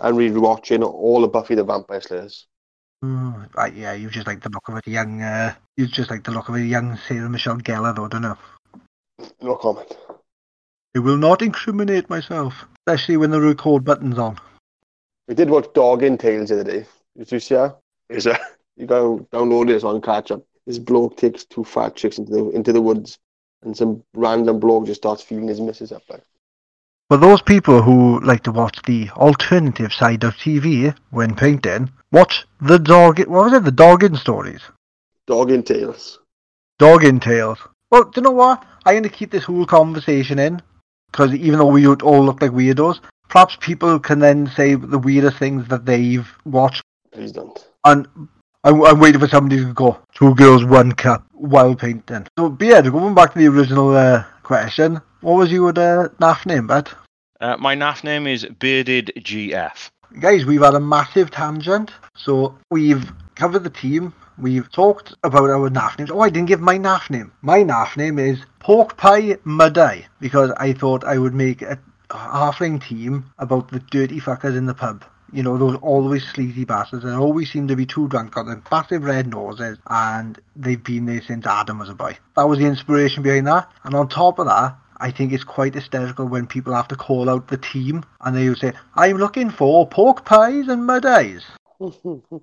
And 0.00 0.16
we're 0.16 0.40
watching 0.40 0.82
all 0.82 1.24
of 1.24 1.32
Buffy 1.32 1.54
the 1.54 1.64
Vampire 1.64 2.00
Slayers. 2.00 2.46
Mm, 3.04 3.54
right, 3.54 3.74
yeah, 3.74 3.92
you 3.92 4.08
just 4.08 4.26
like 4.26 4.42
the 4.42 4.48
look 4.48 4.66
of 4.68 4.80
a 4.84 4.90
young. 4.90 5.20
Uh, 5.20 5.54
you 5.76 5.86
just 5.86 6.10
like 6.10 6.24
the 6.24 6.30
look 6.30 6.48
of 6.48 6.54
a 6.54 6.60
young 6.60 6.98
Sarah 7.06 7.28
Michelle 7.28 7.58
Gellar, 7.58 7.94
though, 7.94 8.08
don't 8.08 8.22
know. 8.22 8.38
No 9.42 9.56
comment. 9.56 9.94
I 10.96 11.00
will 11.00 11.18
not 11.18 11.42
incriminate 11.42 12.08
myself, 12.08 12.64
especially 12.78 13.16
when 13.18 13.30
the 13.30 13.40
record 13.40 13.84
button's 13.84 14.18
on. 14.18 14.38
We 15.28 15.34
did 15.34 15.50
watch 15.50 15.66
Dog 15.74 16.02
in 16.02 16.16
Tales 16.16 16.48
the 16.48 16.60
other 16.60 16.70
day. 16.70 16.86
Did 17.16 17.30
you 17.30 17.40
see 17.40 17.54
that? 17.54 17.78
Is 18.08 18.24
that? 18.24 18.40
You 18.76 18.86
go 18.86 19.24
download 19.32 19.68
this 19.68 19.84
on 19.84 20.00
catch 20.00 20.32
up. 20.32 20.42
This 20.66 20.78
bloke 20.78 21.16
takes 21.16 21.44
two 21.44 21.64
fat 21.64 21.94
chicks 21.94 22.18
into 22.18 22.32
the 22.32 22.50
into 22.50 22.72
the 22.72 22.80
woods, 22.80 23.18
and 23.62 23.76
some 23.76 24.02
random 24.14 24.60
bloke 24.60 24.86
just 24.86 25.00
starts 25.00 25.22
feeling 25.22 25.48
his 25.48 25.60
missus 25.60 25.92
up. 25.92 26.02
Like, 26.08 26.24
For 27.08 27.18
those 27.18 27.42
people 27.42 27.82
who 27.82 28.20
like 28.20 28.42
to 28.44 28.52
watch 28.52 28.80
the 28.82 29.10
alternative 29.10 29.92
side 29.92 30.24
of 30.24 30.34
TV 30.34 30.96
when 31.10 31.34
painting, 31.34 31.90
watch 32.12 32.46
the 32.60 32.78
dog. 32.78 33.18
What 33.18 33.28
was 33.28 33.52
it? 33.52 33.64
The 33.64 33.72
Doggin 33.72 34.16
stories. 34.16 34.62
Dog 35.26 35.50
in 35.50 35.62
tails. 35.62 36.18
Doggin 36.78 37.20
tales. 37.20 37.58
Well, 37.90 38.04
do 38.04 38.12
you 38.16 38.22
know 38.22 38.30
what? 38.30 38.64
I'm 38.84 38.94
going 38.94 39.02
to 39.04 39.08
keep 39.08 39.30
this 39.30 39.44
whole 39.44 39.66
conversation 39.66 40.38
in 40.38 40.60
because 41.10 41.32
even 41.34 41.58
though 41.58 41.66
we 41.66 41.86
would 41.86 42.02
all 42.02 42.24
look 42.24 42.42
like 42.42 42.50
weirdos, 42.50 43.00
perhaps 43.28 43.56
people 43.60 44.00
can 44.00 44.18
then 44.18 44.48
say 44.48 44.74
the 44.74 44.98
weirdest 44.98 45.38
things 45.38 45.68
that 45.68 45.86
they've 45.86 46.28
watched. 46.44 46.82
Please 47.12 47.32
don't. 47.32 47.66
And 47.84 48.08
I'm, 48.64 48.82
I'm 48.82 48.98
waiting 48.98 49.20
for 49.20 49.28
somebody 49.28 49.62
to 49.62 49.74
go 49.74 49.98
two 50.14 50.34
girls, 50.36 50.64
one 50.64 50.92
cup 50.92 51.26
while 51.32 51.74
painting. 51.74 52.26
So, 52.38 52.48
Beard, 52.48 52.90
going 52.90 53.14
back 53.14 53.34
to 53.34 53.38
the 53.38 53.46
original 53.46 53.94
uh, 53.94 54.24
question, 54.42 55.02
what 55.20 55.34
was 55.34 55.52
your 55.52 55.68
uh, 55.68 56.08
NAF 56.18 56.46
name, 56.46 56.66
bud? 56.66 56.88
Uh, 57.42 57.58
my 57.58 57.76
NAF 57.76 58.02
name 58.04 58.26
is 58.26 58.46
Bearded 58.58 59.12
GF. 59.18 59.90
Guys, 60.18 60.46
we've 60.46 60.62
had 60.62 60.74
a 60.74 60.80
massive 60.80 61.30
tangent. 61.30 61.90
So 62.16 62.56
we've 62.70 63.12
covered 63.34 63.64
the 63.64 63.70
team. 63.70 64.14
We've 64.38 64.70
talked 64.72 65.14
about 65.22 65.50
our 65.50 65.68
NAF 65.68 65.98
names. 65.98 66.10
Oh, 66.10 66.20
I 66.20 66.30
didn't 66.30 66.48
give 66.48 66.60
my 66.60 66.78
NAF 66.78 67.10
name. 67.10 67.32
My 67.42 67.58
NAF 67.58 67.98
name 67.98 68.18
is 68.18 68.38
Pork 68.60 68.96
Pie 68.96 69.36
Muddy 69.44 70.06
because 70.20 70.50
I 70.56 70.72
thought 70.72 71.04
I 71.04 71.18
would 71.18 71.34
make 71.34 71.60
a 71.60 71.78
halfling 72.08 72.82
team 72.82 73.26
about 73.38 73.70
the 73.70 73.80
dirty 73.80 74.20
fuckers 74.20 74.56
in 74.56 74.64
the 74.64 74.74
pub. 74.74 75.04
You 75.34 75.42
know, 75.42 75.58
those 75.58 75.76
always 75.82 76.24
sleazy 76.24 76.64
bastards 76.64 77.02
that 77.02 77.14
always 77.14 77.50
seem 77.50 77.66
to 77.68 77.76
be 77.76 77.86
too 77.86 78.06
drunk, 78.08 78.34
got 78.34 78.46
them 78.46 78.62
massive 78.70 79.02
red 79.02 79.26
noses, 79.26 79.78
and 79.88 80.38
they've 80.54 80.82
been 80.82 81.06
there 81.06 81.20
since 81.22 81.44
Adam 81.44 81.80
was 81.80 81.88
a 81.88 81.94
boy. 81.94 82.16
That 82.36 82.48
was 82.48 82.60
the 82.60 82.66
inspiration 82.66 83.22
behind 83.22 83.48
that. 83.48 83.68
And 83.82 83.94
on 83.94 84.08
top 84.08 84.38
of 84.38 84.46
that, 84.46 84.76
I 84.98 85.10
think 85.10 85.32
it's 85.32 85.44
quite 85.44 85.74
hysterical 85.74 86.26
when 86.26 86.46
people 86.46 86.72
have 86.72 86.88
to 86.88 86.96
call 86.96 87.28
out 87.28 87.48
the 87.48 87.56
team 87.56 88.04
and 88.20 88.36
they 88.36 88.48
will 88.48 88.56
say, 88.56 88.72
I'm 88.94 89.16
looking 89.16 89.50
for 89.50 89.88
pork 89.88 90.24
pies 90.24 90.68
and 90.68 90.86
mud 90.86 91.04
eyes. 91.04 91.44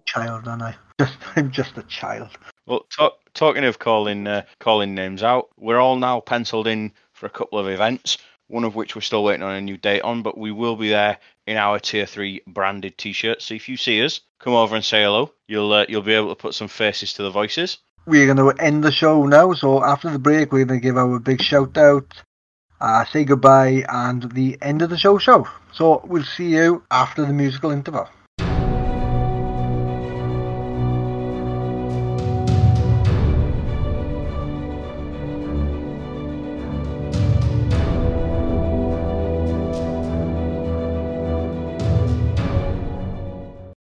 Child, 0.05 0.47
aren't 0.47 0.61
I? 0.61 0.75
Just, 0.99 1.17
I'm 1.35 1.49
just 1.49 1.77
a 1.77 1.83
child. 1.83 2.29
Well, 2.67 2.85
talk, 2.95 3.19
talking 3.33 3.63
of 3.63 3.79
calling 3.79 4.27
uh, 4.27 4.43
calling 4.59 4.93
names 4.93 5.23
out, 5.23 5.49
we're 5.57 5.79
all 5.79 5.95
now 5.95 6.19
penciled 6.19 6.67
in 6.67 6.91
for 7.13 7.25
a 7.25 7.29
couple 7.29 7.57
of 7.57 7.67
events. 7.67 8.17
One 8.51 8.65
of 8.65 8.75
which 8.75 8.95
we're 8.95 9.01
still 9.01 9.23
waiting 9.23 9.43
on 9.43 9.55
a 9.55 9.61
new 9.61 9.77
date 9.77 10.01
on, 10.01 10.23
but 10.23 10.37
we 10.37 10.51
will 10.51 10.75
be 10.75 10.89
there 10.89 11.19
in 11.47 11.55
our 11.55 11.79
tier 11.79 12.05
three 12.05 12.41
branded 12.45 12.97
T-shirt. 12.97 13.41
So 13.41 13.53
if 13.53 13.69
you 13.69 13.77
see 13.77 14.03
us, 14.03 14.19
come 14.39 14.53
over 14.53 14.75
and 14.75 14.83
say 14.83 15.03
hello. 15.03 15.31
You'll 15.47 15.71
uh, 15.71 15.85
you'll 15.87 16.01
be 16.01 16.13
able 16.13 16.35
to 16.35 16.35
put 16.35 16.53
some 16.53 16.67
faces 16.67 17.13
to 17.13 17.23
the 17.23 17.31
voices. 17.31 17.77
We're 18.05 18.25
going 18.25 18.37
to 18.37 18.61
end 18.61 18.83
the 18.83 18.91
show 18.91 19.25
now, 19.25 19.53
so 19.53 19.81
after 19.81 20.09
the 20.09 20.19
break, 20.19 20.51
we're 20.51 20.65
going 20.65 20.81
to 20.81 20.83
give 20.83 20.97
our 20.97 21.17
big 21.19 21.41
shout 21.41 21.77
out, 21.77 22.13
uh, 22.81 23.05
say 23.05 23.23
goodbye, 23.23 23.85
and 23.87 24.29
the 24.33 24.57
end 24.61 24.81
of 24.81 24.89
the 24.89 24.97
show 24.97 25.17
show. 25.17 25.47
So 25.71 26.01
we'll 26.05 26.25
see 26.25 26.49
you 26.49 26.83
after 26.91 27.25
the 27.25 27.31
musical 27.31 27.71
interval. 27.71 28.09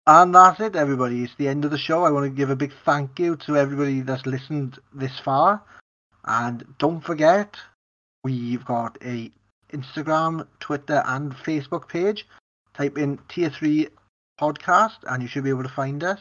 And 0.08 0.36
that's 0.36 0.60
it, 0.60 0.76
everybody. 0.76 1.24
It's 1.24 1.36
the 1.36 1.47
end 1.47 1.66
of 1.66 1.72
the 1.72 1.80
show. 1.80 2.03
I 2.03 2.12
want 2.12 2.26
to 2.26 2.30
give 2.30 2.51
a 2.51 2.56
big 2.56 2.74
thank 2.86 3.18
you 3.18 3.36
to 3.47 3.58
everybody 3.58 4.01
that's 4.01 4.26
listened 4.28 4.78
this 4.93 5.20
far. 5.20 5.64
And 6.26 6.64
don't 6.78 7.01
forget, 7.01 7.56
we've 8.24 8.64
got 8.66 8.99
a 9.03 9.32
Instagram, 9.74 10.47
Twitter, 10.60 11.01
and 11.08 11.34
Facebook 11.34 11.89
page. 11.89 12.28
Type 12.76 12.99
in 12.99 13.18
Tier 13.30 13.49
3 13.49 13.88
Podcast, 14.39 14.97
and 15.08 15.24
you 15.24 15.28
should 15.28 15.43
be 15.43 15.49
able 15.49 15.64
to 15.64 15.70
find 15.70 16.03
us. 16.03 16.20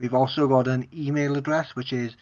We've 0.00 0.14
also 0.14 0.48
got 0.48 0.66
an 0.66 0.88
email 0.92 1.36
address, 1.36 1.76
which 1.76 1.92
is 1.92 2.16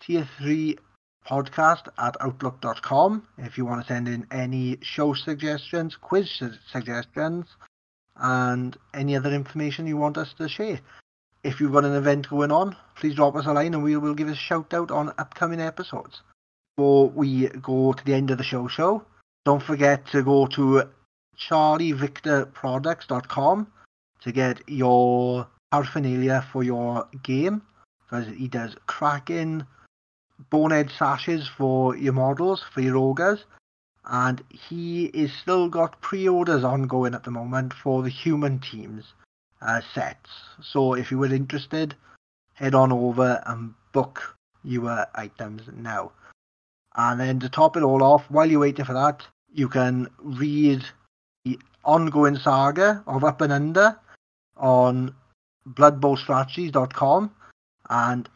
tier 0.00 0.28
3 0.38 0.78
podcast 1.26 1.88
at 1.98 2.16
outlook.com 2.20 3.26
if 3.38 3.56
you 3.56 3.64
want 3.64 3.80
to 3.80 3.92
send 3.92 4.08
in 4.08 4.26
any 4.30 4.78
show 4.82 5.14
suggestions, 5.14 5.96
quiz 5.96 6.42
suggestions, 6.70 7.46
and 8.22 8.78
any 8.94 9.14
other 9.16 9.34
information 9.34 9.86
you 9.86 9.98
want 9.98 10.16
us 10.16 10.32
to 10.38 10.48
share. 10.48 10.80
If 11.42 11.60
you've 11.60 11.72
got 11.72 11.84
an 11.84 11.96
event 11.96 12.30
going 12.30 12.52
on, 12.52 12.76
please 12.94 13.16
drop 13.16 13.34
us 13.34 13.46
a 13.46 13.52
line 13.52 13.74
and 13.74 13.82
we 13.82 13.96
will 13.96 14.14
give 14.14 14.28
a 14.28 14.34
shout 14.34 14.72
out 14.72 14.92
on 14.92 15.12
upcoming 15.18 15.60
episodes. 15.60 16.22
Before 16.76 17.10
we 17.10 17.48
go 17.48 17.92
to 17.92 18.04
the 18.04 18.14
end 18.14 18.30
of 18.30 18.38
the 18.38 18.44
show 18.44 18.68
show, 18.68 19.04
don't 19.44 19.62
forget 19.62 20.06
to 20.12 20.22
go 20.22 20.46
to 20.46 20.84
charlievictorproducts.com 21.36 23.66
to 24.20 24.32
get 24.32 24.60
your 24.68 25.48
paraphernalia 25.72 26.46
for 26.52 26.62
your 26.62 27.08
game 27.24 27.62
because 28.00 28.28
he 28.36 28.46
does 28.46 28.76
cracking 28.86 29.66
bonehead 30.50 30.90
sashes 30.96 31.50
for 31.56 31.96
your 31.96 32.12
models, 32.12 32.64
for 32.72 32.80
your 32.80 32.96
ogres, 32.96 33.44
and 34.04 34.42
he 34.50 35.06
is 35.06 35.32
still 35.32 35.68
got 35.68 36.00
pre-orders 36.00 36.64
ongoing 36.64 37.14
at 37.14 37.24
the 37.24 37.30
moment 37.30 37.72
for 37.72 38.02
the 38.02 38.08
human 38.08 38.58
teams 38.58 39.14
uh, 39.60 39.80
sets. 39.94 40.30
So 40.60 40.94
if 40.94 41.10
you 41.10 41.18
were 41.18 41.32
interested, 41.32 41.94
head 42.54 42.74
on 42.74 42.92
over 42.92 43.42
and 43.46 43.74
book 43.92 44.36
your 44.64 45.06
items 45.14 45.62
now. 45.76 46.12
And 46.94 47.20
then 47.20 47.40
to 47.40 47.48
top 47.48 47.76
it 47.76 47.82
all 47.82 48.02
off, 48.02 48.24
while 48.28 48.50
you're 48.50 48.60
waiting 48.60 48.84
for 48.84 48.92
that, 48.92 49.22
you 49.52 49.68
can 49.68 50.08
read 50.18 50.84
the 51.44 51.58
ongoing 51.84 52.36
saga 52.36 53.02
of 53.06 53.24
Up 53.24 53.40
and 53.40 53.52
Under 53.52 53.98
on 54.56 55.14
bloodbowlstrategies.com 55.68 57.30
and 57.88 58.28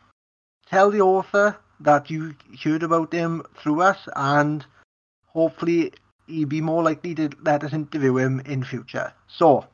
tell 0.68 0.90
the 0.90 1.00
author 1.00 1.56
that 1.80 2.08
you 2.08 2.34
heard 2.62 2.82
about 2.82 3.12
him 3.12 3.42
through 3.60 3.82
us 3.82 4.08
and 4.16 4.64
hopefully 5.36 5.92
he'd 6.26 6.48
be 6.48 6.62
more 6.62 6.82
likely 6.82 7.14
to 7.14 7.28
let 7.42 7.62
us 7.62 7.74
interview 7.74 8.16
him 8.16 8.40
in 8.40 8.64
future. 8.64 9.12
So, 9.28 9.66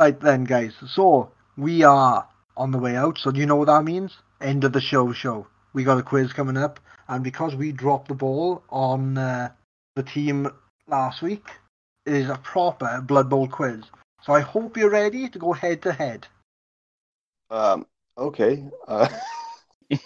right 0.00 0.18
then 0.20 0.44
guys, 0.44 0.74
so 0.86 1.32
we 1.56 1.82
are 1.82 2.28
on 2.56 2.70
the 2.70 2.78
way 2.78 2.96
out, 2.96 3.18
so 3.18 3.32
do 3.32 3.40
you 3.40 3.46
know 3.46 3.56
what 3.56 3.66
that 3.66 3.82
means? 3.82 4.16
End 4.40 4.62
of 4.62 4.72
the 4.72 4.80
show 4.80 5.12
show. 5.12 5.48
We 5.72 5.82
got 5.82 5.98
a 5.98 6.02
quiz 6.02 6.32
coming 6.32 6.56
up, 6.56 6.78
and 7.08 7.24
because 7.24 7.56
we 7.56 7.72
dropped 7.72 8.08
the 8.08 8.14
ball 8.14 8.62
on 8.70 9.18
uh, 9.18 9.50
the 9.96 10.04
team 10.04 10.48
last 10.86 11.20
week, 11.20 11.48
it 12.06 12.14
is 12.14 12.28
a 12.28 12.36
proper 12.36 13.00
Blood 13.00 13.28
Bowl 13.28 13.48
quiz. 13.48 13.82
So 14.22 14.32
I 14.32 14.40
hope 14.40 14.76
you're 14.76 14.90
ready 14.90 15.28
to 15.28 15.38
go 15.38 15.52
head 15.52 15.82
to 15.82 15.92
head. 15.92 16.28
Um, 17.50 17.86
okay. 18.16 18.64
Uh, 18.86 19.08
I'm 19.90 19.98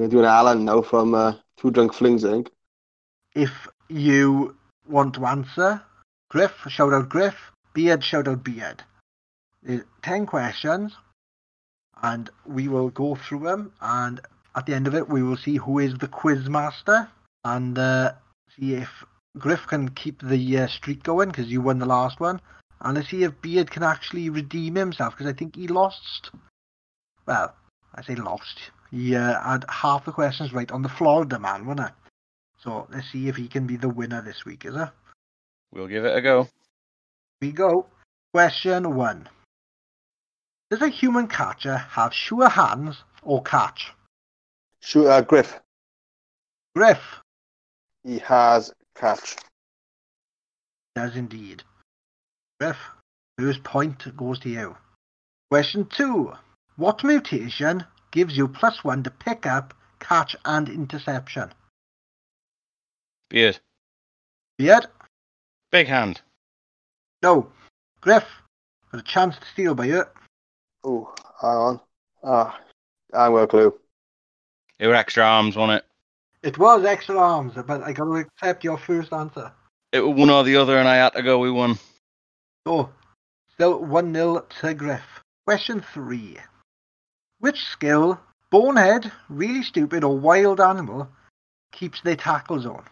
to 0.00 0.08
do 0.08 0.18
an 0.18 0.24
Alan 0.24 0.64
now 0.64 0.82
from 0.82 1.14
uh, 1.14 1.34
Two 1.56 1.70
Drunk 1.70 1.94
Flings, 1.94 2.24
I 2.24 2.32
think. 2.32 2.50
If 3.34 3.68
you 3.88 4.56
want 4.88 5.14
to 5.14 5.26
answer, 5.26 5.82
Griff, 6.30 6.52
shout 6.68 6.92
out 6.92 7.08
Griff. 7.08 7.34
Beard, 7.72 8.04
shout 8.04 8.28
out 8.28 8.44
Beard. 8.44 8.84
There's 9.62 9.82
10 10.02 10.26
questions, 10.26 10.94
and 12.02 12.30
we 12.46 12.68
will 12.68 12.90
go 12.90 13.16
through 13.16 13.40
them, 13.40 13.72
and 13.80 14.20
at 14.54 14.66
the 14.66 14.74
end 14.74 14.86
of 14.86 14.94
it, 14.94 15.08
we 15.08 15.22
will 15.22 15.36
see 15.36 15.56
who 15.56 15.78
is 15.78 15.94
the 15.98 16.06
quiz 16.06 16.48
master, 16.48 17.08
and 17.44 17.76
uh, 17.78 18.12
see 18.56 18.74
if 18.74 18.90
Griff 19.38 19.66
can 19.66 19.88
keep 19.90 20.22
the 20.22 20.58
uh, 20.58 20.66
streak 20.68 21.02
going, 21.02 21.30
because 21.30 21.50
you 21.50 21.60
won 21.60 21.78
the 21.80 21.86
last 21.86 22.20
one, 22.20 22.40
and 22.82 22.96
let's 22.96 23.10
see 23.10 23.24
if 23.24 23.40
Beard 23.42 23.70
can 23.70 23.82
actually 23.82 24.30
redeem 24.30 24.76
himself, 24.76 25.14
because 25.14 25.32
I 25.32 25.36
think 25.36 25.56
he 25.56 25.66
lost. 25.66 26.30
Well, 27.26 27.54
I 27.94 28.02
say 28.02 28.14
lost. 28.14 28.70
He 28.90 29.16
uh, 29.16 29.40
had 29.42 29.64
half 29.68 30.04
the 30.04 30.12
questions 30.12 30.52
right 30.52 30.70
on 30.70 30.82
the 30.82 30.88
Florida 30.88 31.38
man, 31.40 31.66
wasn't 31.66 31.88
it? 31.88 31.94
So 32.64 32.86
let's 32.90 33.12
see 33.12 33.28
if 33.28 33.36
he 33.36 33.46
can 33.46 33.66
be 33.66 33.76
the 33.76 33.90
winner 33.90 34.22
this 34.22 34.46
week, 34.46 34.64
is 34.64 34.74
it? 34.74 34.88
We'll 35.70 35.86
give 35.86 36.06
it 36.06 36.16
a 36.16 36.22
go. 36.22 36.48
we 37.42 37.52
go. 37.52 37.86
Question 38.32 38.94
one. 38.96 39.28
Does 40.70 40.80
a 40.80 40.88
human 40.88 41.28
catcher 41.28 41.76
have 41.76 42.14
sure 42.14 42.48
hands 42.48 43.04
or 43.22 43.42
catch? 43.42 43.92
Sure, 44.80 45.10
uh, 45.10 45.20
Griff. 45.20 45.60
Griff 46.74 47.20
He 48.02 48.18
has 48.20 48.72
catch. 48.94 49.36
does 50.94 51.16
indeed. 51.16 51.62
Griff, 52.58 52.78
first 53.38 53.62
point 53.62 54.16
goes 54.16 54.38
to 54.38 54.48
you. 54.48 54.74
Question 55.50 55.86
two. 55.94 56.32
What 56.76 57.04
mutation 57.04 57.84
gives 58.10 58.38
you 58.38 58.48
plus 58.48 58.82
one 58.82 59.02
to 59.02 59.10
pick 59.10 59.44
up, 59.44 59.74
catch, 60.00 60.34
and 60.46 60.68
interception? 60.70 61.52
Beard. 63.34 63.58
Beard? 64.58 64.86
Big 65.72 65.88
hand. 65.88 66.20
No. 67.20 67.48
Griff, 68.00 68.22
got 68.92 69.00
a 69.00 69.02
chance 69.02 69.36
to 69.36 69.44
steal 69.52 69.74
by 69.74 69.86
you. 69.86 70.04
Oh, 70.84 71.12
hang 71.42 71.50
on. 71.50 71.80
Ah, 72.22 72.60
I 73.12 73.24
haven't 73.24 73.34
got 73.34 73.42
a 73.42 73.46
clue. 73.48 73.80
It 74.78 74.86
were 74.86 74.94
extra 74.94 75.24
arms, 75.24 75.56
wasn't 75.56 75.78
it? 75.78 76.46
It 76.46 76.58
was 76.58 76.84
extra 76.84 77.18
arms, 77.18 77.54
but 77.54 77.82
I 77.82 77.92
got 77.92 78.04
to 78.04 78.14
accept 78.18 78.62
your 78.62 78.78
first 78.78 79.12
answer. 79.12 79.50
it 79.90 79.98
was 79.98 80.16
one 80.16 80.30
or 80.30 80.44
the 80.44 80.54
other, 80.54 80.78
and 80.78 80.86
I 80.86 80.94
had 80.94 81.14
to 81.14 81.22
go 81.24 81.40
with 81.40 81.54
one. 81.54 81.76
Oh, 82.66 82.88
still 83.52 83.80
1 83.80 84.14
0 84.14 84.46
to 84.60 84.74
Griff. 84.74 85.24
Question 85.44 85.80
3. 85.92 86.38
Which 87.40 87.58
skill, 87.64 88.20
bonehead, 88.50 89.10
really 89.28 89.64
stupid, 89.64 90.04
or 90.04 90.16
wild 90.16 90.60
animal 90.60 91.08
keeps 91.72 92.00
their 92.00 92.14
tackles 92.14 92.62
zone? 92.62 92.84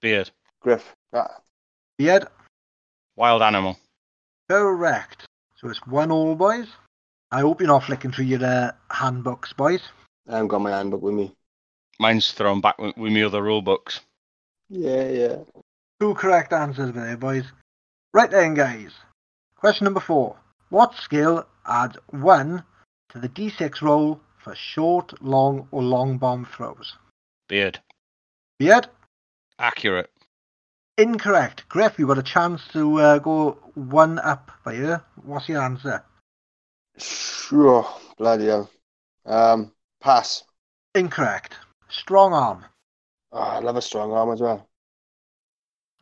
Beard. 0.00 0.30
Griff. 0.60 0.94
Ah, 1.12 1.40
Beard, 1.98 2.26
Wild 3.16 3.42
animal. 3.42 3.76
correct. 4.48 5.26
So 5.56 5.68
it's 5.68 5.86
1 5.86 6.10
all, 6.10 6.34
boys. 6.34 6.68
I 7.30 7.40
hope 7.40 7.60
you're 7.60 7.68
not 7.68 7.84
flicking 7.84 8.10
through 8.12 8.24
your 8.24 8.44
uh, 8.44 8.72
handbooks, 8.90 9.52
boys. 9.52 9.82
I 10.28 10.32
haven't 10.34 10.48
got 10.48 10.60
my 10.62 10.70
handbook 10.70 11.02
with 11.02 11.14
me. 11.14 11.34
Mine's 11.98 12.32
thrown 12.32 12.60
back 12.60 12.78
with, 12.78 12.96
with 12.96 13.12
me 13.12 13.22
other 13.22 13.42
rule 13.42 13.60
books. 13.62 14.00
Yeah, 14.70 15.08
yeah. 15.08 15.36
Two 16.00 16.14
correct 16.14 16.52
answers 16.52 16.94
there, 16.94 17.16
boys. 17.16 17.44
Right 18.14 18.30
then, 18.30 18.54
guys. 18.54 18.92
Question 19.56 19.84
number 19.84 20.00
four. 20.00 20.36
What 20.70 20.94
skill 20.94 21.46
adds 21.66 21.96
one 22.08 22.64
to 23.10 23.18
the 23.18 23.28
d6 23.28 23.82
roll 23.82 24.20
for 24.38 24.54
short, 24.54 25.22
long, 25.22 25.68
or 25.72 25.82
long 25.82 26.16
bomb 26.16 26.46
throws? 26.46 26.94
Beard. 27.48 27.78
Beard? 28.58 28.88
Accurate. 29.60 30.10
Incorrect. 30.96 31.68
Griff, 31.68 31.98
you 31.98 32.06
got 32.06 32.16
a 32.16 32.22
chance 32.22 32.66
to 32.72 32.98
uh, 32.98 33.18
go 33.18 33.58
one 33.74 34.18
up 34.18 34.50
by 34.64 34.72
you. 34.72 34.96
What's 35.22 35.50
your 35.50 35.60
answer? 35.60 36.02
Sure. 36.96 37.86
Bloody 38.16 38.46
hell. 38.46 38.70
Um, 39.26 39.72
pass. 40.00 40.44
Incorrect. 40.94 41.56
Strong 41.90 42.32
arm. 42.32 42.64
Oh, 43.32 43.38
I 43.38 43.58
love 43.58 43.76
a 43.76 43.82
strong 43.82 44.12
arm 44.12 44.32
as 44.32 44.40
well. 44.40 44.66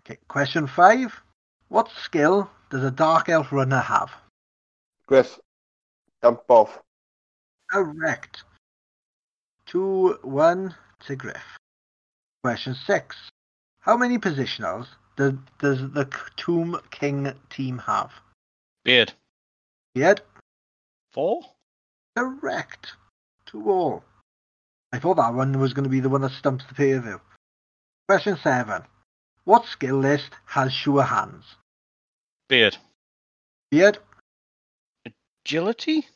Okay, 0.03 0.19
question 0.29 0.69
five. 0.69 1.21
What 1.69 1.91
skill 2.05 2.49
does 2.71 2.85
a 2.85 2.93
Dark 2.93 3.29
Elf 3.29 3.51
runner 3.51 3.81
have? 3.81 4.11
Griff. 5.07 5.37
Dump 6.23 6.43
off. 6.49 6.79
Correct. 7.69 8.45
Two, 9.67 10.17
one 10.23 10.77
to 11.07 11.17
Griff. 11.17 11.59
Question 12.45 12.77
six. 12.87 13.17
How 13.89 13.97
many 13.97 14.19
positionals 14.19 14.87
does, 15.17 15.33
does 15.61 15.79
the 15.93 16.07
Tomb 16.37 16.79
King 16.91 17.33
team 17.49 17.79
have? 17.79 18.13
Beard. 18.85 19.15
Beard? 19.95 20.21
Four? 21.11 21.41
Correct. 22.15 22.93
Two 23.47 23.71
all. 23.71 24.05
I 24.93 24.99
thought 24.99 25.17
that 25.17 25.33
one 25.33 25.59
was 25.59 25.73
going 25.73 25.85
to 25.85 25.91
be 25.91 26.01
the 26.01 26.11
one 26.11 26.21
that 26.21 26.33
stumps 26.33 26.67
the 26.67 26.75
pair 26.75 26.99
of 26.99 27.07
you. 27.07 27.19
Question 28.07 28.37
seven. 28.43 28.83
What 29.45 29.65
skill 29.65 29.97
list 29.97 30.33
has 30.45 30.71
sure 30.71 31.03
hands? 31.03 31.47
Beard. 32.47 32.77
Beard? 33.71 33.97
Agility? 35.47 36.07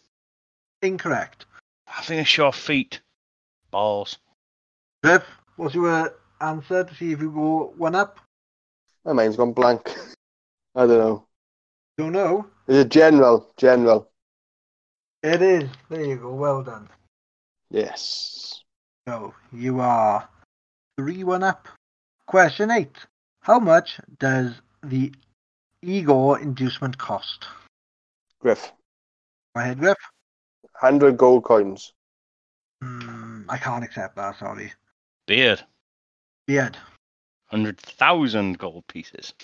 Incorrect. 0.82 1.46
I 1.86 2.02
think 2.02 2.20
I 2.20 2.24
sure 2.24 2.52
feet. 2.52 3.00
Balls. 3.70 4.18
Griff, 5.02 5.24
what's 5.56 5.74
your 5.74 6.12
answer 6.42 6.84
to 6.84 6.94
see 6.94 7.12
if 7.12 7.20
you 7.20 7.30
go 7.30 7.72
one 7.76 7.94
up? 7.94 8.18
My 9.04 9.12
mind's 9.12 9.36
gone 9.36 9.52
blank. 9.52 9.94
I 10.74 10.86
don't 10.86 10.98
know. 10.98 11.26
Don't 11.98 12.12
know. 12.12 12.46
Is 12.66 12.78
it 12.78 12.88
general? 12.88 13.52
General. 13.56 14.08
It 15.22 15.42
is. 15.42 15.70
There 15.88 16.04
you 16.04 16.16
go. 16.16 16.34
Well 16.34 16.62
done. 16.62 16.88
Yes. 17.70 18.62
So 19.06 19.34
you 19.52 19.80
are 19.80 20.28
three 20.96 21.24
one 21.24 21.42
up. 21.42 21.68
Question 22.26 22.70
eight. 22.70 22.96
How 23.40 23.58
much 23.58 24.00
does 24.18 24.60
the 24.82 25.12
Igor 25.82 26.38
inducement 26.40 26.96
cost? 26.96 27.46
Griff. 28.40 28.72
Go 29.54 29.60
ahead, 29.62 29.78
Griff. 29.78 29.98
100 30.80 31.16
gold 31.16 31.44
coins. 31.44 31.92
Hmm, 32.82 33.42
I 33.48 33.56
can't 33.58 33.84
accept 33.84 34.16
that, 34.16 34.38
sorry. 34.38 34.72
Beard. 35.26 35.62
Beard. 36.46 36.76
100,000 37.50 38.58
gold 38.58 38.86
pieces. 38.88 39.34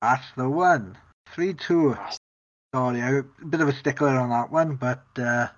That's 0.00 0.26
the 0.36 0.48
one. 0.48 0.96
Three 1.34 1.54
two. 1.54 1.96
Sorry, 2.74 3.02
I'm 3.02 3.30
a 3.42 3.46
bit 3.46 3.60
of 3.60 3.68
a 3.68 3.72
stickler 3.72 4.10
on 4.10 4.30
that 4.30 4.50
one, 4.50 4.76
but 4.76 5.04
uh, 5.18 5.48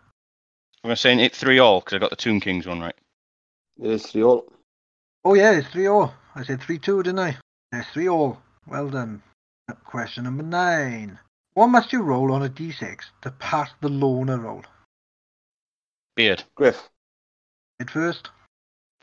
I'm 0.82 0.88
going 0.88 0.96
to 0.96 0.96
say 0.96 1.22
it 1.22 1.34
3 1.34 1.58
all 1.58 1.80
because 1.80 1.94
I 1.94 1.98
got 1.98 2.10
the 2.10 2.16
Tomb 2.16 2.40
Kings 2.40 2.66
one 2.66 2.80
right. 2.80 2.94
It 3.78 3.90
is 3.90 4.06
three 4.06 4.22
all. 4.22 4.52
oh 5.24 5.34
yeah, 5.34 5.52
it's 5.52 5.68
three 5.68 5.86
all. 5.86 6.12
I 6.34 6.44
said 6.44 6.60
three 6.60 6.78
two, 6.78 7.02
didn't 7.02 7.18
I? 7.18 7.36
It's 7.72 7.88
three 7.90 8.08
all. 8.08 8.38
Well 8.66 8.90
done. 8.90 9.22
Question 9.84 10.24
number 10.24 10.42
nine. 10.42 11.18
What 11.54 11.68
must 11.68 11.92
you 11.92 12.02
roll 12.02 12.32
on 12.32 12.42
a 12.42 12.48
d6 12.48 12.98
to 13.22 13.30
pass 13.30 13.70
the 13.80 13.88
loner 13.88 14.38
roll? 14.38 14.64
Beard. 16.14 16.44
Griff. 16.54 16.88
Head 17.78 17.90
first. 17.90 18.30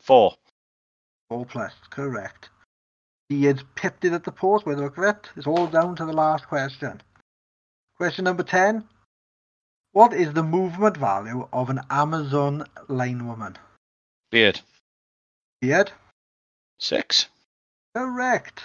4. 0.00 0.34
All 1.30 1.44
plus, 1.44 1.74
correct. 1.90 2.48
He 3.28 3.44
had 3.44 3.74
pipped 3.74 4.04
it 4.04 4.12
at 4.12 4.24
the 4.24 4.32
post 4.32 4.64
by 4.64 4.74
the 4.74 4.82
look. 4.82 5.28
It's 5.36 5.46
all 5.46 5.66
down 5.66 5.96
to 5.96 6.06
the 6.06 6.12
last 6.12 6.48
question. 6.48 7.02
Question 7.96 8.24
number 8.24 8.42
10. 8.42 8.84
What 9.92 10.14
is 10.14 10.32
the 10.32 10.42
movement 10.42 10.96
value 10.96 11.48
of 11.52 11.68
an 11.68 11.80
Amazon 11.90 12.64
linewoman? 12.88 13.56
Beard. 14.30 14.60
Beard? 15.60 15.90
6. 16.78 17.28
Correct. 17.94 18.62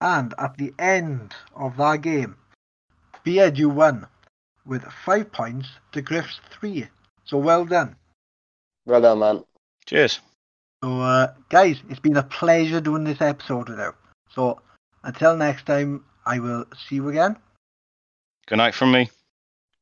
And 0.00 0.32
at 0.38 0.56
the 0.56 0.72
end 0.78 1.34
of 1.54 1.76
that 1.76 2.02
game, 2.02 2.36
Beard, 3.24 3.58
you 3.58 3.68
won 3.68 4.06
with 4.64 4.84
five 4.84 5.32
points 5.32 5.68
to 5.92 6.00
Griff's 6.00 6.40
three. 6.50 6.88
So 7.24 7.38
well 7.38 7.64
done. 7.64 7.96
Well 8.86 9.02
done, 9.02 9.18
man. 9.18 9.44
Cheers. 9.86 10.20
So, 10.82 11.00
uh, 11.00 11.34
guys, 11.48 11.82
it's 11.88 11.98
been 11.98 12.16
a 12.16 12.22
pleasure 12.22 12.80
doing 12.80 13.02
this 13.02 13.20
episode 13.20 13.68
with 13.68 13.78
you. 13.78 13.92
So, 14.32 14.60
until 15.02 15.36
next 15.36 15.66
time, 15.66 16.04
I 16.24 16.38
will 16.38 16.66
see 16.88 16.96
you 16.96 17.08
again. 17.08 17.36
Good 18.46 18.58
night 18.58 18.74
from 18.74 18.92
me. 18.92 19.10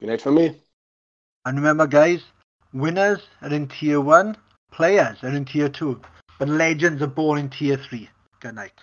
Good 0.00 0.08
night 0.08 0.22
from 0.22 0.36
me. 0.36 0.58
And 1.44 1.58
remember, 1.58 1.86
guys, 1.86 2.22
winners 2.72 3.20
are 3.42 3.52
in 3.52 3.68
tier 3.68 4.00
one, 4.00 4.36
players 4.72 5.18
are 5.22 5.28
in 5.28 5.44
tier 5.44 5.68
two, 5.68 6.00
but 6.38 6.48
legends 6.48 7.02
are 7.02 7.06
born 7.06 7.38
in 7.38 7.50
tier 7.50 7.76
three. 7.76 8.08
Good 8.40 8.54
night. 8.54 8.80